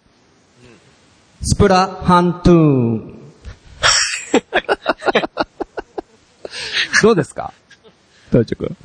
[1.42, 3.18] スプラハントゥーン。
[7.02, 7.52] どうですか？
[8.30, 8.76] トヨチョ君。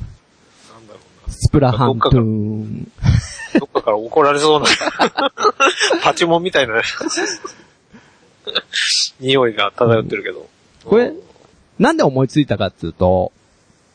[0.72, 2.92] なんだろうスプラハントゥーン。
[3.54, 3.60] な。
[3.60, 4.66] どっかから怒られそうな。
[6.02, 6.82] パチモンみたいな
[9.20, 10.48] 匂いが漂ってるけど。
[10.84, 11.12] これ、
[11.78, 13.32] なんで思いついたかっていうと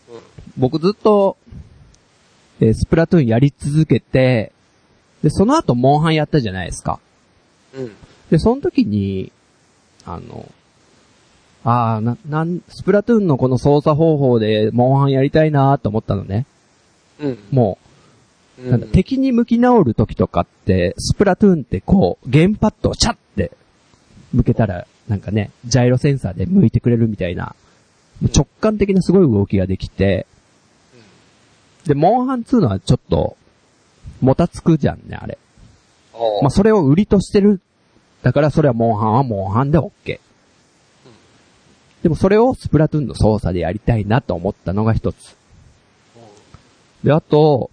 [0.10, 0.20] うん、
[0.58, 1.38] 僕ずっと、
[2.60, 4.52] えースプラトゥーンやり続けて、
[5.24, 7.00] で、その後モンハンやったじゃないですか。
[7.74, 7.96] うん。
[8.30, 9.32] で、その時に、
[10.06, 10.50] あの、
[11.64, 16.46] ああ、な、なん、スプラトゥーンのこの操作方法で、モンハンやりたいなと思ったのね。
[17.20, 17.38] うん。
[17.52, 17.84] もう
[18.58, 23.52] う、なんだ、敵に向き直る時とかって、スプラトゥーンってこう、ゲームパッドをチャッて、
[24.34, 27.56] 向けたら、なんかね、ジャイロセンサーで向いてくれるみたいな、
[28.36, 30.28] 直感的なすごい動きができて、
[31.86, 33.36] で、モンハン2のはちょっと、
[34.22, 35.38] もたつくじゃんね、あれ。
[36.14, 37.60] おまあ、それを売りとしてる。
[38.22, 40.20] だから、それはモンハンはモンハンで OK。
[42.04, 45.36] でも、それをスプラトゥーンの操作でやりたいなと思ったのが一つ。
[47.02, 47.72] で、あと、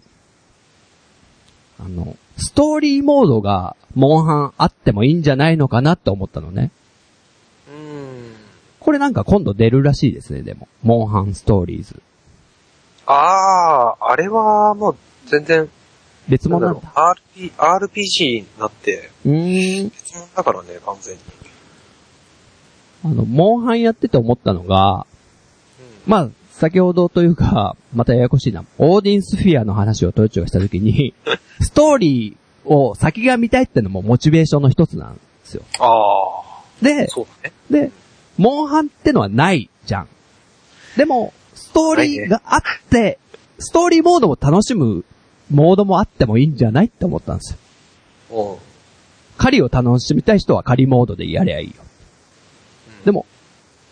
[1.80, 6.70] あの、ストーリーモードが、モンハンあってもいいんじゃないのかなって思ったのね。
[7.68, 8.32] うん。
[8.78, 10.68] これなんか今度出るらしいですね、でも。
[10.82, 12.00] モンハンストーリーズ。
[13.06, 14.96] ああ、あれはもう
[15.26, 15.68] 全然、
[16.28, 16.80] 別物なんだ
[17.36, 19.88] RP、RPG になって、うーん。
[19.88, 21.20] 別物だからね、完全に。
[23.04, 25.06] あの、モンハンやってて思ったのが、
[26.06, 28.64] まあ、先ほどというか、 またややこしいな。
[28.78, 31.14] オーディンスフィアの話をトヨッチョがしたときに、
[31.60, 35.62] ストーリーを先が見たいってのもモチベーションの一つなんですよ。
[35.78, 37.54] ああ、で、そうだね。
[37.70, 37.90] で、
[38.36, 40.08] モンハンってのはないじゃん。
[40.96, 42.60] でも、ストーリーがあっ
[42.90, 43.18] て、
[43.58, 45.04] ストーリーモードを楽しむ
[45.50, 47.56] モードもあってもいいんじゃないって思ったんです
[48.30, 48.54] よ。
[48.54, 48.58] うん。
[49.36, 51.74] 狩りを楽しみたい人は狩りモードでやりゃいいよ。
[53.04, 53.26] でも、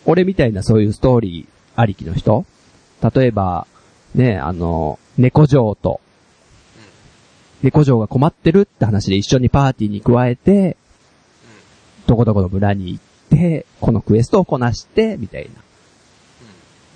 [0.05, 2.45] 俺みたいなそういうストーリーありきの人
[3.13, 3.67] 例えば、
[4.15, 6.01] ね、あの、猫城と、
[7.61, 10.77] 猫城が困ってるって話で一緒にパーティーに加えて、
[12.07, 15.49] どこどこの村に行って、このクエストをこなして、みたいな。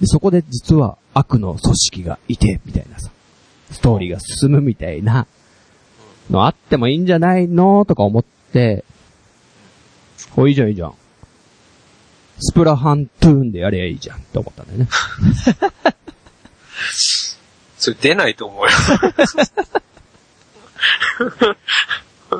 [0.02, 3.12] で、そこで実は悪の組織がいて、みたいなさ、
[3.72, 5.28] ストーリーが進むみたいな
[6.30, 7.86] のあってもいいんじゃないの？
[7.86, 8.84] とか思って、
[10.36, 10.94] お、いいじゃんいいじゃん。
[12.46, 14.88] スプラハントゥーンでやればいいじゃんって思ったんだよね。
[17.78, 18.70] それ出ないと思うよ。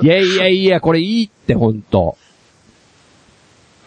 [0.04, 2.18] いやいやいや、これいいってほんと。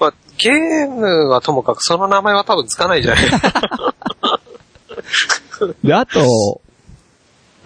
[0.00, 3.24] まあ、ゲームはともかくその名前は多分つかないじゃない。
[5.82, 6.62] で、あと、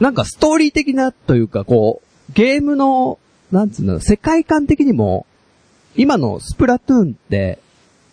[0.01, 3.21] なんかストーリー的なというか、こう、ゲームの、
[3.53, 5.27] なんつうの、世界観的にも、
[5.97, 7.59] 今のスプラトゥーンって、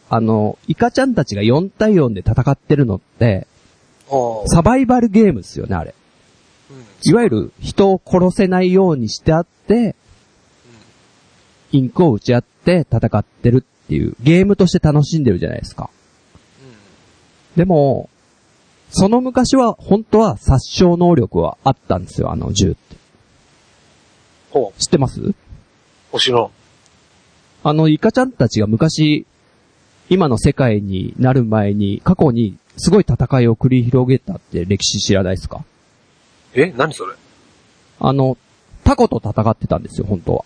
[0.10, 3.48] あの、イカちゃんたちが4対4で戦ってるのって、
[4.46, 5.94] サバイバルゲームですよね、あれ。
[7.04, 9.96] いわゆる人を殺せないようにしてあって、
[11.72, 15.90] インクを打ち合って戦ってるっていう、ゲームとして楽しんでるじゃないですか。
[17.58, 18.10] でも、
[18.90, 22.96] その昔は、本当は殺傷能力はあったんですよ、あの銃って。
[24.52, 25.20] ほ知ってます？
[25.22, 25.36] う。
[26.14, 26.52] もちろん。
[27.64, 29.26] あの、イカちゃんたちが昔、
[30.10, 35.66] 今の世界になる前に、過去にすごい戦いを繰り広げたって歴史知らないですか？
[36.54, 37.14] え何それ？
[38.00, 38.38] あの、
[38.84, 40.46] タコと戦ってたんですよ、本当は。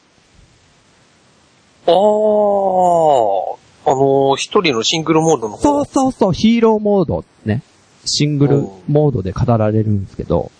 [1.87, 3.61] あー。
[3.83, 5.61] あのー、一人のシングルモードの方？
[5.61, 7.61] そうそうそう、ヒーローモードね。
[8.05, 10.51] シングルモードで語られるんですけど、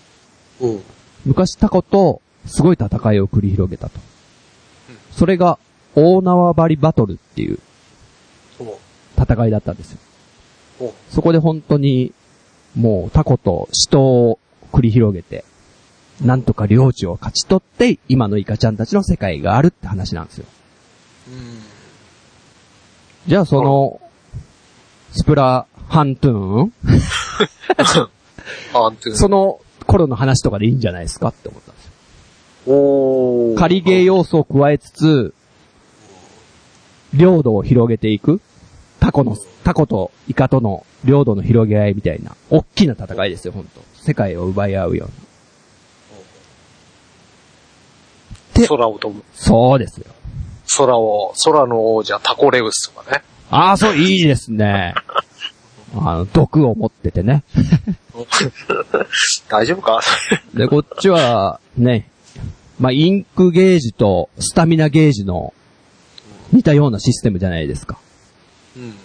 [0.60, 0.84] うん。
[1.26, 4.00] 昔タコとすごい戦いを繰り広げたと。
[5.12, 5.58] それが、
[5.96, 7.60] 大縄張りバトルっていう。
[9.18, 9.94] 戦いだったんです
[10.80, 10.94] よ。
[11.10, 12.14] そこで本当に、
[12.76, 14.40] もうタコと死闘を
[14.72, 15.46] 繰り広げて、
[16.22, 20.46] なんとか領地を勝ち取って、今のイカちゃんたちの世界があるって話なんですよ。
[21.28, 21.60] うん。
[23.28, 24.00] じゃあその、
[25.12, 26.74] スプラハントゥーン？
[28.74, 31.92] あんてその頃の話とかでいいんじゃないですかって思ったんですよ。
[32.74, 33.58] おー。
[33.58, 35.34] 仮ゲー要素を加えつつ、
[37.14, 38.40] 領土を広げていく
[39.02, 45.14] タコの、タコとイカとの領土の広げ合いみたいな、大きな戦いですよ、本当世界を奪い合うような。
[48.62, 49.24] て空を飛ぶ。
[49.34, 50.06] そうですよ。
[50.78, 53.24] 空を、空の王者タコレウスとかね。
[53.50, 54.94] ああ、そう、いいですね。
[55.98, 57.44] あの、毒を持っててね。
[59.50, 60.00] 大丈夫か？
[60.54, 62.08] で、こっちは、ね、
[62.80, 65.54] まあ、インクゲージとスタミナゲージの
[66.54, 67.98] 似たようなシステムじゃないですか。
[68.76, 68.96] うん。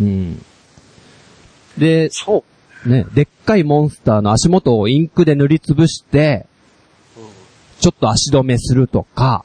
[0.00, 0.44] うん。
[1.78, 2.44] で、そ
[2.84, 2.88] う。
[2.88, 6.46] ね、でっかいモンスターの足元をインクで塗りつぶして、
[7.16, 7.24] うん。
[7.80, 9.44] ちょっと足止めするとか、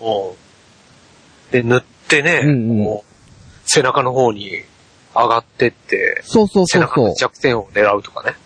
[0.00, 0.34] おう
[1.50, 3.00] で、塗ってね、うんうん
[3.66, 4.62] 背中の方に
[5.14, 7.14] 上がってって、そうそう背そうそう中の。
[7.14, 8.36] 弱点を狙うとかね。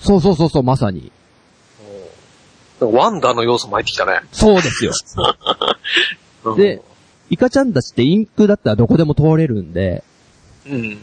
[0.00, 1.12] そうそうそうそう、まさに。
[2.80, 4.20] ワンダーの要素も入ってきたね。
[4.32, 4.92] そうですよ。
[6.44, 6.82] うんで、
[7.34, 10.04] イカちゃんたちってインクだったらどこでも通れるんで、
[10.68, 10.98] うん。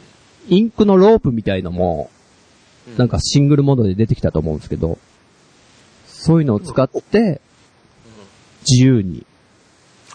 [0.48, 2.10] インクのロープみたいのも、
[2.88, 4.98] うんなんかシングルモードで出てきたと思うんですけど、
[6.08, 7.42] そういうのを使って、
[8.68, 9.26] 自由に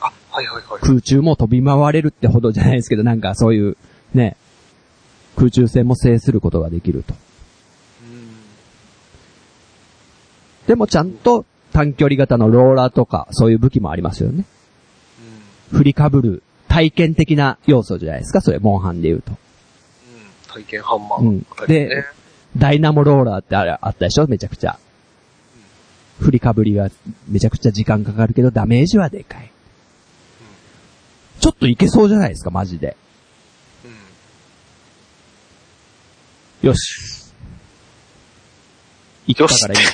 [0.00, 0.80] あ、はいはいはい。
[0.80, 3.76] 空中も飛び回れるってほどじゃないですけど、なんかそういう、
[4.14, 4.36] ね、
[5.36, 7.14] 空中戦も制することができると。
[7.14, 7.16] う
[8.14, 8.26] ん
[10.66, 14.44] でもちゃんと短距離型のローラーとか、そういう武器もありますよね。
[15.72, 19.32] 振りかぶる体験的な要素じゃないですか、それ、モンハンで言うと。
[19.32, 19.36] うん
[20.52, 21.86] 体験ハンマうんーあたりね。
[21.88, 22.04] で
[22.56, 24.26] ダイナモローラーってあれあったでしょ？
[24.26, 24.78] めちゃくちゃ。
[26.20, 26.88] 振りかぶりは
[27.28, 29.50] めちゃくちゃ時間かかるけど、ダメージはでかい。
[31.40, 32.96] ちょっといけそうじゃないですか、マジで。
[36.62, 37.26] うんよし。
[39.26, 39.86] 行ったからいい。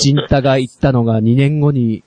[0.00, 2.02] ジンタが言ったのが2年後に、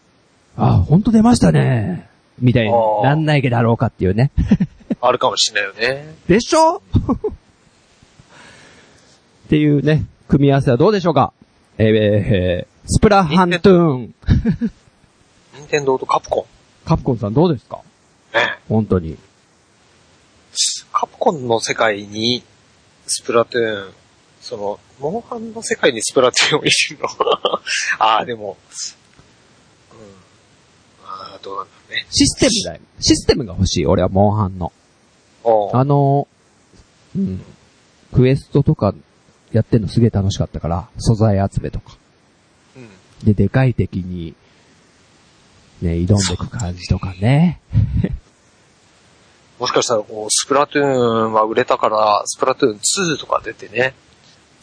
[0.63, 2.07] あ、ほんと出ましたね。
[2.39, 2.71] みたいに
[3.03, 4.31] なんないけだろうかっていうね。
[5.01, 6.15] あるかもしれないよね。
[6.27, 6.81] でしょ？
[9.47, 11.33] っていうね、組み合わせはどうでしょうか？
[11.77, 14.13] えーえースプラハントゥーン。
[15.55, 16.47] 任天堂とカプコ
[16.83, 17.79] カプコンさんどうですか？
[18.33, 18.37] ン。
[18.37, 18.57] ね。
[18.67, 19.17] 本当に。
[20.91, 22.43] カプコンの世界に、
[23.05, 23.93] スプラトゥーン、
[24.41, 27.09] その、モンハンの世界にスプラトゥーンを入れるの
[27.99, 28.57] ああ、でも、
[31.43, 32.05] どうなんだろうね。
[32.09, 32.81] システムだよ。
[32.99, 34.71] システムが欲しい、俺はモンハンの。
[35.73, 36.27] あの、
[37.15, 37.41] うん。
[38.13, 38.93] クエストとか
[39.51, 41.97] やってんのすげえ楽しかったから、素材集めとか。
[42.75, 42.89] うん。
[43.25, 44.35] で、でかい敵に、
[45.81, 47.59] ね、挑んでいく感じとかね。
[49.59, 52.79] もしかしたら、こう、スプラトゥーンは売れたから、スプラトゥーン
[53.15, 53.93] 2とか出てね、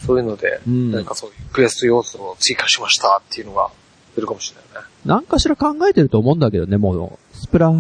[0.05, 3.71] そういうので、うんなんかそういうクエスト要素を追加しましたっていうのが
[4.15, 4.89] 出るかもしれないね。
[5.09, 7.73] なんかしら考えてると思うんだけどね、もう、スプラ、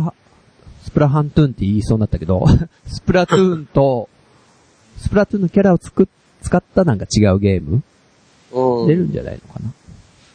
[0.82, 2.46] スプラハントゥーンって言いそうになったけど、
[2.88, 4.09] スプラトゥーンと、
[4.96, 6.09] スプラトゥーンのキャラをつく、
[6.42, 7.82] 使ったなんか違うゲーム？
[8.52, 8.86] うん。
[8.88, 9.72] 出るんじゃないのかな？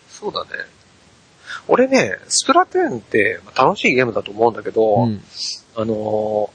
[0.10, 0.49] そうだね。
[1.68, 5.24] 俺ね、スプラトゥーンってまあ楽しいゲームだと思うんだけど、うん。
[5.76, 6.49] あのー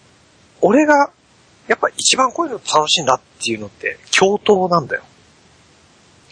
[0.60, 1.10] 俺が、
[1.68, 5.02] やっぱ一番こういうの楽しいなっていうのって、共闘なんだよ。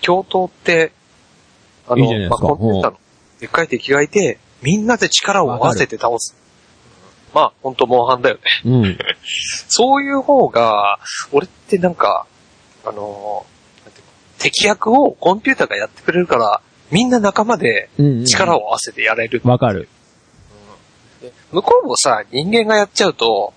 [0.03, 0.91] 共闘って、
[1.87, 2.99] あの、いいまあ、コンピューターの
[3.41, 6.35] でっかい敵がいて、みんなで力を合わせて倒す。
[7.35, 8.43] まあ、ほんとモンハンだよね。
[8.65, 8.99] うん。
[9.69, 10.99] そういう方が、
[11.33, 12.27] 俺ってなんか、
[12.85, 13.45] あの
[14.39, 16.61] 敵役をコンピューターがやってくれるから、
[16.91, 18.25] みんな仲間でうん。
[18.25, 19.41] 力を合わせてやれる。
[19.45, 19.89] わかる。
[21.21, 23.53] で向こうもさ、人間がやっちゃうと、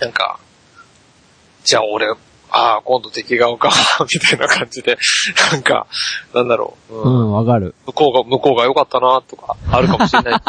[0.00, 0.38] なんか、
[1.64, 2.06] じゃあ俺、
[2.54, 3.70] ああ、今度敵側か、
[4.00, 4.98] みたいな感じで、
[5.52, 5.86] なんか、
[6.34, 6.94] なんだろう。
[6.94, 7.74] ううんん、わかる。
[7.86, 10.40] 向こうが、向こうが良かったな、とか、 あるかもしれない。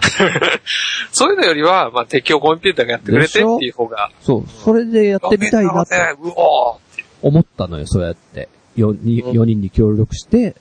[1.12, 6.78] そういうのよりは、まあ、敵をコンピューターがやってくれてっていう方が、そう、それでやってみたいなってねうお
[7.22, 8.48] 思ったのよ、そうやって。
[8.76, 10.54] 4, にうん4人に協力して、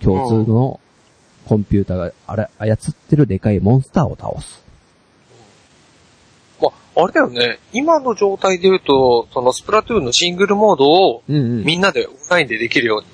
[0.00, 0.78] 共通の
[1.48, 4.65] コンピューターがあれ操ってるでかいモンスターを倒す。
[6.96, 7.58] まあ、あれだよね。
[7.72, 11.64] 今の状態で言うと、そのスプラトゥーンのシングルモードをうんうん。
[11.64, 13.06] みんなでオンラインでできるように、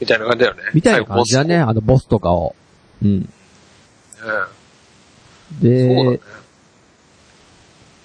[0.00, 0.62] みたいな感じだよね。
[0.74, 2.54] みたいな感じだね、あのボスとかを。
[3.02, 3.20] うん。
[3.20, 3.28] ね。
[5.60, 6.20] で、ね。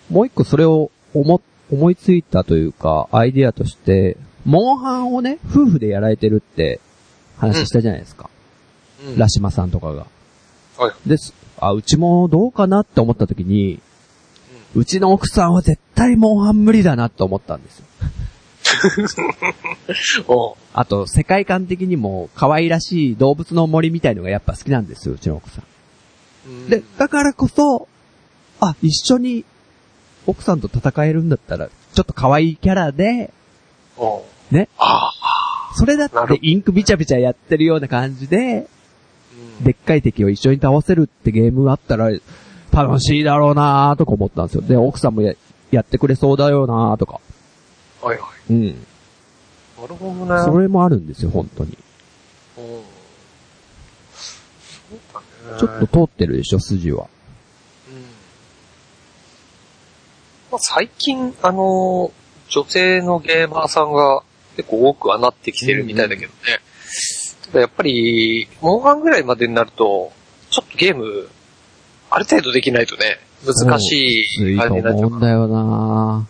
[0.09, 6.79] もう一個それを思、思いついたというか、アイディアとして、モンハンをね、夫婦でやられてるって
[7.37, 8.25] 話したじゃないですか。
[8.25, 10.05] うんラシマさんとかが。
[10.77, 11.09] はい。
[11.09, 11.33] です。
[11.57, 13.79] あ、うちもどうかなって思った時に、
[14.75, 17.85] うちの奥さんは絶対モンハン無理だなって思ったんですよ。
[20.73, 26.69] あと、世界観的にも可愛らしい動物の森みたいのがやっぱ好きなんですよ、うちの奥さん。
[26.69, 27.87] で、だからこそ、
[28.59, 29.45] あ、一緒に
[30.25, 33.31] 奥さんと戦えるんだったら、ちょっと可愛いキャラで、
[34.51, 34.69] ね。
[34.77, 35.11] あ
[35.75, 38.67] それだってインクビチャビチャやってるような感じで、
[39.61, 39.63] あ。
[39.63, 42.09] でっかい敵を一緒に倒せるってゲームがあったら、
[42.71, 44.61] 楽しいだろうなーとか思ったんですよ。
[44.61, 45.33] で、奥さんもや
[45.71, 47.19] やってくれそうだよなーとか。
[48.01, 48.63] はいはうん。
[48.63, 48.75] い。
[49.79, 50.43] なるほどね。
[50.43, 51.77] それもあるんですよ、本当に。
[52.57, 52.65] うん
[54.91, 55.19] そうだ
[55.53, 55.59] ね。
[55.59, 57.07] ちょっと通ってるでしょ、筋は。
[57.89, 58.01] うん
[60.51, 62.11] まあ、最近、あの、
[62.49, 64.23] 女性のゲーマーさんが
[64.57, 66.33] 結構多くはなってきてるみたいだけどね。
[67.47, 70.11] ただやっぱり、モンハンぐらいまでになると、
[70.49, 71.29] ちょっとゲーム、
[72.11, 76.27] ある程度できないとね、難しい感じになっちゃううんだよな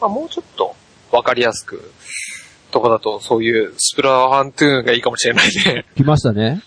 [0.00, 0.74] まあ、もうちょっと
[1.12, 1.92] わかりやすく、
[2.72, 5.84] とこだとそういうスプラハントゥーンがいいかもしれないね。
[5.94, 6.62] 来ましたね。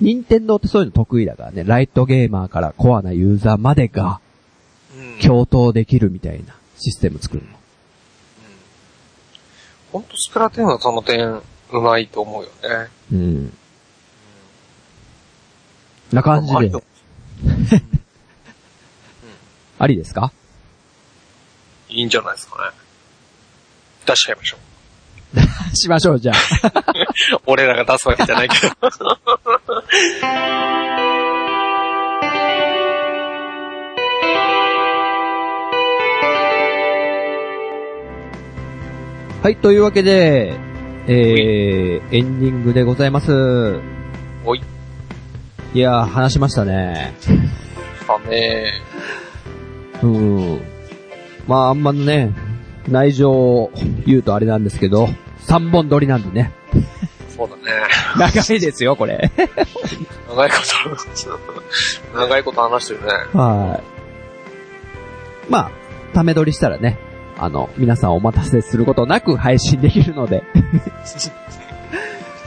[0.00, 1.64] 任天堂ってそういうの得意だからね。
[1.64, 4.20] ライトゲーマーからコアなユーザーまでが
[4.94, 5.18] うん。
[5.20, 7.48] 共闘できるみたいなシステム作るの。
[9.92, 11.40] ほんとスプラトゥーンはその点、
[11.70, 12.90] うまいと思うよね。
[13.12, 13.58] うん。
[16.12, 16.70] な感じで
[19.78, 20.32] ありですか？
[21.88, 22.70] いいんじゃないですかね。
[24.06, 24.60] 出しちゃいましょう。
[25.76, 26.36] しましょう、じゃあ。
[27.46, 28.74] 俺らが出すわけじゃないけど。
[39.42, 40.58] はい、というわけで、
[41.06, 43.80] えー、エンディングでございます。
[44.44, 44.62] おい。
[45.74, 47.14] いやー、話しましたね。
[48.08, 48.72] だね
[50.02, 50.60] うん。
[51.46, 52.34] まあ、あんまね、
[52.88, 53.70] 内情を
[54.06, 55.08] 言うとあれなんですけど、
[55.46, 56.52] 3本撮りなんでね。
[57.28, 57.62] そうだね。
[58.18, 59.30] 長いですよ、これ。
[60.28, 60.56] 長いこ
[62.12, 63.06] と、長いこと話してるね。
[63.34, 63.82] は
[65.48, 65.50] い。
[65.50, 65.70] まあ、
[66.14, 66.98] ため撮りしたらね、
[67.36, 70.42] あの、皆さんお待たせすることなく配信できるので、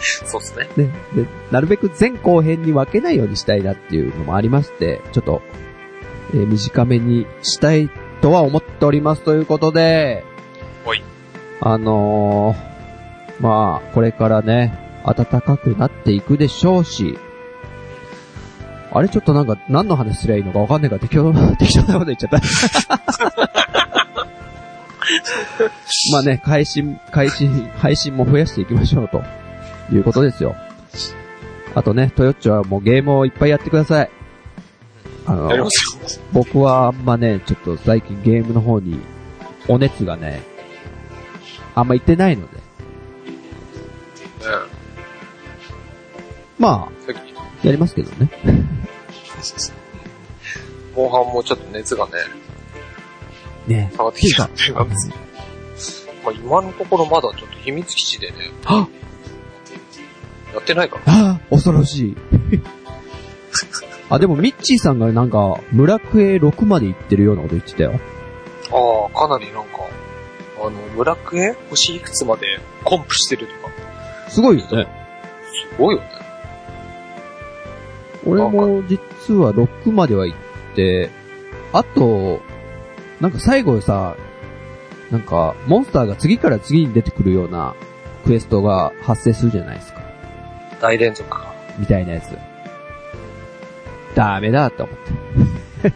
[0.26, 0.68] そうっすね。
[0.76, 5.42] ね、で、なるべく前後編に分けないようにしたいなっていうのもありまして、ちょっと、
[6.34, 7.90] えー短めにしたい
[8.22, 10.24] とは思っておりますということで、
[10.86, 11.04] おい。
[11.60, 17.18] あのー、まあ、これからね、暖かくなっていくでしょうし、
[18.94, 22.42] あれちょっとなんか何の話すりゃいいのかわかんないから適当な、 適当なこと言っちゃった。
[26.14, 29.24] まあね、配信、配信、配信も増やしていきましょうと
[29.96, 30.56] いうことですよ。
[31.74, 34.10] あとね、トヨッチョはもうゲームをいっぱいやってください。
[35.26, 35.70] あの。
[36.34, 39.00] 僕はあんまね、ちょっと最近ゲームの方に
[39.68, 40.42] お熱がね、
[41.76, 42.58] あんま行ってないので。
[42.58, 42.62] ね
[46.58, 48.30] まさっき、あ、やりますけどね。
[50.96, 52.12] 後半もちょっと熱がね、
[53.68, 54.72] ね下がってきたって。
[54.74, 58.88] まあ今のところまだちょっと秘密基地でね、あ
[60.54, 61.14] やってないから。
[61.14, 62.18] ああ、恐ろしい。
[64.10, 68.00] あ、でもミッチーさんがなんか、村クエ6まで行ってるようなこと言ってたよ。
[68.72, 69.88] ああ、かなりなんか、
[70.60, 73.70] あの、村クエ星いくつまでコンプしてるとか、
[74.30, 74.88] すごいよね。
[75.76, 76.10] すごいよね。
[78.26, 80.38] 俺も実は6までは行っ
[80.76, 81.10] て、
[81.74, 82.42] あと、
[83.20, 84.16] なんか最後さ、
[85.10, 87.76] なんか、モンスターが次から次に出てくるような
[88.26, 90.01] クエストが発生するじゃないですか。
[90.82, 91.54] 大連続か。
[91.78, 92.38] みたいなやつ。
[94.16, 95.94] ダメだって思って。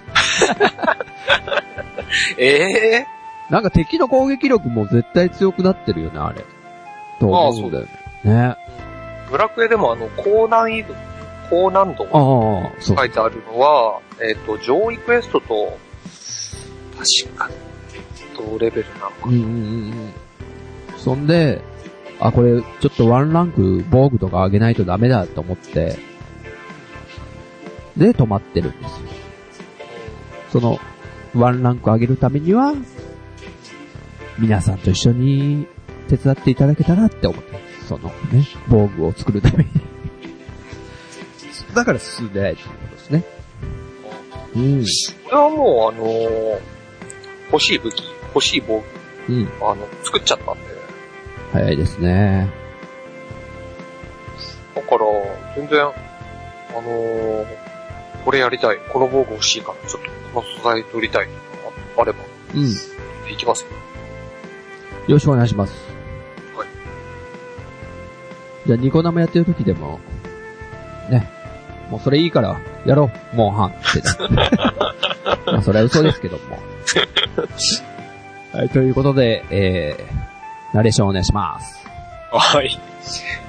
[2.37, 3.07] ええ
[3.49, 6.43] なんか敵の攻撃力も絶対強くなってるよね、あれ。
[7.19, 7.85] と思うんだよ
[8.23, 8.33] ね。
[8.33, 8.57] ね。
[9.29, 10.95] ブラクエでもあの、高難易度、
[11.49, 12.07] 高難度。
[12.79, 15.77] 書いてあるのは、えっ、と、上位クエストと、
[16.97, 17.49] 確か、
[18.37, 19.47] 同レベルなのかうんうんうんう
[19.91, 20.13] ん。
[20.97, 21.61] そんで、
[22.19, 25.97] あ、これ、ちょっとワンランク防具とか上げないとダメだと思って、
[27.97, 29.07] で、止まってるんですよ。
[30.51, 30.79] その、
[31.33, 32.73] ワンランク上げるためには、
[34.37, 35.67] 皆さんと一緒に
[36.09, 37.55] 手伝っていただけたらって思って
[37.87, 39.69] そのね、防具を作るために。
[41.73, 43.23] だから進んでないっていうことですね。
[44.55, 44.83] うん。
[44.83, 46.75] これはもう、あのー
[47.51, 48.83] 欲しい武器、欲しい防
[49.27, 49.49] 具、うん。
[49.61, 50.64] あの、作っちゃったんで、
[51.55, 52.51] 早いですね。
[54.75, 55.05] だから、
[55.55, 55.83] 全然、あ
[56.73, 57.45] のー
[58.25, 61.31] これやりたい、この防具欲しいから、ちょっとこの素材取りたいと
[61.95, 62.17] かあれば、
[62.55, 62.73] うん。
[62.73, 63.69] できますよ。
[63.69, 63.77] よ
[65.09, 65.73] ろしくお願いします。
[66.57, 66.67] はい。
[68.65, 69.99] じゃあ、ニコ生やってる時でも、
[71.11, 71.29] ね。
[71.91, 74.01] もうそれいいから、やろう、モンハンって
[74.33, 74.49] ね。
[75.45, 76.57] まあ、それは嘘ですけども。
[78.57, 80.34] はい、ということで、えー、
[80.75, 81.87] ナレーションお願いします。
[82.31, 82.77] はい。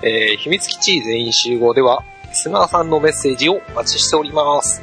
[0.03, 4.81] えー、秘密基地全員集合では、リスナーさんのメッセージをお待ちしております。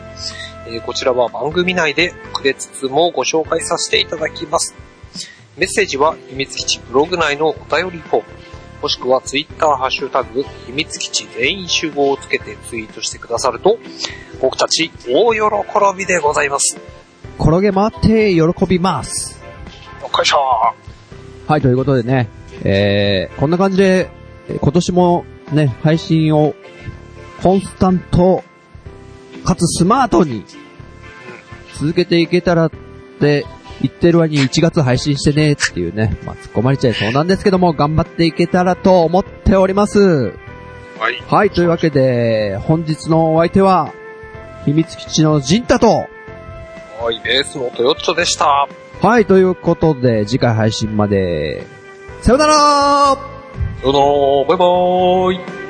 [0.68, 4.76] えー、こちらは番組内でくれつつもご紹介させていただきます。
[5.56, 8.24] メッセージは秘密基地ブログ内のお便りフォーム、
[8.82, 13.78] もしくはツイッターハッシュタグ、秘密基地全員集合をつけてツイートしてくださると、
[14.41, 15.40] 僕たち大喜
[15.98, 16.78] びでございます。
[17.40, 19.41] 転げ回って喜びます。
[20.02, 20.82] よっこいしょ
[21.48, 22.30] はい、ということでね、
[22.64, 24.10] えー、こんな感じで、
[24.49, 26.53] えー今年もね、配信を
[27.41, 28.44] コンスタント、
[29.45, 30.45] かつスマートに
[31.76, 32.72] 続けていけたらっ
[33.20, 33.45] て
[33.82, 40.34] 言ってる割に1月配信してねっていうね、まあ突っ込まれちゃいそうなんですけども、頑張っていけたらと思っております。
[40.99, 41.22] はい。
[41.28, 43.94] はい、というわけで、本日のお相手は、
[44.65, 46.07] 秘密基地のジンタと、
[47.02, 48.68] はい、ベースのトヨッチョでした。
[49.04, 51.68] はい、ということで、次回配信まで、
[52.22, 53.18] さよなら。
[53.82, 55.62] どうぞ、バイバーイ。